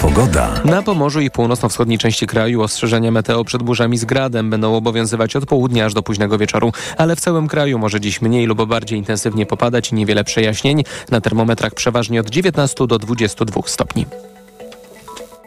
Pogoda. 0.00 0.60
Na 0.64 0.82
Pomorzu 0.82 1.20
i 1.20 1.30
północno-wschodniej 1.30 1.98
części 1.98 2.26
kraju 2.26 2.62
ostrzeżenia 2.62 3.10
meteo 3.10 3.44
przed 3.44 3.62
burzami 3.62 3.98
z 3.98 4.04
gradem 4.04 4.50
będą 4.50 4.76
obowiązywać 4.76 5.36
od 5.36 5.46
południa 5.46 5.86
aż 5.86 5.94
do 5.94 6.02
późnego 6.02 6.38
wieczoru, 6.38 6.72
ale 6.96 7.16
w 7.16 7.20
całym 7.20 7.48
kraju 7.48 7.78
może 7.78 8.00
dziś 8.00 8.22
mniej 8.22 8.46
lub 8.46 8.66
bardziej 8.66 8.98
intensywnie 8.98 9.46
popadać 9.46 9.92
i 9.92 9.94
niewiele 9.94 10.24
przejaśnień. 10.24 10.84
Na 11.10 11.20
termometrach 11.20 11.74
przeważnie 11.74 12.20
od 12.20 12.30
19 12.30 12.86
do 12.86 12.98
22 12.98 13.62
stopni. 13.66 14.06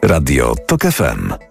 Radio 0.04 0.56
TOK 0.68 0.82
FM. 0.82 1.51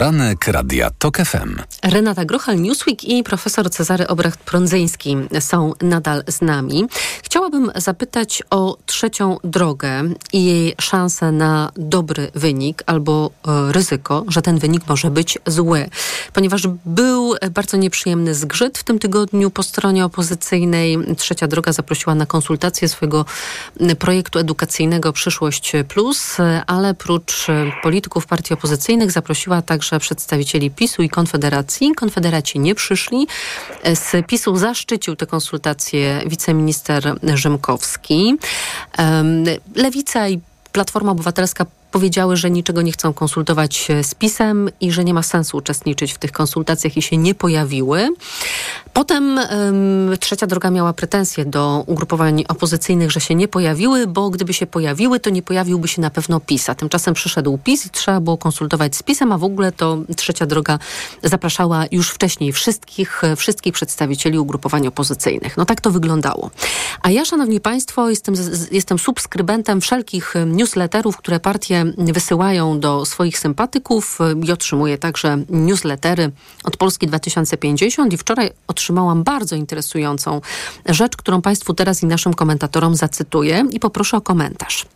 Poranek 0.00 0.48
Radia 0.48 0.90
TOK 0.98 1.16
FM. 1.16 1.56
Renata 1.82 2.24
Grochal, 2.24 2.60
Newsweek 2.60 3.04
i 3.04 3.22
profesor 3.22 3.70
Cezary 3.70 4.06
Obrecht-Prądzyński 4.06 5.16
są 5.40 5.72
nadal 5.82 6.24
z 6.26 6.40
nami. 6.40 6.84
Chciałabym 7.22 7.72
zapytać 7.76 8.42
o 8.50 8.76
trzecią 8.86 9.36
drogę 9.44 10.02
i 10.32 10.44
jej 10.44 10.74
szansę 10.80 11.32
na 11.32 11.72
dobry 11.76 12.30
wynik 12.34 12.82
albo 12.86 13.30
e, 13.48 13.72
ryzyko, 13.72 14.24
że 14.28 14.42
ten 14.42 14.58
wynik 14.58 14.88
może 14.88 15.10
być 15.10 15.38
zły. 15.46 15.88
Ponieważ 16.32 16.62
był 16.86 17.34
bardzo 17.50 17.76
nieprzyjemny 17.76 18.34
zgrzyt 18.34 18.78
w 18.78 18.84
tym 18.84 18.98
tygodniu 18.98 19.50
po 19.50 19.62
stronie 19.62 20.04
opozycyjnej. 20.04 20.98
Trzecia 21.16 21.46
droga 21.46 21.72
zaprosiła 21.72 22.14
na 22.14 22.26
konsultację 22.26 22.88
swojego 22.88 23.24
projektu 23.98 24.38
edukacyjnego 24.38 25.12
Przyszłość 25.12 25.72
Plus, 25.88 26.36
ale 26.66 26.94
prócz 26.94 27.46
polityków 27.82 28.26
partii 28.26 28.54
opozycyjnych 28.54 29.12
zaprosiła 29.12 29.62
także 29.62 29.89
przedstawicieli 29.98 30.70
PiSu 30.70 31.02
i 31.02 31.08
Konfederacji. 31.08 31.94
Konfederaci 31.94 32.58
nie 32.58 32.74
przyszli. 32.74 33.26
Z 33.94 34.26
PiSu 34.26 34.56
zaszczycił 34.56 35.16
te 35.16 35.26
konsultacje 35.26 36.22
wiceminister 36.26 37.16
Rzymkowski. 37.34 38.36
Lewica 39.74 40.28
i 40.28 40.40
Platforma 40.72 41.12
Obywatelska 41.12 41.66
powiedziały, 41.90 42.36
że 42.36 42.50
niczego 42.50 42.82
nie 42.82 42.92
chcą 42.92 43.12
konsultować 43.12 43.88
z 44.02 44.14
PiSem 44.14 44.70
i 44.80 44.92
że 44.92 45.04
nie 45.04 45.14
ma 45.14 45.22
sensu 45.22 45.56
uczestniczyć 45.56 46.12
w 46.12 46.18
tych 46.18 46.32
konsultacjach 46.32 46.96
i 46.96 47.02
się 47.02 47.16
nie 47.16 47.34
pojawiły. 47.34 48.08
Potem 48.92 49.38
em, 49.38 50.10
trzecia 50.20 50.46
droga 50.46 50.70
miała 50.70 50.92
pretensje 50.92 51.44
do 51.44 51.84
ugrupowań 51.86 52.44
opozycyjnych, 52.48 53.10
że 53.10 53.20
się 53.20 53.34
nie 53.34 53.48
pojawiły, 53.48 54.06
bo 54.06 54.30
gdyby 54.30 54.52
się 54.52 54.66
pojawiły, 54.66 55.20
to 55.20 55.30
nie 55.30 55.42
pojawiłby 55.42 55.88
się 55.88 56.00
na 56.00 56.10
pewno 56.10 56.40
PiS. 56.40 56.70
A 56.70 56.74
tymczasem 56.74 57.14
przyszedł 57.14 57.58
PiS 57.58 57.86
i 57.86 57.90
trzeba 57.90 58.20
było 58.20 58.38
konsultować 58.38 58.96
z 58.96 59.02
PiSem, 59.02 59.32
a 59.32 59.38
w 59.38 59.44
ogóle 59.44 59.72
to 59.72 59.98
trzecia 60.16 60.46
droga 60.46 60.78
zapraszała 61.22 61.84
już 61.90 62.10
wcześniej 62.10 62.52
wszystkich, 62.52 63.22
wszystkich 63.36 63.74
przedstawicieli 63.74 64.38
ugrupowań 64.38 64.86
opozycyjnych. 64.86 65.56
No 65.56 65.64
tak 65.64 65.80
to 65.80 65.90
wyglądało. 65.90 66.50
A 67.02 67.10
ja, 67.10 67.24
szanowni 67.24 67.60
państwo, 67.60 68.10
jestem, 68.10 68.34
jestem 68.70 68.98
subskrybentem 68.98 69.80
wszelkich 69.80 70.34
newsletterów, 70.46 71.16
które 71.16 71.40
partie 71.40 71.79
wysyłają 71.98 72.80
do 72.80 73.04
swoich 73.04 73.38
sympatyków 73.38 74.18
i 74.46 74.52
otrzymuję 74.52 74.98
także 74.98 75.38
newslettery 75.48 76.30
od 76.64 76.76
Polski 76.76 77.06
2050 77.06 78.12
i 78.12 78.16
wczoraj 78.16 78.50
otrzymałam 78.66 79.22
bardzo 79.22 79.56
interesującą 79.56 80.40
rzecz, 80.86 81.16
którą 81.16 81.42
Państwu 81.42 81.74
teraz 81.74 82.02
i 82.02 82.06
naszym 82.06 82.34
komentatorom 82.34 82.94
zacytuję 82.94 83.64
i 83.70 83.80
poproszę 83.80 84.16
o 84.16 84.20
komentarz. 84.20 84.86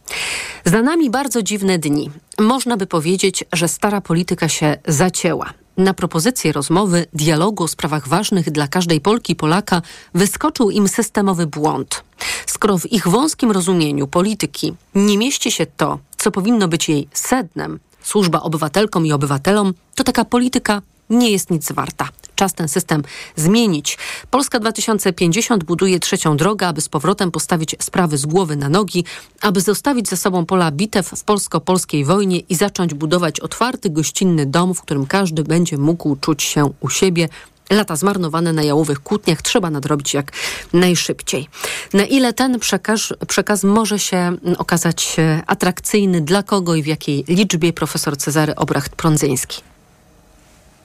Za 0.64 0.82
nami 0.82 1.10
bardzo 1.10 1.42
dziwne 1.42 1.78
dni. 1.78 2.10
Można 2.38 2.76
by 2.76 2.86
powiedzieć, 2.86 3.44
że 3.52 3.68
stara 3.68 4.00
polityka 4.00 4.48
się 4.48 4.76
zacięła. 4.88 5.52
Na 5.76 5.94
propozycję 5.94 6.52
rozmowy, 6.52 7.06
dialogu 7.12 7.64
o 7.64 7.68
sprawach 7.68 8.08
ważnych 8.08 8.50
dla 8.50 8.68
każdej 8.68 9.00
Polki 9.00 9.32
i 9.32 9.36
Polaka 9.36 9.82
wyskoczył 10.14 10.70
im 10.70 10.88
systemowy 10.88 11.46
błąd. 11.46 12.04
Skoro 12.46 12.78
w 12.78 12.92
ich 12.92 13.08
wąskim 13.08 13.50
rozumieniu 13.50 14.06
polityki 14.06 14.74
nie 14.94 15.18
mieści 15.18 15.52
się 15.52 15.66
to, 15.66 15.98
co 16.24 16.30
powinno 16.30 16.68
być 16.68 16.88
jej 16.88 17.08
sednem, 17.12 17.80
służba 18.02 18.40
obywatelkom 18.40 19.06
i 19.06 19.12
obywatelom, 19.12 19.74
to 19.94 20.04
taka 20.04 20.24
polityka 20.24 20.82
nie 21.10 21.30
jest 21.30 21.50
nic 21.50 21.72
warta. 21.72 22.08
Czas 22.34 22.54
ten 22.54 22.68
system 22.68 23.02
zmienić. 23.36 23.98
Polska 24.30 24.60
2050 24.60 25.64
buduje 25.64 26.00
trzecią 26.00 26.36
drogę, 26.36 26.68
aby 26.68 26.80
z 26.80 26.88
powrotem 26.88 27.30
postawić 27.30 27.76
sprawy 27.80 28.18
z 28.18 28.26
głowy 28.26 28.56
na 28.56 28.68
nogi, 28.68 29.04
aby 29.40 29.60
zostawić 29.60 30.08
za 30.08 30.16
sobą 30.16 30.46
pola 30.46 30.70
bitew 30.70 31.08
w 31.08 31.24
polsko-polskiej 31.24 32.04
wojnie 32.04 32.38
i 32.38 32.54
zacząć 32.54 32.94
budować 32.94 33.40
otwarty, 33.40 33.90
gościnny 33.90 34.46
dom, 34.46 34.74
w 34.74 34.82
którym 34.82 35.06
każdy 35.06 35.42
będzie 35.42 35.78
mógł 35.78 36.16
czuć 36.16 36.42
się 36.42 36.72
u 36.80 36.88
siebie. 36.88 37.28
Lata 37.70 37.96
zmarnowane 37.96 38.52
na 38.52 38.62
jałowych 38.62 39.00
kłótniach 39.00 39.42
trzeba 39.42 39.70
nadrobić 39.70 40.14
jak 40.14 40.32
najszybciej. 40.72 41.48
Na 41.92 42.04
ile 42.04 42.32
ten 42.32 42.58
przekaz, 42.58 43.00
przekaz 43.28 43.64
może 43.64 43.98
się 43.98 44.16
mm, 44.16 44.40
okazać 44.58 45.16
e, 45.18 45.42
atrakcyjny 45.46 46.20
dla 46.20 46.42
kogo 46.42 46.74
i 46.74 46.82
w 46.82 46.86
jakiej 46.86 47.24
liczbie 47.28 47.72
profesor 47.72 48.16
Cezary 48.16 48.54
Obracht-Prądzyński? 48.54 49.60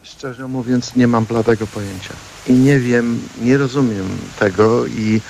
Szczerze 0.03 0.47
mówiąc, 0.47 0.95
nie 0.95 1.07
mam 1.07 1.25
bladego 1.25 1.67
pojęcia. 1.67 2.13
I 2.47 2.53
nie 2.53 2.79
wiem, 2.79 3.21
nie 3.41 3.57
rozumiem 3.57 4.07
tego 4.39 4.85
i, 4.85 5.21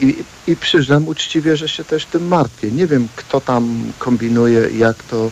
i, 0.00 0.24
i 0.46 0.56
przyznam 0.56 1.08
uczciwie, 1.08 1.56
że 1.56 1.68
się 1.68 1.84
też 1.84 2.06
tym 2.06 2.28
martwię. 2.28 2.70
Nie 2.70 2.86
wiem, 2.86 3.08
kto 3.16 3.40
tam 3.40 3.92
kombinuje, 3.98 4.60
jak 4.78 5.02
to 5.02 5.30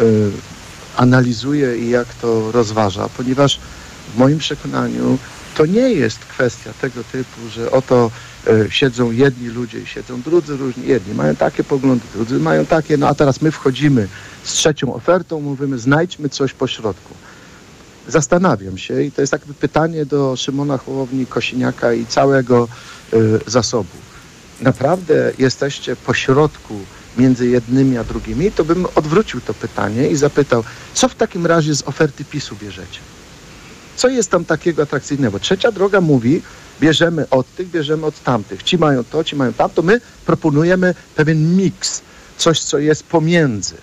y, 0.00 0.30
analizuje 0.96 1.78
i 1.78 1.90
jak 1.90 2.14
to 2.14 2.52
rozważa, 2.52 3.08
ponieważ 3.16 3.60
w 4.14 4.18
moim 4.18 4.38
przekonaniu 4.38 5.18
to 5.56 5.66
nie 5.66 5.90
jest 5.90 6.18
kwestia 6.18 6.72
tego 6.80 7.04
typu, 7.12 7.48
że 7.50 7.70
oto 7.70 8.10
y, 8.48 8.66
siedzą 8.70 9.10
jedni 9.10 9.48
ludzie 9.48 9.80
i 9.80 9.86
siedzą 9.86 10.22
drudzy 10.22 10.56
różni. 10.56 10.86
Jedni 10.86 11.14
mają 11.14 11.36
takie 11.36 11.64
poglądy, 11.64 12.04
drudzy 12.14 12.38
mają 12.38 12.66
takie, 12.66 12.96
no 12.96 13.08
a 13.08 13.14
teraz 13.14 13.42
my 13.42 13.50
wchodzimy 13.50 14.08
z 14.44 14.52
trzecią 14.52 14.94
ofertą, 14.94 15.40
mówimy 15.40 15.78
znajdźmy 15.78 16.28
coś 16.28 16.52
po 16.52 16.66
środku 16.66 17.14
zastanawiam 18.08 18.78
się 18.78 19.02
i 19.02 19.12
to 19.12 19.20
jest 19.20 19.32
jakby 19.32 19.54
pytanie 19.54 20.06
do 20.06 20.36
Szymona 20.36 20.78
Hołowni, 20.78 21.26
Kosiniaka 21.26 21.92
i 21.92 22.06
całego 22.06 22.68
y, 23.12 23.40
zasobu. 23.46 23.96
Naprawdę 24.60 25.32
jesteście 25.38 25.96
po 25.96 26.14
środku 26.14 26.74
między 27.18 27.46
jednymi 27.46 27.98
a 27.98 28.04
drugimi, 28.04 28.52
to 28.52 28.64
bym 28.64 28.86
odwrócił 28.94 29.40
to 29.40 29.54
pytanie 29.54 30.08
i 30.08 30.16
zapytał, 30.16 30.64
co 30.94 31.08
w 31.08 31.14
takim 31.14 31.46
razie 31.46 31.74
z 31.74 31.82
oferty 31.82 32.24
PiSu 32.24 32.56
bierzecie? 32.62 33.00
Co 33.96 34.08
jest 34.08 34.30
tam 34.30 34.44
takiego 34.44 34.82
atrakcyjnego? 34.82 35.38
Trzecia 35.38 35.72
droga 35.72 36.00
mówi, 36.00 36.42
bierzemy 36.80 37.28
od 37.30 37.54
tych, 37.54 37.70
bierzemy 37.70 38.06
od 38.06 38.22
tamtych. 38.22 38.62
Ci 38.62 38.78
mają 38.78 39.04
to, 39.04 39.24
ci 39.24 39.36
mają 39.36 39.52
tamto. 39.52 39.82
My 39.82 40.00
proponujemy 40.26 40.94
pewien 41.14 41.56
miks, 41.56 42.02
coś, 42.38 42.60
co 42.60 42.78
jest 42.78 43.02
pomiędzy, 43.02 43.74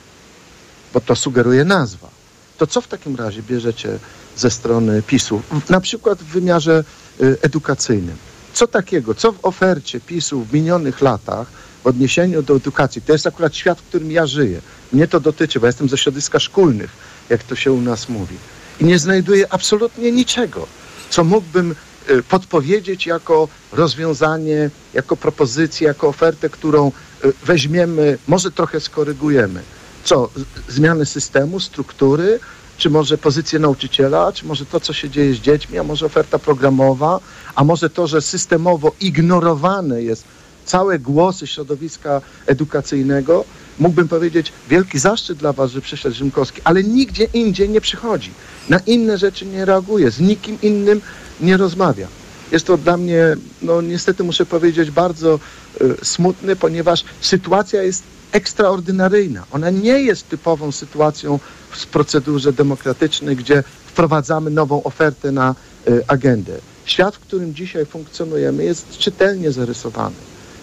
bo 0.94 1.02
to 1.02 1.16
sugeruje 1.16 1.66
nazwa 1.66 2.22
to 2.62 2.68
co 2.68 2.82
w 2.82 2.88
takim 2.88 3.16
razie 3.16 3.44
bierzecie 3.44 4.00
ze 4.38 4.50
strony 4.50 5.02
PiSu, 5.02 5.42
na 5.70 5.82
przykład 5.82 6.20
w 6.20 6.26
wymiarze 6.26 6.84
y, 7.22 7.38
edukacyjnym? 7.42 8.16
Co 8.54 8.68
takiego, 8.68 9.16
co 9.16 9.32
w 9.32 9.46
ofercie 9.46 10.00
PiSu 10.00 10.44
w 10.44 10.54
minionych 10.54 11.02
latach 11.02 11.48
w 11.84 11.88
odniesieniu 11.88 12.44
do 12.44 12.56
edukacji, 12.56 13.02
to 13.02 13.14
jest 13.14 13.28
akurat 13.28 13.56
świat, 13.56 13.80
w 13.80 13.84
którym 13.84 14.12
ja 14.12 14.28
żyję, 14.28 14.62
mnie 14.94 15.08
to 15.08 15.20
dotyczy, 15.20 15.60
bo 15.60 15.68
jestem 15.68 15.90
ze 15.90 15.98
środowiska 15.98 16.40
szkólnych, 16.40 16.90
jak 17.30 17.44
to 17.44 17.56
się 17.56 17.72
u 17.72 17.82
nas 17.82 18.10
mówi, 18.10 18.36
i 18.82 18.86
nie 18.86 19.00
znajduję 19.00 19.54
absolutnie 19.54 20.12
niczego, 20.12 20.68
co 21.10 21.24
mógłbym 21.24 21.76
y, 22.10 22.24
podpowiedzieć 22.24 23.06
jako 23.06 23.48
rozwiązanie, 23.72 24.70
jako 24.94 25.18
propozycję, 25.18 25.88
jako 25.88 26.08
ofertę, 26.08 26.50
którą 26.50 26.92
y, 27.26 27.34
weźmiemy, 27.46 28.18
może 28.28 28.52
trochę 28.52 28.80
skorygujemy 28.80 29.62
co, 30.04 30.30
zmiany 30.70 31.06
systemu, 31.06 31.60
struktury, 31.60 32.40
czy 32.78 32.90
może 32.90 33.18
pozycję 33.18 33.60
nauczyciela, 33.60 34.32
czy 34.32 34.46
może 34.46 34.66
to, 34.66 34.80
co 34.80 34.94
się 34.94 35.10
dzieje 35.10 35.34
z 35.34 35.38
dziećmi, 35.38 35.78
a 35.80 35.84
może 35.84 36.06
oferta 36.06 36.40
programowa, 36.40 37.20
a 37.56 37.64
może 37.64 37.90
to, 37.90 38.08
że 38.08 38.22
systemowo 38.22 38.92
ignorowane 39.00 40.04
jest 40.04 40.24
całe 40.66 41.00
głosy 41.00 41.48
środowiska 41.48 42.22
edukacyjnego. 42.46 43.46
Mógłbym 43.80 44.08
powiedzieć, 44.08 44.54
wielki 44.70 45.00
zaszczyt 45.00 45.38
dla 45.38 45.54
Was, 45.54 45.72
że 45.72 45.82
przyszedł 45.82 46.16
Rzymkowski, 46.16 46.62
ale 46.64 46.84
nigdzie 46.84 47.24
indziej 47.34 47.70
nie 47.70 47.82
przychodzi. 47.82 48.32
Na 48.70 48.80
inne 48.80 49.18
rzeczy 49.18 49.46
nie 49.46 49.66
reaguje, 49.66 50.12
z 50.12 50.20
nikim 50.20 50.58
innym 50.62 51.02
nie 51.42 51.58
rozmawia. 51.58 52.08
Jest 52.52 52.66
to 52.66 52.78
dla 52.78 52.98
mnie, 52.98 53.36
no 53.62 53.82
niestety 53.82 54.24
muszę 54.24 54.46
powiedzieć, 54.46 54.92
bardzo 54.92 55.40
y, 55.82 56.06
smutne, 56.06 56.56
ponieważ 56.56 57.04
sytuacja 57.22 57.84
jest 57.84 58.04
ekstraordynaryjna. 58.32 59.44
Ona 59.52 59.70
nie 59.70 60.02
jest 60.02 60.30
typową 60.30 60.72
sytuacją 60.72 61.40
w 61.70 61.88
procedurze 61.88 62.54
demokratycznej, 62.54 63.36
gdzie 63.36 63.64
wprowadzamy 63.86 64.50
nową 64.50 64.84
ofertę 64.84 65.32
na 65.32 65.56
y, 65.88 66.04
agendę. 66.08 66.54
Świat, 66.86 67.16
w 67.16 67.20
którym 67.20 67.56
dzisiaj 67.56 67.86
funkcjonujemy, 67.86 68.64
jest 68.64 68.98
czytelnie 68.98 69.52
zarysowany, 69.52 70.16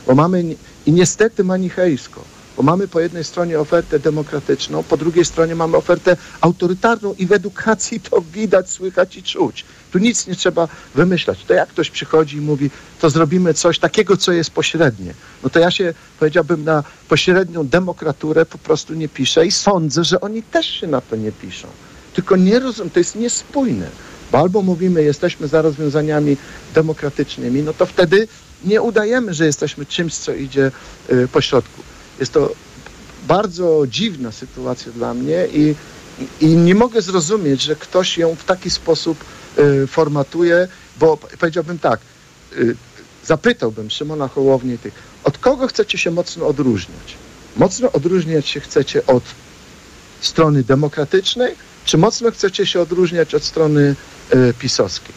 bo 0.07 0.15
mamy 0.15 0.45
i 0.87 0.93
niestety 0.93 1.45
manichejsko 1.45 2.38
Bo 2.59 2.63
mamy 2.65 2.89
po 2.89 3.01
jednej 3.01 3.25
stronie 3.25 3.61
ofertę 3.61 3.99
demokratyczną, 3.99 4.83
po 4.83 4.97
drugiej 4.97 5.25
stronie 5.25 5.55
mamy 5.55 5.77
ofertę 5.77 6.17
autorytarną 6.41 7.15
i 7.19 7.27
w 7.27 7.33
edukacji 7.33 8.01
to 8.01 8.23
widać, 8.33 8.71
słychać 8.71 9.17
i 9.17 9.23
czuć. 9.23 9.65
Tu 9.93 9.99
nic 9.99 10.27
nie 10.27 10.35
trzeba 10.35 10.69
wymyślać. 10.95 11.45
To 11.45 11.55
jak 11.55 11.69
ktoś 11.69 11.91
przychodzi 11.91 12.37
i 12.37 12.41
mówi, 12.41 12.71
to 13.01 13.11
zrobimy 13.11 13.55
coś 13.55 13.79
takiego, 13.79 14.17
co 14.17 14.33
jest 14.33 14.51
pośrednie. 14.51 15.15
No 15.43 15.51
to 15.51 15.59
ja 15.59 15.71
się, 15.71 15.95
powiedziałbym, 16.19 16.65
na 16.65 16.85
pośrednią 17.09 17.67
demokraturę 17.67 18.47
po 18.47 18.59
prostu 18.59 18.95
nie 18.95 19.09
piszę 19.09 19.47
i 19.47 19.53
sądzę, 19.53 20.05
że 20.05 20.21
oni 20.21 20.43
też 20.43 20.67
się 20.67 20.87
na 20.87 21.01
to 21.01 21.17
nie 21.17 21.33
piszą. 21.33 21.69
Tylko 22.15 22.37
nie 22.37 22.59
rozumiem, 22.59 22.91
to 22.91 22.99
jest 22.99 23.17
niespójne. 23.17 23.89
Bo 24.33 24.39
albo 24.39 24.63
mówimy, 24.63 25.03
jesteśmy 25.03 25.49
za 25.49 25.63
rozwiązaniami 25.63 26.37
demokratycznymi, 26.75 27.63
no 27.63 27.75
to 27.75 27.87
wtedy 27.87 28.29
nie 28.65 28.83
udajemy, 28.83 29.35
że 29.35 29.47
jesteśmy 29.47 29.87
czymś, 29.87 30.15
co 30.15 30.35
idzie 30.35 30.71
y, 31.13 31.29
po 31.29 31.41
środku. 31.41 31.88
Jest 32.21 32.33
to 32.33 32.53
bardzo 33.29 33.85
dziwna 33.89 34.33
sytuacja 34.33 34.93
dla 34.93 35.15
mnie 35.15 35.47
i, 35.53 35.75
i 36.41 36.47
nie 36.47 36.75
mogę 36.75 37.03
zrozumieć, 37.03 37.63
że 37.63 37.77
ktoś 37.77 38.19
ją 38.19 38.35
w 38.35 38.45
taki 38.45 38.71
sposób 38.71 39.25
y, 39.59 39.87
formatuje, 39.87 40.69
bo 41.01 41.17
powiedziałbym 41.17 41.79
tak, 41.79 42.01
y, 42.53 42.77
zapytałbym 43.25 43.91
Szymona 43.91 44.29
Hołownię 44.29 44.75
i 44.75 44.79
tych, 44.79 44.95
od 45.25 45.39
kogo 45.39 45.67
chcecie 45.67 45.99
się 45.99 46.11
mocno 46.11 46.47
odróżniać? 46.47 47.17
Mocno 47.57 47.93
odróżniać 47.93 48.49
się 48.49 48.61
chcecie 48.61 49.07
od 49.07 49.25
strony 50.21 50.63
demokratycznej, 50.63 51.55
czy 51.85 51.99
mocno 51.99 52.31
chcecie 52.31 52.67
się 52.67 52.81
odróżniać 52.81 53.35
od 53.35 53.45
strony 53.45 53.95
y, 54.35 54.55
pisowskiej? 54.59 55.15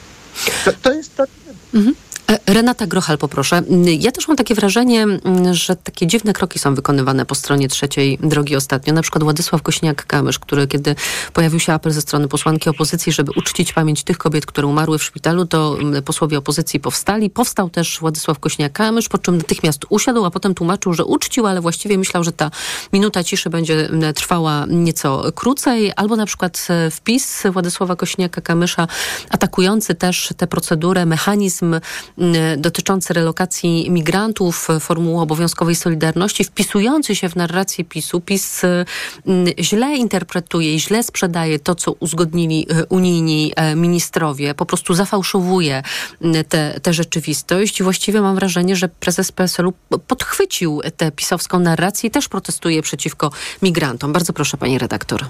To, 0.65 0.71
to 0.81 0.93
jest 0.93 1.15
tak. 1.15 1.29
Mhm. 1.73 1.95
E, 2.31 2.53
Renata 2.53 2.87
Grochal, 2.87 3.17
poproszę. 3.17 3.61
Ja 3.99 4.11
też 4.11 4.27
mam 4.27 4.37
takie 4.37 4.55
wrażenie, 4.55 5.03
mm, 5.03 5.53
że 5.53 5.75
takie 5.75 6.07
dziwne 6.07 6.33
kroki 6.33 6.59
są 6.59 6.75
wykonywane 6.75 7.25
po 7.25 7.35
stronie 7.35 7.67
trzeciej 7.67 8.17
drogi 8.23 8.55
ostatnio. 8.55 8.93
Na 8.93 9.01
przykład 9.01 9.23
Władysław 9.23 9.61
Kośniak-Kamysz, 9.61 10.39
który 10.39 10.67
kiedy 10.67 10.95
pojawił 11.33 11.59
się 11.59 11.73
apel 11.73 11.91
ze 11.91 12.01
strony 12.01 12.27
posłanki 12.27 12.69
opozycji, 12.69 13.11
żeby 13.11 13.31
uczcić 13.35 13.73
pamięć 13.73 14.03
tych 14.03 14.17
kobiet, 14.17 14.45
które 14.45 14.67
umarły 14.67 14.97
w 14.97 15.03
szpitalu, 15.03 15.45
to 15.45 15.77
mm, 15.79 16.03
posłowie 16.03 16.37
opozycji 16.37 16.79
powstali. 16.79 17.29
Powstał 17.29 17.69
też 17.69 17.99
Władysław 17.99 18.39
Kośniak-Kamysz, 18.39 19.09
po 19.09 19.17
czym 19.17 19.37
natychmiast 19.37 19.85
usiadł, 19.89 20.25
a 20.25 20.31
potem 20.31 20.53
tłumaczył, 20.53 20.93
że 20.93 21.05
uczcił, 21.05 21.47
ale 21.47 21.61
właściwie 21.61 21.97
myślał, 21.97 22.23
że 22.23 22.31
ta 22.31 22.51
minuta 22.93 23.23
ciszy 23.23 23.49
będzie 23.49 23.89
mm, 23.89 24.13
trwała 24.13 24.65
nieco 24.67 25.31
krócej. 25.35 25.91
Albo 25.95 26.15
na 26.15 26.25
przykład 26.25 26.67
e, 26.69 26.91
wpis 26.91 27.43
Władysława 27.51 27.93
Kośniaka-Kamysza 27.93 28.87
atakujący 29.29 29.95
też 29.95 30.33
tę 30.37 30.47
procedurę, 30.47 31.05
mechanizm 31.05 31.75
dotyczący 32.57 33.13
relokacji 33.13 33.91
migrantów, 33.91 34.67
formuły 34.79 35.21
obowiązkowej 35.21 35.75
solidarności, 35.75 36.43
wpisujący 36.43 37.15
się 37.15 37.29
w 37.29 37.35
narrację 37.35 37.85
PiSu. 37.85 38.21
PiS 38.21 38.61
źle 39.59 39.95
interpretuje 39.95 40.75
i 40.75 40.79
źle 40.79 41.03
sprzedaje 41.03 41.59
to, 41.59 41.75
co 41.75 41.91
uzgodnili 41.91 42.67
unijni 42.89 43.53
ministrowie, 43.75 44.53
po 44.53 44.65
prostu 44.65 44.93
zafałszowuje 44.93 45.83
tę 46.81 46.93
rzeczywistość 46.93 47.79
i 47.79 47.83
właściwie 47.83 48.21
mam 48.21 48.35
wrażenie, 48.35 48.75
że 48.75 48.89
prezes 48.89 49.31
PSL-u 49.31 49.73
podchwycił 50.07 50.81
tę 50.97 51.11
pisowską 51.11 51.59
narrację 51.59 52.07
i 52.07 52.11
też 52.11 52.29
protestuje 52.29 52.81
przeciwko 52.81 53.31
migrantom. 53.61 54.13
Bardzo 54.13 54.33
proszę, 54.33 54.57
pani 54.57 54.77
redaktor. 54.77 55.25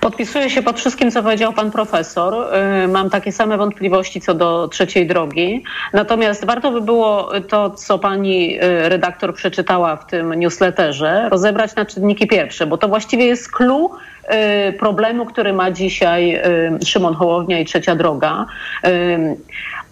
Podpisuję 0.00 0.50
się 0.50 0.62
pod 0.62 0.80
wszystkim, 0.80 1.10
co 1.10 1.22
powiedział 1.22 1.52
pan 1.52 1.70
profesor. 1.70 2.46
Mam 2.88 3.10
takie 3.10 3.32
same 3.32 3.56
wątpliwości 3.56 4.20
co 4.20 4.34
do 4.34 4.68
trzeciej 4.68 5.06
drogi. 5.06 5.64
Natomiast 5.92 6.44
warto 6.44 6.70
by 6.70 6.80
było 6.80 7.30
to, 7.48 7.70
co 7.70 7.98
pani 7.98 8.58
redaktor 8.60 9.34
przeczytała 9.34 9.96
w 9.96 10.06
tym 10.06 10.34
newsletterze, 10.34 11.28
rozebrać 11.28 11.74
na 11.74 11.86
czynniki 11.86 12.26
pierwsze, 12.26 12.66
bo 12.66 12.78
to 12.78 12.88
właściwie 12.88 13.26
jest 13.26 13.52
clue 13.52 13.90
problemu, 14.78 15.26
który 15.26 15.52
ma 15.52 15.70
dzisiaj 15.70 16.42
Szymon 16.84 17.14
Hołownia 17.14 17.58
i 17.58 17.64
Trzecia 17.64 17.94
Droga. 17.94 18.46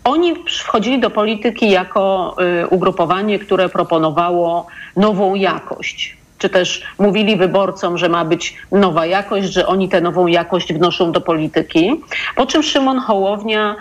Oni 0.04 0.34
wchodzili 0.48 1.00
do 1.00 1.10
polityki 1.10 1.70
jako 1.70 2.36
ugrupowanie, 2.70 3.38
które 3.38 3.68
proponowało 3.68 4.66
nową 4.96 5.34
jakość 5.34 6.17
czy 6.38 6.48
też 6.48 6.82
mówili 6.98 7.36
wyborcom, 7.36 7.98
że 7.98 8.08
ma 8.08 8.24
być 8.24 8.56
nowa 8.72 9.06
jakość, 9.06 9.52
że 9.52 9.66
oni 9.66 9.88
tę 9.88 10.00
nową 10.00 10.26
jakość 10.26 10.72
wnoszą 10.72 11.12
do 11.12 11.20
polityki. 11.20 12.00
Po 12.36 12.46
czym 12.46 12.62
Szymon 12.62 12.98
Hołownia 12.98 13.76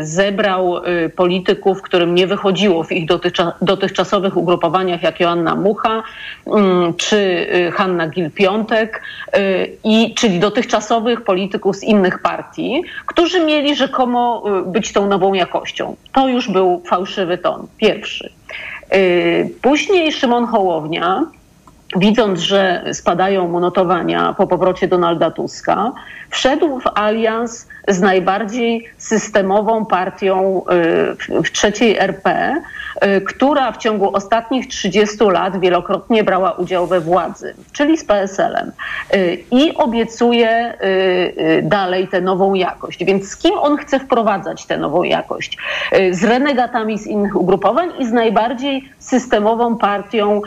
zebrał 0.00 0.74
polityków, 1.16 1.82
którym 1.82 2.14
nie 2.14 2.26
wychodziło 2.26 2.84
w 2.84 2.92
ich 2.92 3.08
dotychczasowych 3.60 4.36
ugrupowaniach, 4.36 5.02
jak 5.02 5.20
Joanna 5.20 5.56
Mucha 5.56 6.02
czy 6.96 7.46
Hanna 7.72 8.08
Gil-Piątek, 8.08 8.88
i, 9.84 10.14
czyli 10.14 10.38
dotychczasowych 10.38 11.24
polityków 11.24 11.76
z 11.76 11.82
innych 11.82 12.22
partii, 12.22 12.82
którzy 13.06 13.44
mieli 13.44 13.76
rzekomo 13.76 14.42
być 14.66 14.92
tą 14.92 15.06
nową 15.06 15.34
jakością. 15.34 15.96
To 16.12 16.28
już 16.28 16.50
był 16.50 16.82
fałszywy 16.86 17.38
ton, 17.38 17.66
pierwszy. 17.76 18.32
Później 19.62 20.12
Szymon 20.12 20.46
Hołownia, 20.46 21.26
widząc, 21.96 22.40
że 22.40 22.84
spadają 22.92 23.48
mu 23.48 23.60
notowania 23.60 24.34
po 24.38 24.46
powrocie 24.46 24.88
Donalda 24.88 25.30
Tuska, 25.30 25.92
wszedł 26.30 26.80
w 26.80 26.86
alians 26.94 27.68
z 27.88 28.00
najbardziej 28.00 28.88
systemową 28.98 29.86
partią 29.86 30.62
w 31.28 31.50
trzeciej 31.52 31.98
RP, 31.98 32.56
która 33.26 33.72
w 33.72 33.76
ciągu 33.76 34.16
ostatnich 34.16 34.68
30 34.68 35.16
lat 35.24 35.60
wielokrotnie 35.60 36.24
brała 36.24 36.52
udział 36.52 36.86
we 36.86 37.00
władzy, 37.00 37.54
czyli 37.72 37.98
z 37.98 38.04
PSL-em. 38.04 38.72
I 39.50 39.74
obiecuje 39.74 40.74
dalej 41.62 42.08
tę 42.08 42.20
nową 42.20 42.54
jakość. 42.54 43.04
Więc 43.04 43.28
z 43.28 43.36
kim 43.36 43.58
on 43.58 43.76
chce 43.76 44.00
wprowadzać 44.00 44.66
tę 44.66 44.78
nową 44.78 45.02
jakość? 45.02 45.58
Z 46.10 46.24
renegatami 46.24 46.98
z 46.98 47.06
innych 47.06 47.36
ugrupowań 47.36 47.88
i 47.98 48.06
z 48.06 48.12
najbardziej 48.12 48.88
systemową 48.98 49.76
partią, 49.76 50.40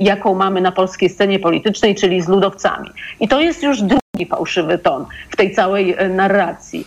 jaką 0.00 0.34
mamy 0.34 0.60
na 0.60 0.72
polskiej 0.72 1.08
scenie 1.08 1.38
politycznej, 1.38 1.94
czyli 1.94 2.22
z 2.22 2.28
ludowcami. 2.28 2.90
I 3.20 3.28
to 3.28 3.40
jest 3.40 3.62
już 3.62 3.82
fałszywy 4.30 4.78
ton 4.78 5.06
w 5.30 5.36
tej 5.36 5.54
całej 5.54 5.96
narracji. 6.10 6.86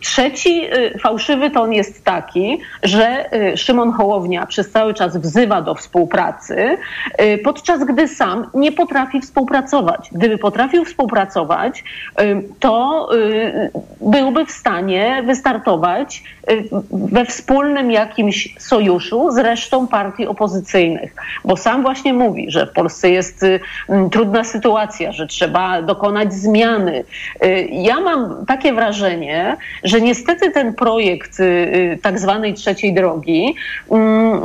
Trzeci 0.00 0.62
fałszywy 1.00 1.50
ton 1.50 1.72
jest 1.72 2.04
taki, 2.04 2.60
że 2.82 3.30
Szymon 3.56 3.92
Hołownia 3.92 4.46
przez 4.46 4.70
cały 4.70 4.94
czas 4.94 5.16
wzywa 5.16 5.62
do 5.62 5.74
współpracy, 5.74 6.78
podczas 7.44 7.84
gdy 7.84 8.08
sam 8.08 8.50
nie 8.54 8.72
potrafi 8.72 9.20
współpracować. 9.20 10.08
Gdyby 10.12 10.38
potrafił 10.38 10.84
współpracować, 10.84 11.84
to 12.60 13.08
byłby 14.00 14.46
w 14.46 14.50
stanie 14.50 15.22
wystartować 15.26 16.22
we 16.90 17.24
wspólnym 17.24 17.90
jakimś 17.90 18.54
sojuszu 18.58 19.30
z 19.30 19.38
resztą 19.38 19.86
partii 19.86 20.26
opozycyjnych, 20.26 21.14
bo 21.44 21.56
sam 21.56 21.82
właśnie 21.82 22.12
mówi, 22.12 22.50
że 22.50 22.66
w 22.66 22.72
Polsce 22.72 23.10
jest 23.10 23.44
trudna 24.12 24.44
sytuacja, 24.44 25.12
że 25.12 25.26
trzeba 25.26 25.82
dokonać 25.82 26.32
zmiany. 26.32 27.04
Ja 27.70 28.00
mam 28.00 28.46
takie 28.46 28.72
wrażenie, 28.72 29.56
że 29.88 30.00
niestety 30.00 30.50
ten 30.50 30.74
projekt 30.74 31.38
tak 32.02 32.18
zwanej 32.18 32.54
trzeciej 32.54 32.94
drogi 32.94 33.54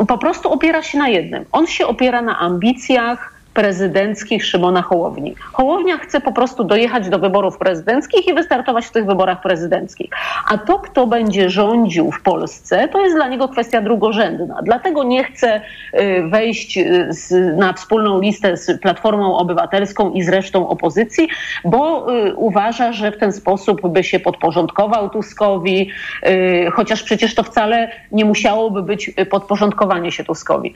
po 0.07 0.17
prostu 0.17 0.51
opiera 0.51 0.83
się 0.83 0.97
na 0.97 1.09
jednym. 1.09 1.45
On 1.51 1.67
się 1.67 1.87
opiera 1.87 2.21
na 2.21 2.39
ambicjach 2.39 3.32
prezydenckich 3.53 4.45
Szymona 4.45 4.81
Hołowni. 4.81 5.35
Hołownia 5.53 5.97
chce 5.97 6.21
po 6.21 6.31
prostu 6.31 6.63
dojechać 6.63 7.09
do 7.09 7.19
wyborów 7.19 7.57
prezydenckich 7.57 8.27
i 8.27 8.33
wystartować 8.33 8.85
w 8.85 8.91
tych 8.91 9.05
wyborach 9.05 9.41
prezydenckich. 9.41 10.09
A 10.49 10.57
to, 10.57 10.79
kto 10.79 11.07
będzie 11.07 11.49
rządził 11.49 12.11
w 12.11 12.21
Polsce, 12.21 12.87
to 12.87 13.01
jest 13.01 13.15
dla 13.15 13.27
niego 13.27 13.47
kwestia 13.47 13.81
drugorzędna. 13.81 14.59
Dlatego 14.63 15.03
nie 15.03 15.23
chce 15.23 15.61
wejść 16.29 16.79
na 17.57 17.73
wspólną 17.73 18.21
listę 18.21 18.57
z 18.57 18.81
Platformą 18.81 19.37
Obywatelską 19.37 20.11
i 20.11 20.21
z 20.21 20.29
resztą 20.29 20.69
opozycji, 20.69 21.27
bo 21.65 22.07
uważa, 22.35 22.93
że 22.93 23.11
w 23.11 23.17
ten 23.17 23.33
sposób 23.33 23.87
by 23.87 24.03
się 24.03 24.19
podporządkował 24.19 25.09
Tuskowi, 25.09 25.89
chociaż 26.73 27.03
przecież 27.03 27.35
to 27.35 27.43
wcale 27.43 27.91
nie 28.11 28.25
musiałoby 28.25 28.83
być 28.83 29.11
podporządkowanie 29.29 30.11
się 30.11 30.23
Tuskowi. 30.23 30.73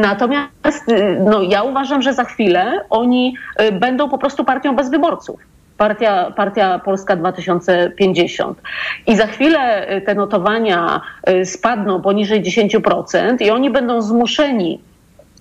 Natomiast 0.00 0.86
no, 1.24 1.42
ja 1.42 1.62
uważam, 1.62 1.87
uważam, 1.88 2.02
że 2.02 2.14
za 2.14 2.24
chwilę 2.24 2.80
oni 2.90 3.34
będą 3.72 4.08
po 4.08 4.18
prostu 4.18 4.44
partią 4.44 4.76
bez 4.76 4.90
wyborców. 4.90 5.40
Partia, 5.76 6.32
Partia 6.36 6.78
Polska 6.78 7.16
2050. 7.16 8.62
I 9.06 9.16
za 9.16 9.26
chwilę 9.26 9.86
te 10.06 10.14
notowania 10.14 11.00
spadną 11.44 12.02
poniżej 12.02 12.42
10% 12.42 13.42
i 13.42 13.50
oni 13.50 13.70
będą 13.70 14.02
zmuszeni 14.02 14.80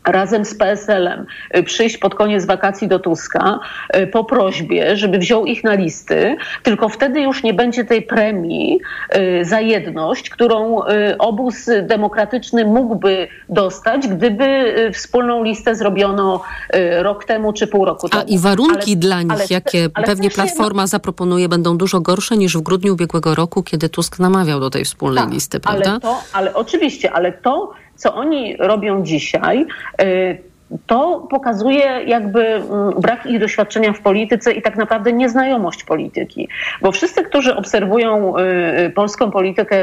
razem 0.07 0.45
z 0.45 0.55
PSL-em 0.55 1.25
y, 1.57 1.63
przyjść 1.63 1.97
pod 1.97 2.15
koniec 2.15 2.45
wakacji 2.45 2.87
do 2.87 2.99
Tuska 2.99 3.59
y, 3.95 4.07
po 4.07 4.23
prośbie, 4.23 4.97
żeby 4.97 5.17
wziął 5.17 5.45
ich 5.45 5.63
na 5.63 5.73
listy, 5.73 6.35
tylko 6.63 6.89
wtedy 6.89 7.21
już 7.21 7.43
nie 7.43 7.53
będzie 7.53 7.85
tej 7.85 8.01
premii 8.01 8.79
y, 9.15 9.45
za 9.45 9.61
jedność, 9.61 10.29
którą 10.29 10.81
obóz 11.19 11.69
demokratyczny 11.81 12.65
mógłby 12.65 13.27
dostać, 13.49 14.07
gdyby 14.07 14.75
wspólną 14.93 15.43
listę 15.43 15.75
zrobiono 15.75 16.43
rok 17.01 17.25
temu 17.25 17.53
czy 17.53 17.67
pół 17.67 17.85
roku 17.85 18.09
temu. 18.09 18.23
A 18.23 18.25
i 18.25 18.39
warunki 18.39 18.91
ale, 18.91 18.95
dla 18.95 19.21
nich, 19.21 19.31
ale, 19.31 19.45
jakie 19.49 19.89
ale 19.93 20.05
pewnie 20.05 20.29
też 20.29 20.37
nie- 20.37 20.43
Platforma 20.43 20.87
zaproponuje, 20.87 21.49
będą 21.49 21.77
dużo 21.77 21.99
gorsze 21.99 22.37
niż 22.37 22.57
w 22.57 22.61
grudniu 22.61 22.93
ubiegłego 22.93 23.35
roku, 23.35 23.63
kiedy 23.63 23.89
Tusk 23.89 24.19
namawiał 24.19 24.59
do 24.59 24.69
tej 24.69 24.85
wspólnej 24.85 25.23
Tak, 25.23 25.33
listy, 25.33 25.59
prawda? 25.59 25.89
Ale, 25.91 25.99
to, 25.99 26.21
ale 26.33 26.53
oczywiście, 26.53 27.11
ale 27.11 27.31
to, 27.31 27.73
co 27.97 28.13
oni 28.15 28.57
robią 28.57 29.03
dzisiaj, 29.03 29.65
y, 30.01 30.37
to 30.87 31.27
pokazuje 31.29 32.03
jakby 32.05 32.45
mm, 32.45 32.65
brak 33.01 33.25
ich 33.25 33.39
doświadczenia 33.39 33.93
w 33.93 34.01
polityce 34.01 34.51
i 34.51 34.61
tak 34.61 34.77
naprawdę 34.77 35.13
nieznajomość 35.13 35.83
polityki. 35.83 36.47
Bo 36.81 36.91
wszyscy, 36.91 37.23
którzy 37.23 37.55
obserwują 37.55 38.37
y, 38.37 38.41
y, 38.85 38.89
polską 38.89 39.31
politykę 39.31 39.77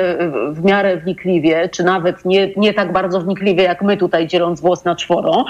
w 0.50 0.64
miarę 0.64 0.96
wnikliwie, 0.96 1.68
czy 1.68 1.84
nawet 1.84 2.24
nie, 2.24 2.50
nie 2.56 2.74
tak 2.74 2.92
bardzo 2.92 3.20
wnikliwie 3.20 3.62
jak 3.62 3.82
my 3.82 3.96
tutaj 3.96 4.26
dzieląc 4.26 4.60
włos 4.60 4.84
na 4.84 4.96
czworo, 4.96 5.44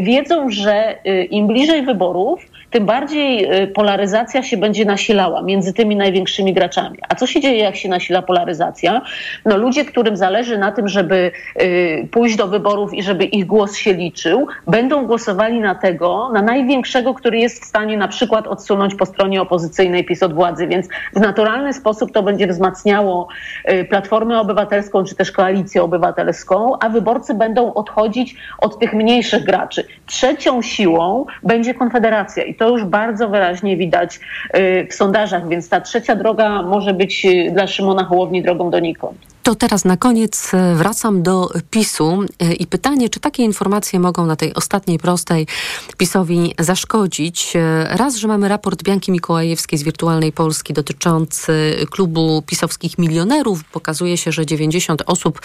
wiedzą, 0.00 0.50
że 0.50 0.94
im 1.30 1.46
bliżej 1.46 1.82
wyborów, 1.82 2.40
tym 2.70 2.86
bardziej 2.86 3.62
y, 3.62 3.66
polaryzacja 3.66 4.42
się 4.42 4.56
będzie 4.56 4.84
nasilała 4.84 5.42
między 5.42 5.72
tymi 5.72 5.96
największymi 5.96 6.52
graczami. 6.52 6.98
A 7.08 7.14
co 7.14 7.26
się 7.26 7.40
dzieje, 7.40 7.58
jak 7.58 7.76
się 7.76 7.88
nasila 7.88 8.22
polaryzacja? 8.22 9.02
No 9.44 9.56
ludzie, 9.56 9.84
którym 9.84 10.16
zależy 10.16 10.58
na 10.58 10.72
tym, 10.72 10.88
żeby 10.88 11.30
y, 11.62 12.08
pójść 12.10 12.36
do 12.36 12.48
wyborów 12.48 12.94
i 12.94 13.02
żeby 13.02 13.24
ich 13.24 13.46
głos 13.46 13.76
się 13.76 13.92
liczył, 13.92 14.46
będą 14.66 15.06
głosowali 15.06 15.60
na 15.60 15.74
tego, 15.74 16.30
na 16.32 16.42
największego, 16.42 17.14
który 17.14 17.38
jest 17.38 17.62
w 17.62 17.64
stanie 17.64 17.96
na 17.96 18.08
przykład 18.08 18.46
odsunąć 18.46 18.94
po 18.94 19.06
stronie 19.06 19.42
opozycyjnej 19.42 20.04
PiS 20.04 20.22
od 20.22 20.34
władzy. 20.34 20.66
Więc 20.66 20.88
w 21.16 21.20
naturalny 21.20 21.72
sposób 21.72 22.12
to 22.12 22.22
będzie 22.22 22.46
wzmacniało 22.46 23.28
y, 23.70 23.84
Platformę 23.84 24.40
Obywatelską 24.40 25.04
czy 25.04 25.14
też 25.14 25.32
Koalicję 25.32 25.82
Obywatelską, 25.82 26.78
a 26.80 26.88
wyborcy 26.88 27.34
będą 27.34 27.74
odchodzić 27.74 28.36
od 28.58 28.78
tych 28.78 28.92
mniejszych 28.92 29.44
graczy. 29.44 29.86
Trzecią 30.06 30.62
siłą 30.62 31.26
będzie 31.42 31.74
Konfederacja 31.74 32.44
i 32.44 32.57
to 32.58 32.68
już 32.68 32.84
bardzo 32.84 33.28
wyraźnie 33.28 33.76
widać 33.76 34.20
y, 34.56 34.86
w 34.90 34.94
sondażach, 34.94 35.48
więc 35.48 35.68
ta 35.68 35.80
trzecia 35.80 36.16
droga 36.16 36.62
może 36.62 36.94
być 36.94 37.24
y, 37.24 37.50
dla 37.52 37.66
Szymona 37.66 38.04
Hołowni 38.04 38.42
drogą 38.42 38.70
donikąd. 38.70 39.37
To 39.48 39.54
teraz 39.54 39.84
na 39.84 39.96
koniec 39.96 40.54
e, 40.54 40.74
wracam 40.74 41.22
do 41.22 41.50
PiSu 41.70 42.20
e, 42.38 42.54
i 42.54 42.66
pytanie, 42.66 43.08
czy 43.08 43.20
takie 43.20 43.42
informacje 43.42 44.00
mogą 44.00 44.26
na 44.26 44.36
tej 44.36 44.54
ostatniej 44.54 44.98
prostej 44.98 45.46
PiSowi 45.96 46.54
zaszkodzić? 46.58 47.56
E, 47.56 47.88
Raz, 47.96 48.16
że 48.16 48.28
mamy 48.28 48.48
raport 48.48 48.82
Bianki 48.82 49.12
Mikołajewskiej 49.12 49.78
z 49.78 49.82
Wirtualnej 49.82 50.32
Polski 50.32 50.72
dotyczący 50.72 51.76
klubu 51.90 52.42
pisowskich 52.46 52.98
milionerów. 52.98 53.64
Pokazuje 53.64 54.16
się, 54.16 54.32
że 54.32 54.46
90 54.46 55.02
osób, 55.06 55.40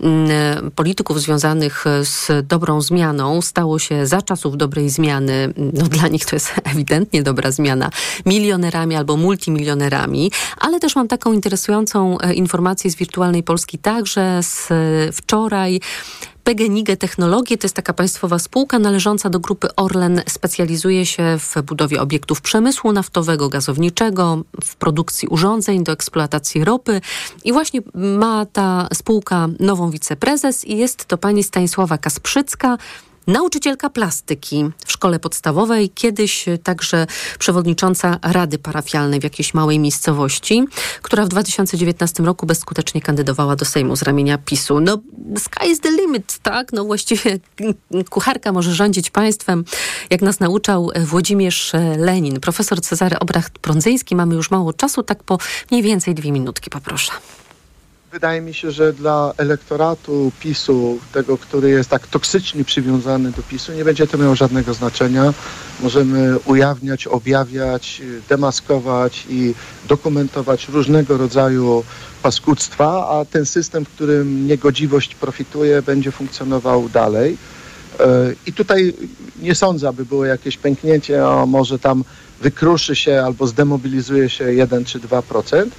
mm, 0.00 0.70
polityków 0.70 1.20
związanych 1.20 1.84
z 2.02 2.46
dobrą 2.46 2.80
zmianą 2.80 3.42
stało 3.42 3.78
się 3.78 4.06
za 4.06 4.22
czasów 4.22 4.56
dobrej 4.56 4.90
zmiany, 4.90 5.54
no 5.56 5.84
dla 5.84 6.08
nich 6.08 6.24
to 6.26 6.36
jest 6.36 6.52
ewidentnie 6.74 7.22
dobra 7.22 7.50
zmiana, 7.50 7.90
milionerami 8.26 8.96
albo 8.96 9.16
multimilionerami, 9.16 10.30
ale 10.58 10.80
też 10.80 10.96
mam 10.96 11.08
taką 11.08 11.32
interesującą 11.32 12.18
informację 12.34 12.90
z 12.90 12.96
Wirtualnej 12.96 13.41
Polski 13.42 13.78
także 13.78 14.42
z 14.42 14.70
e, 14.70 15.12
wczoraj. 15.12 15.80
PGNiG 16.44 16.96
Technologie 16.98 17.58
to 17.58 17.64
jest 17.64 17.76
taka 17.76 17.92
państwowa 17.92 18.38
spółka 18.38 18.78
należąca 18.78 19.30
do 19.30 19.40
grupy 19.40 19.68
Orlen. 19.76 20.22
Specjalizuje 20.28 21.06
się 21.06 21.38
w 21.38 21.62
budowie 21.62 22.00
obiektów 22.00 22.40
przemysłu 22.40 22.92
naftowego, 22.92 23.48
gazowniczego, 23.48 24.44
w 24.64 24.76
produkcji 24.76 25.28
urządzeń 25.28 25.84
do 25.84 25.92
eksploatacji 25.92 26.64
ropy. 26.64 27.00
I 27.44 27.52
właśnie 27.52 27.80
ma 27.94 28.46
ta 28.46 28.88
spółka 28.94 29.48
nową 29.60 29.90
wiceprezes 29.90 30.64
i 30.64 30.76
jest 30.76 31.04
to 31.04 31.18
pani 31.18 31.42
Stanisława 31.42 31.98
Kasprzycka. 31.98 32.78
Nauczycielka 33.26 33.90
plastyki 33.90 34.64
w 34.86 34.92
szkole 34.92 35.18
podstawowej, 35.18 35.90
kiedyś 35.90 36.44
także 36.62 37.06
przewodnicząca 37.38 38.18
Rady 38.22 38.58
Parafialnej 38.58 39.20
w 39.20 39.24
jakiejś 39.24 39.54
małej 39.54 39.78
miejscowości, 39.78 40.64
która 41.02 41.24
w 41.24 41.28
2019 41.28 42.22
roku 42.22 42.46
bezskutecznie 42.46 43.00
kandydowała 43.00 43.56
do 43.56 43.64
Sejmu 43.64 43.96
z 43.96 44.02
ramienia 44.02 44.38
PiSu. 44.38 44.80
No, 44.80 44.98
sky 45.38 45.66
is 45.70 45.80
the 45.80 45.90
limit, 45.90 46.38
tak? 46.38 46.72
No 46.72 46.84
właściwie 46.84 47.38
kucharka 48.10 48.52
może 48.52 48.74
rządzić 48.74 49.10
państwem, 49.10 49.64
jak 50.10 50.22
nas 50.22 50.40
nauczał 50.40 50.90
Włodzimierz 51.04 51.72
Lenin. 51.98 52.40
Profesor 52.40 52.80
Cezary 52.80 53.16
Obracht-Prądzyński, 53.18 54.16
mamy 54.16 54.34
już 54.34 54.50
mało 54.50 54.72
czasu, 54.72 55.02
tak 55.02 55.22
po 55.22 55.38
mniej 55.70 55.82
więcej 55.82 56.14
dwie 56.14 56.32
minutki 56.32 56.70
poproszę. 56.70 57.12
Wydaje 58.12 58.40
mi 58.40 58.54
się, 58.54 58.70
że 58.70 58.92
dla 58.92 59.32
elektoratu 59.36 60.32
PiSu, 60.40 60.98
tego, 61.12 61.38
który 61.38 61.70
jest 61.70 61.90
tak 61.90 62.06
toksycznie 62.06 62.64
przywiązany 62.64 63.30
do 63.30 63.42
PiSu, 63.42 63.72
nie 63.72 63.84
będzie 63.84 64.06
to 64.06 64.18
miało 64.18 64.34
żadnego 64.34 64.74
znaczenia. 64.74 65.34
Możemy 65.80 66.38
ujawniać, 66.38 67.06
objawiać, 67.06 68.02
demaskować 68.28 69.26
i 69.30 69.54
dokumentować 69.88 70.68
różnego 70.68 71.16
rodzaju 71.16 71.84
paskudztwa, 72.22 73.08
a 73.08 73.24
ten 73.24 73.46
system, 73.46 73.84
w 73.84 73.88
którym 73.88 74.46
niegodziwość 74.46 75.14
profituje, 75.14 75.82
będzie 75.82 76.10
funkcjonował 76.10 76.88
dalej. 76.88 77.36
E, 78.00 78.06
I 78.46 78.52
tutaj 78.52 78.94
nie 79.42 79.54
sądzę, 79.54 79.88
aby 79.88 80.04
było 80.04 80.24
jakieś 80.24 80.56
pęknięcie, 80.56 81.26
a 81.26 81.46
może 81.46 81.78
tam 81.78 82.04
wykruszy 82.42 82.96
się 82.96 83.22
albo 83.24 83.46
zdemobilizuje 83.46 84.30
się 84.30 84.52
1 84.52 84.84
czy 84.84 85.00
2%. 85.00 85.70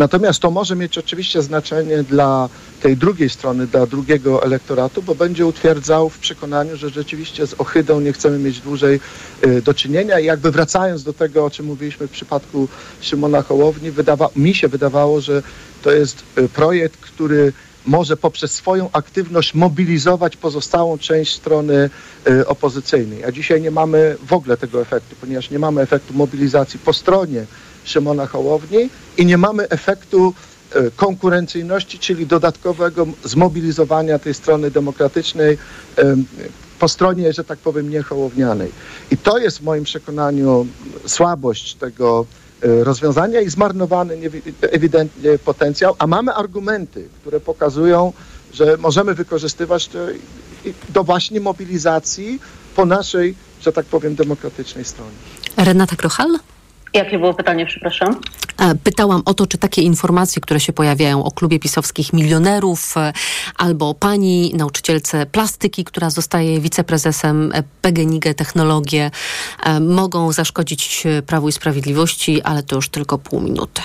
Natomiast 0.00 0.40
to 0.40 0.50
może 0.50 0.76
mieć 0.76 0.98
oczywiście 0.98 1.42
znaczenie 1.42 2.02
dla 2.02 2.48
tej 2.82 2.96
drugiej 2.96 3.30
strony, 3.30 3.66
dla 3.66 3.86
drugiego 3.86 4.42
elektoratu, 4.42 5.02
bo 5.02 5.14
będzie 5.14 5.46
utwierdzał 5.46 6.08
w 6.10 6.18
przekonaniu, 6.18 6.76
że 6.76 6.90
rzeczywiście 6.90 7.46
z 7.46 7.54
ohydą 7.60 8.00
nie 8.00 8.12
chcemy 8.12 8.38
mieć 8.38 8.60
dłużej 8.60 9.00
y, 9.46 9.62
do 9.62 9.74
czynienia. 9.74 10.20
I 10.20 10.24
jakby 10.24 10.50
wracając 10.50 11.02
do 11.04 11.12
tego, 11.12 11.44
o 11.44 11.50
czym 11.50 11.66
mówiliśmy 11.66 12.08
w 12.08 12.10
przypadku 12.10 12.68
Szymona 13.00 13.42
Hołowni, 13.42 13.90
wydawa- 13.92 14.30
mi 14.36 14.54
się 14.54 14.68
wydawało, 14.68 15.20
że 15.20 15.42
to 15.82 15.92
jest 15.92 16.22
y, 16.38 16.48
projekt, 16.48 17.00
który 17.00 17.52
może 17.86 18.16
poprzez 18.16 18.52
swoją 18.52 18.90
aktywność 18.92 19.54
mobilizować 19.54 20.36
pozostałą 20.36 20.98
część 20.98 21.36
strony 21.36 21.90
y, 22.28 22.46
opozycyjnej. 22.46 23.24
A 23.24 23.32
dzisiaj 23.32 23.60
nie 23.60 23.70
mamy 23.70 24.16
w 24.26 24.32
ogóle 24.32 24.56
tego 24.56 24.80
efektu, 24.80 25.16
ponieważ 25.20 25.50
nie 25.50 25.58
mamy 25.58 25.80
efektu 25.82 26.14
mobilizacji 26.14 26.78
po 26.84 26.92
stronie 26.92 27.44
Szymona 27.90 28.26
Hołowni 28.26 28.90
i 29.16 29.26
nie 29.26 29.38
mamy 29.38 29.68
efektu 29.68 30.34
e, 30.74 30.90
konkurencyjności, 30.90 31.98
czyli 31.98 32.26
dodatkowego 32.26 33.06
zmobilizowania 33.24 34.18
tej 34.18 34.34
strony 34.34 34.70
demokratycznej 34.70 35.58
em, 35.96 36.24
po 36.78 36.88
stronie, 36.88 37.32
że 37.32 37.44
tak 37.44 37.58
powiem, 37.58 37.90
niehołownianej. 37.90 38.70
I 39.10 39.16
to 39.16 39.38
jest 39.38 39.58
w 39.58 39.62
moim 39.62 39.84
przekonaniu 39.84 40.66
słabość 41.06 41.74
tego 41.74 42.26
e, 42.62 42.84
rozwiązania 42.84 43.40
i 43.40 43.50
zmarnowany 43.50 44.18
ewidentnie 44.60 45.38
potencjał, 45.38 45.94
a 45.98 46.06
mamy 46.06 46.34
argumenty, 46.34 47.08
które 47.20 47.40
pokazują, 47.40 48.12
że 48.52 48.76
możemy 48.76 49.14
wykorzystywać 49.14 49.88
to 49.88 49.98
do 50.88 51.04
właśnie 51.04 51.40
mobilizacji 51.40 52.40
po 52.76 52.86
naszej, 52.86 53.34
że 53.60 53.72
tak 53.72 53.86
powiem, 53.86 54.14
demokratycznej 54.14 54.84
stronie. 54.84 55.16
Renata 55.56 55.96
Krochal? 55.96 56.28
Jakie 56.94 57.18
było 57.18 57.34
pytanie, 57.34 57.66
przepraszam? 57.66 58.20
Pytałam 58.84 59.22
o 59.24 59.34
to, 59.34 59.46
czy 59.46 59.58
takie 59.58 59.82
informacje, 59.82 60.42
które 60.42 60.60
się 60.60 60.72
pojawiają 60.72 61.24
o 61.24 61.30
klubie 61.30 61.58
pisowskich 61.58 62.12
milionerów, 62.12 62.96
e, 62.96 63.12
albo 63.56 63.88
o 63.88 63.94
pani 63.94 64.52
nauczycielce 64.54 65.26
plastyki, 65.26 65.84
która 65.84 66.10
zostaje 66.10 66.60
wiceprezesem 66.60 67.52
PGNiG 67.82 68.34
Technologie, 68.34 69.10
e, 69.62 69.80
mogą 69.80 70.32
zaszkodzić 70.32 71.04
Prawu 71.26 71.48
i 71.48 71.52
Sprawiedliwości, 71.52 72.42
ale 72.42 72.62
to 72.62 72.76
już 72.76 72.88
tylko 72.88 73.18
pół 73.18 73.40
minuty. 73.40 73.82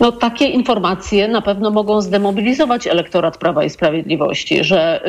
No, 0.00 0.12
takie 0.12 0.46
informacje 0.46 1.28
na 1.28 1.42
pewno 1.42 1.70
mogą 1.70 2.00
zdemobilizować 2.00 2.86
elektorat 2.86 3.38
Prawa 3.38 3.64
i 3.64 3.70
Sprawiedliwości, 3.70 4.64
że 4.64 5.08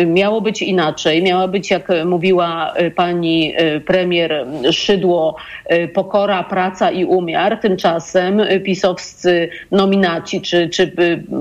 y, 0.00 0.06
miało 0.06 0.40
być 0.40 0.62
inaczej. 0.62 1.22
Miała 1.22 1.48
być, 1.48 1.70
jak 1.70 1.88
mówiła 2.04 2.74
y, 2.80 2.90
pani 2.90 3.54
y, 3.60 3.80
premier 3.80 4.46
Szydło, 4.72 5.36
pokora, 5.94 6.42
praca 6.44 6.90
i 6.90 7.04
umiar. 7.04 7.60
Tymczasem 7.60 8.40
pisowscy 8.64 9.48
nominaci 9.70 10.40
czy, 10.40 10.68
czy 10.68 10.92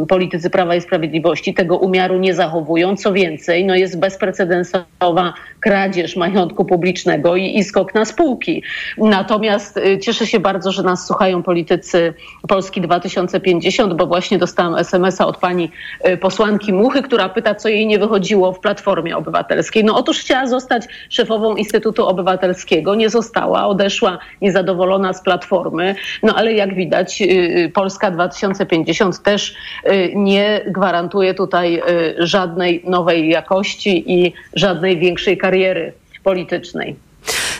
politycy 0.07 0.49
Prawa 0.49 0.75
i 0.75 0.81
Sprawiedliwości 0.81 1.53
tego 1.53 1.77
umiaru 1.77 2.19
nie 2.19 2.33
zachowują. 2.33 2.95
Co 2.95 3.13
więcej, 3.13 3.65
no 3.65 3.75
jest 3.75 3.99
bezprecedensowa 3.99 5.33
kradzież 5.59 6.15
majątku 6.15 6.65
publicznego 6.65 7.35
i, 7.35 7.57
i 7.57 7.63
skok 7.63 7.93
na 7.93 8.05
spółki. 8.05 8.63
Natomiast 8.97 9.79
cieszę 10.01 10.27
się 10.27 10.39
bardzo, 10.39 10.71
że 10.71 10.83
nas 10.83 11.07
słuchają 11.07 11.43
politycy 11.43 12.13
Polski 12.47 12.81
2050, 12.89 13.93
bo 13.93 14.07
właśnie 14.07 14.37
dostałam 14.37 14.75
SMS-a 14.75 15.27
od 15.27 15.37
pani 15.37 15.71
y, 16.07 16.17
posłanki 16.17 16.73
Muchy, 16.73 17.01
która 17.01 17.29
pyta, 17.29 17.55
co 17.55 17.69
jej 17.69 17.87
nie 17.87 17.99
wychodziło 17.99 18.53
w 18.53 18.59
Platformie 18.59 19.17
Obywatelskiej. 19.17 19.83
No 19.83 19.95
otóż 19.95 20.19
chciała 20.19 20.47
zostać 20.47 20.83
szefową 21.09 21.55
Instytutu 21.55 22.07
Obywatelskiego, 22.07 22.95
nie 22.95 23.09
została, 23.09 23.67
odeszła 23.67 24.17
niezadowolona 24.41 25.13
z 25.13 25.23
Platformy, 25.23 25.95
no 26.23 26.35
ale 26.35 26.53
jak 26.53 26.75
widać 26.75 27.21
y, 27.21 27.71
Polska 27.73 28.11
2050 28.11 29.23
też 29.23 29.55
y, 29.85 30.11
nie 30.15 30.61
gwarantuje 30.67 31.33
tutaj 31.33 31.75
y, 31.75 32.15
żadnej 32.17 32.83
nowej 32.85 33.29
jakości 33.29 34.13
i 34.13 34.33
żadnej 34.53 34.97
większej 34.97 35.37
kariery 35.37 35.93
politycznej. 36.23 37.08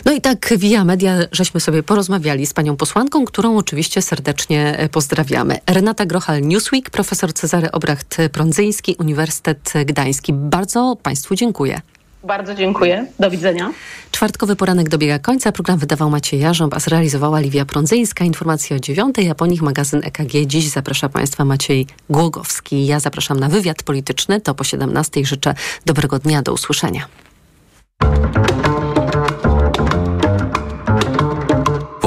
No 0.04 0.12
i 0.12 0.20
tak 0.20 0.54
via 0.58 0.84
media 0.84 1.18
żeśmy 1.32 1.60
sobie 1.60 1.82
porozmawiali 1.82 2.46
z 2.46 2.54
panią 2.54 2.76
posłanką, 2.76 3.24
którą 3.24 3.56
oczywiście 3.56 4.02
serdecznie 4.02 4.78
e, 4.78 4.88
pozdrawiamy. 4.88 5.58
Renata 5.66 6.06
Grochal, 6.06 6.42
Newsweek, 6.42 6.90
profesor 6.90 7.32
Cezary 7.32 7.70
Obracht-Prądzyński, 7.70 8.96
Uniwersytet 8.98 9.72
Gdański. 9.86 10.32
Bardzo 10.32 10.96
państwu 11.02 11.34
dziękuję. 11.34 11.80
Bardzo 12.24 12.54
dziękuję. 12.54 13.06
Do 13.18 13.30
widzenia. 13.30 13.72
Czwartkowy 14.10 14.56
poranek 14.56 14.88
dobiega 14.88 15.18
końca. 15.18 15.52
Program 15.52 15.78
wydawał 15.78 16.10
Maciej 16.10 16.40
Jarząb, 16.40 16.74
a 16.74 16.80
zrealizowała 16.80 17.40
Liwia 17.40 17.64
Prądzyńska. 17.64 18.24
Informacje 18.24 18.76
o 18.76 18.80
dziewiątej, 18.80 19.30
a 19.30 19.34
po 19.34 19.46
nich 19.46 19.62
magazyn 19.62 20.00
EKG. 20.04 20.46
Dziś 20.46 20.68
zaprasza 20.68 21.08
Państwa 21.08 21.44
Maciej 21.44 21.86
Głogowski. 22.10 22.86
Ja 22.86 23.00
zapraszam 23.00 23.40
na 23.40 23.48
wywiad 23.48 23.82
polityczny. 23.82 24.40
To 24.40 24.54
po 24.54 24.64
17. 24.64 25.24
Życzę 25.24 25.54
dobrego 25.86 26.18
dnia. 26.18 26.42
Do 26.42 26.52
usłyszenia. 26.52 27.06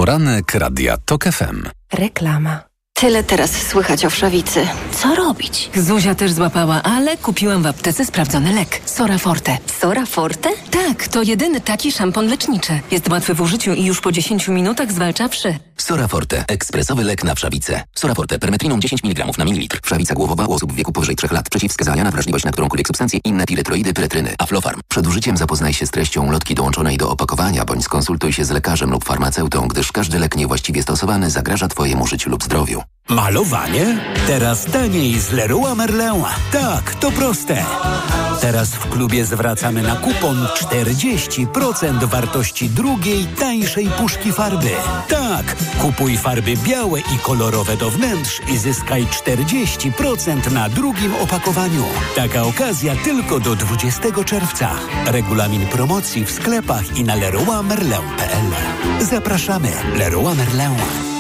Poranek 0.04 0.56
Radia 0.56 0.98
TOK 0.98 1.24
FM. 1.24 1.64
Reklama. 1.94 2.60
Tyle 2.94 3.24
teraz 3.24 3.52
słychać 3.52 4.06
o 4.06 4.10
wszawicy. 4.10 4.68
Co 4.92 5.16
robić? 5.16 5.70
Zuzia 5.76 6.16
też 6.16 6.32
złapała, 6.32 6.84
ale 6.84 7.18
kupiłam 7.18 7.64
w 7.64 7.68
aptece 7.68 8.06
sprawdzony 8.06 8.54
lek. 8.54 8.82
Sora 8.86 9.18
Forte. 9.18 9.58
Sora 9.80 10.06
Forte? 10.06 10.50
Tak, 10.72 11.08
to 11.08 11.22
jedyny 11.22 11.62
taki 11.62 11.92
szampon 11.92 12.28
leczniczy. 12.28 12.80
Jest 12.92 13.10
łatwy 13.10 13.34
w 13.34 13.42
użyciu 13.42 13.74
i 13.74 13.86
już 13.86 14.02
po 14.02 14.12
10 14.12 14.48
minutach 14.48 14.92
zwalcza 14.92 15.28
wszy. 15.28 15.56
Soraforte. 15.78 16.46
Ekspresowy 16.48 17.04
lek 17.04 17.24
na 17.24 17.36
wszawicę. 17.36 17.84
Soraforte. 17.96 18.40
Permetriną 18.40 18.80
10 18.80 19.04
mg 19.04 19.26
na 19.38 19.46
mililitr. 19.46 19.80
Wszawica 19.84 20.16
głowowa 20.16 20.46
u 20.46 20.54
osób 20.54 20.74
w 20.74 20.76
wieku 20.76 20.92
powyżej 20.92 21.16
3 21.16 21.28
lat. 21.32 21.50
Przeciwwskazania 21.50 22.04
na 22.04 22.12
wrażliwość 22.12 22.46
na 22.46 22.52
którąkolwiek 22.52 22.88
substancję. 22.88 23.20
Inne 23.24 23.46
piretroidy, 23.46 23.94
pyretryny. 23.94 24.36
Aflofarm. 24.38 24.80
Przed 24.90 25.08
użyciem 25.08 25.38
zapoznaj 25.38 25.74
się 25.74 25.88
z 25.88 25.92
treścią 25.92 26.32
lotki 26.32 26.56
dołączonej 26.56 26.98
do 26.98 27.10
opakowania, 27.10 27.66
bądź 27.66 27.84
skonsultuj 27.84 28.34
się 28.34 28.46
z 28.46 28.50
lekarzem 28.50 28.92
lub 28.92 29.06
farmaceutą, 29.06 29.68
gdyż 29.68 29.92
każdy 29.92 30.20
lek 30.20 30.36
niewłaściwie 30.36 30.84
stosowany 30.84 31.30
zagraża 31.30 31.68
Twojemu 31.68 32.08
życiu 32.08 32.30
lub 32.30 32.44
zdrowiu. 32.44 32.84
Malowanie? 33.10 34.00
Teraz 34.28 34.66
taniej 34.66 35.20
z 35.20 35.32
Leroy 35.32 35.76
Merlin. 35.76 36.24
Tak, 36.52 36.96
to 36.96 37.12
proste. 37.12 37.66
Teraz 38.42 38.70
w 38.70 38.90
klubie 38.90 39.26
zwracamy 39.26 39.82
na 39.82 39.96
kupon 39.96 40.48
40% 40.72 42.04
wartości 42.04 42.70
drugiej, 42.70 43.26
tańszej 43.26 43.88
puszki 43.88 44.32
farby. 44.32 44.70
Tak, 45.08 45.56
kupuj 45.82 46.18
farby 46.18 46.58
białe 46.58 47.00
i 47.00 47.18
kolorowe 47.24 47.78
do 47.78 47.90
wnętrz 47.90 48.42
i 48.54 48.58
zyskaj 48.58 49.06
40% 49.06 50.52
na 50.52 50.70
drugim 50.70 51.16
opakowaniu. 51.16 51.86
Taka 52.16 52.44
okazja 52.44 52.96
tylko 52.96 53.40
do 53.40 53.56
20 53.56 54.24
czerwca. 54.26 54.70
Regulamin 55.06 55.68
promocji 55.68 56.26
w 56.26 56.32
sklepach 56.32 56.98
i 56.98 57.04
na 57.04 57.16
leroymerlin.pl. 57.16 58.52
Zapraszamy. 59.06 59.72
Leroy 59.96 60.36
Merlin. 60.36 61.13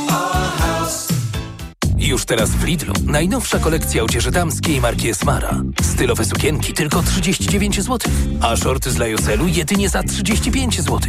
Już 2.04 2.26
teraz 2.26 2.49
w 2.49 2.64
Lidlu 2.64 2.93
najnowsza 3.06 3.60
kolekcja 3.60 4.04
odzieży 4.04 4.32
damskiej 4.32 4.82
marki 4.82 5.10
Esmara. 5.10 5.62
Stylowe 5.82 6.26
sukienki 6.26 6.74
tylko 6.74 7.04
39 7.04 7.82
zł, 7.82 8.12
a 8.41 8.56
shorty 8.56 8.91
z 8.91 8.97
Lajoselu 8.97 9.47
jedynie 9.47 9.89
za 9.89 10.04
35 10.04 10.82
zł. 10.82 10.99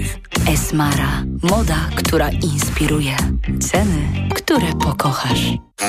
Esmara. 0.49 1.23
Moda, 1.43 1.77
która 1.97 2.31
inspiruje. 2.31 3.17
Ceny, 3.61 4.29
które 4.35 4.73
pokochasz. 4.73 5.41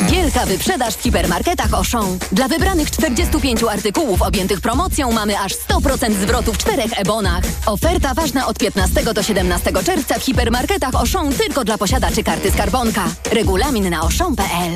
Wielka 0.03 0.45
wyprzedaż 0.45 0.95
w 0.95 1.01
hipermarketach 1.01 1.73
Auchan. 1.73 2.17
Dla 2.31 2.47
wybranych 2.47 2.91
45 2.91 3.63
artykułów 3.63 4.21
objętych 4.21 4.61
promocją 4.61 5.11
mamy 5.11 5.39
aż 5.39 5.53
100% 5.53 6.13
zwrotu 6.13 6.53
w 6.53 6.57
czterech 6.57 6.99
ebonach. 6.99 7.43
Oferta 7.65 8.13
ważna 8.13 8.47
od 8.47 8.57
15 8.57 9.13
do 9.13 9.23
17 9.23 9.71
czerwca 9.85 10.19
w 10.19 10.23
hipermarketach 10.23 10.95
Auchan 10.95 11.33
tylko 11.33 11.63
dla 11.63 11.77
posiadaczy 11.77 12.23
karty 12.23 12.51
skarbonka. 12.51 13.03
Regulamin 13.31 13.89
na 13.89 13.99
auchan.pl 13.99 14.71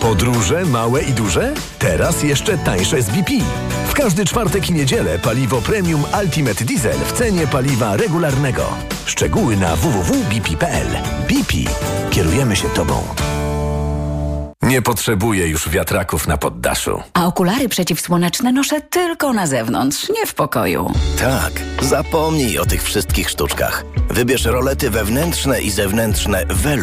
Podróże 0.00 0.64
małe 0.64 1.02
i 1.02 1.12
duże? 1.12 1.54
Teraz 1.78 2.22
jeszcze 2.22 2.58
tańsze 2.58 3.02
z 3.02 3.10
BP. 3.10 3.32
W 3.88 3.94
każdy 3.94 4.24
czwartek 4.24 4.70
i 4.70 4.72
niedzielę 4.72 5.18
paliwo 5.18 5.60
premium 5.60 6.04
Ultimate 6.22 6.64
Diesel 6.64 6.98
w 7.06 7.12
cenie 7.12 7.46
paliwa 7.46 7.96
regularnego. 7.96 8.62
Szczegóły 9.06 9.56
na 9.56 9.76
www.bp.pl. 9.76 10.86
BP. 11.28 11.54
Kierujemy 12.10 12.56
się 12.56 12.68
Tobą. 12.68 13.02
Nie 14.66 14.82
potrzebuję 14.82 15.48
już 15.48 15.68
wiatraków 15.68 16.28
na 16.28 16.36
poddaszu. 16.38 17.02
A 17.14 17.26
okulary 17.26 17.68
przeciwsłoneczne 17.68 18.52
noszę 18.52 18.80
tylko 18.80 19.32
na 19.32 19.46
zewnątrz, 19.46 20.08
nie 20.08 20.26
w 20.26 20.34
pokoju. 20.34 20.92
Tak, 21.20 21.52
zapomnij 21.82 22.58
o 22.58 22.64
tych 22.64 22.82
wszystkich 22.82 23.30
sztuczkach. 23.30 23.84
Wybierz 24.10 24.44
rolety 24.44 24.90
wewnętrzne 24.90 25.62
i 25.62 25.70
zewnętrzne 25.70 26.46
Velu. 26.46 26.66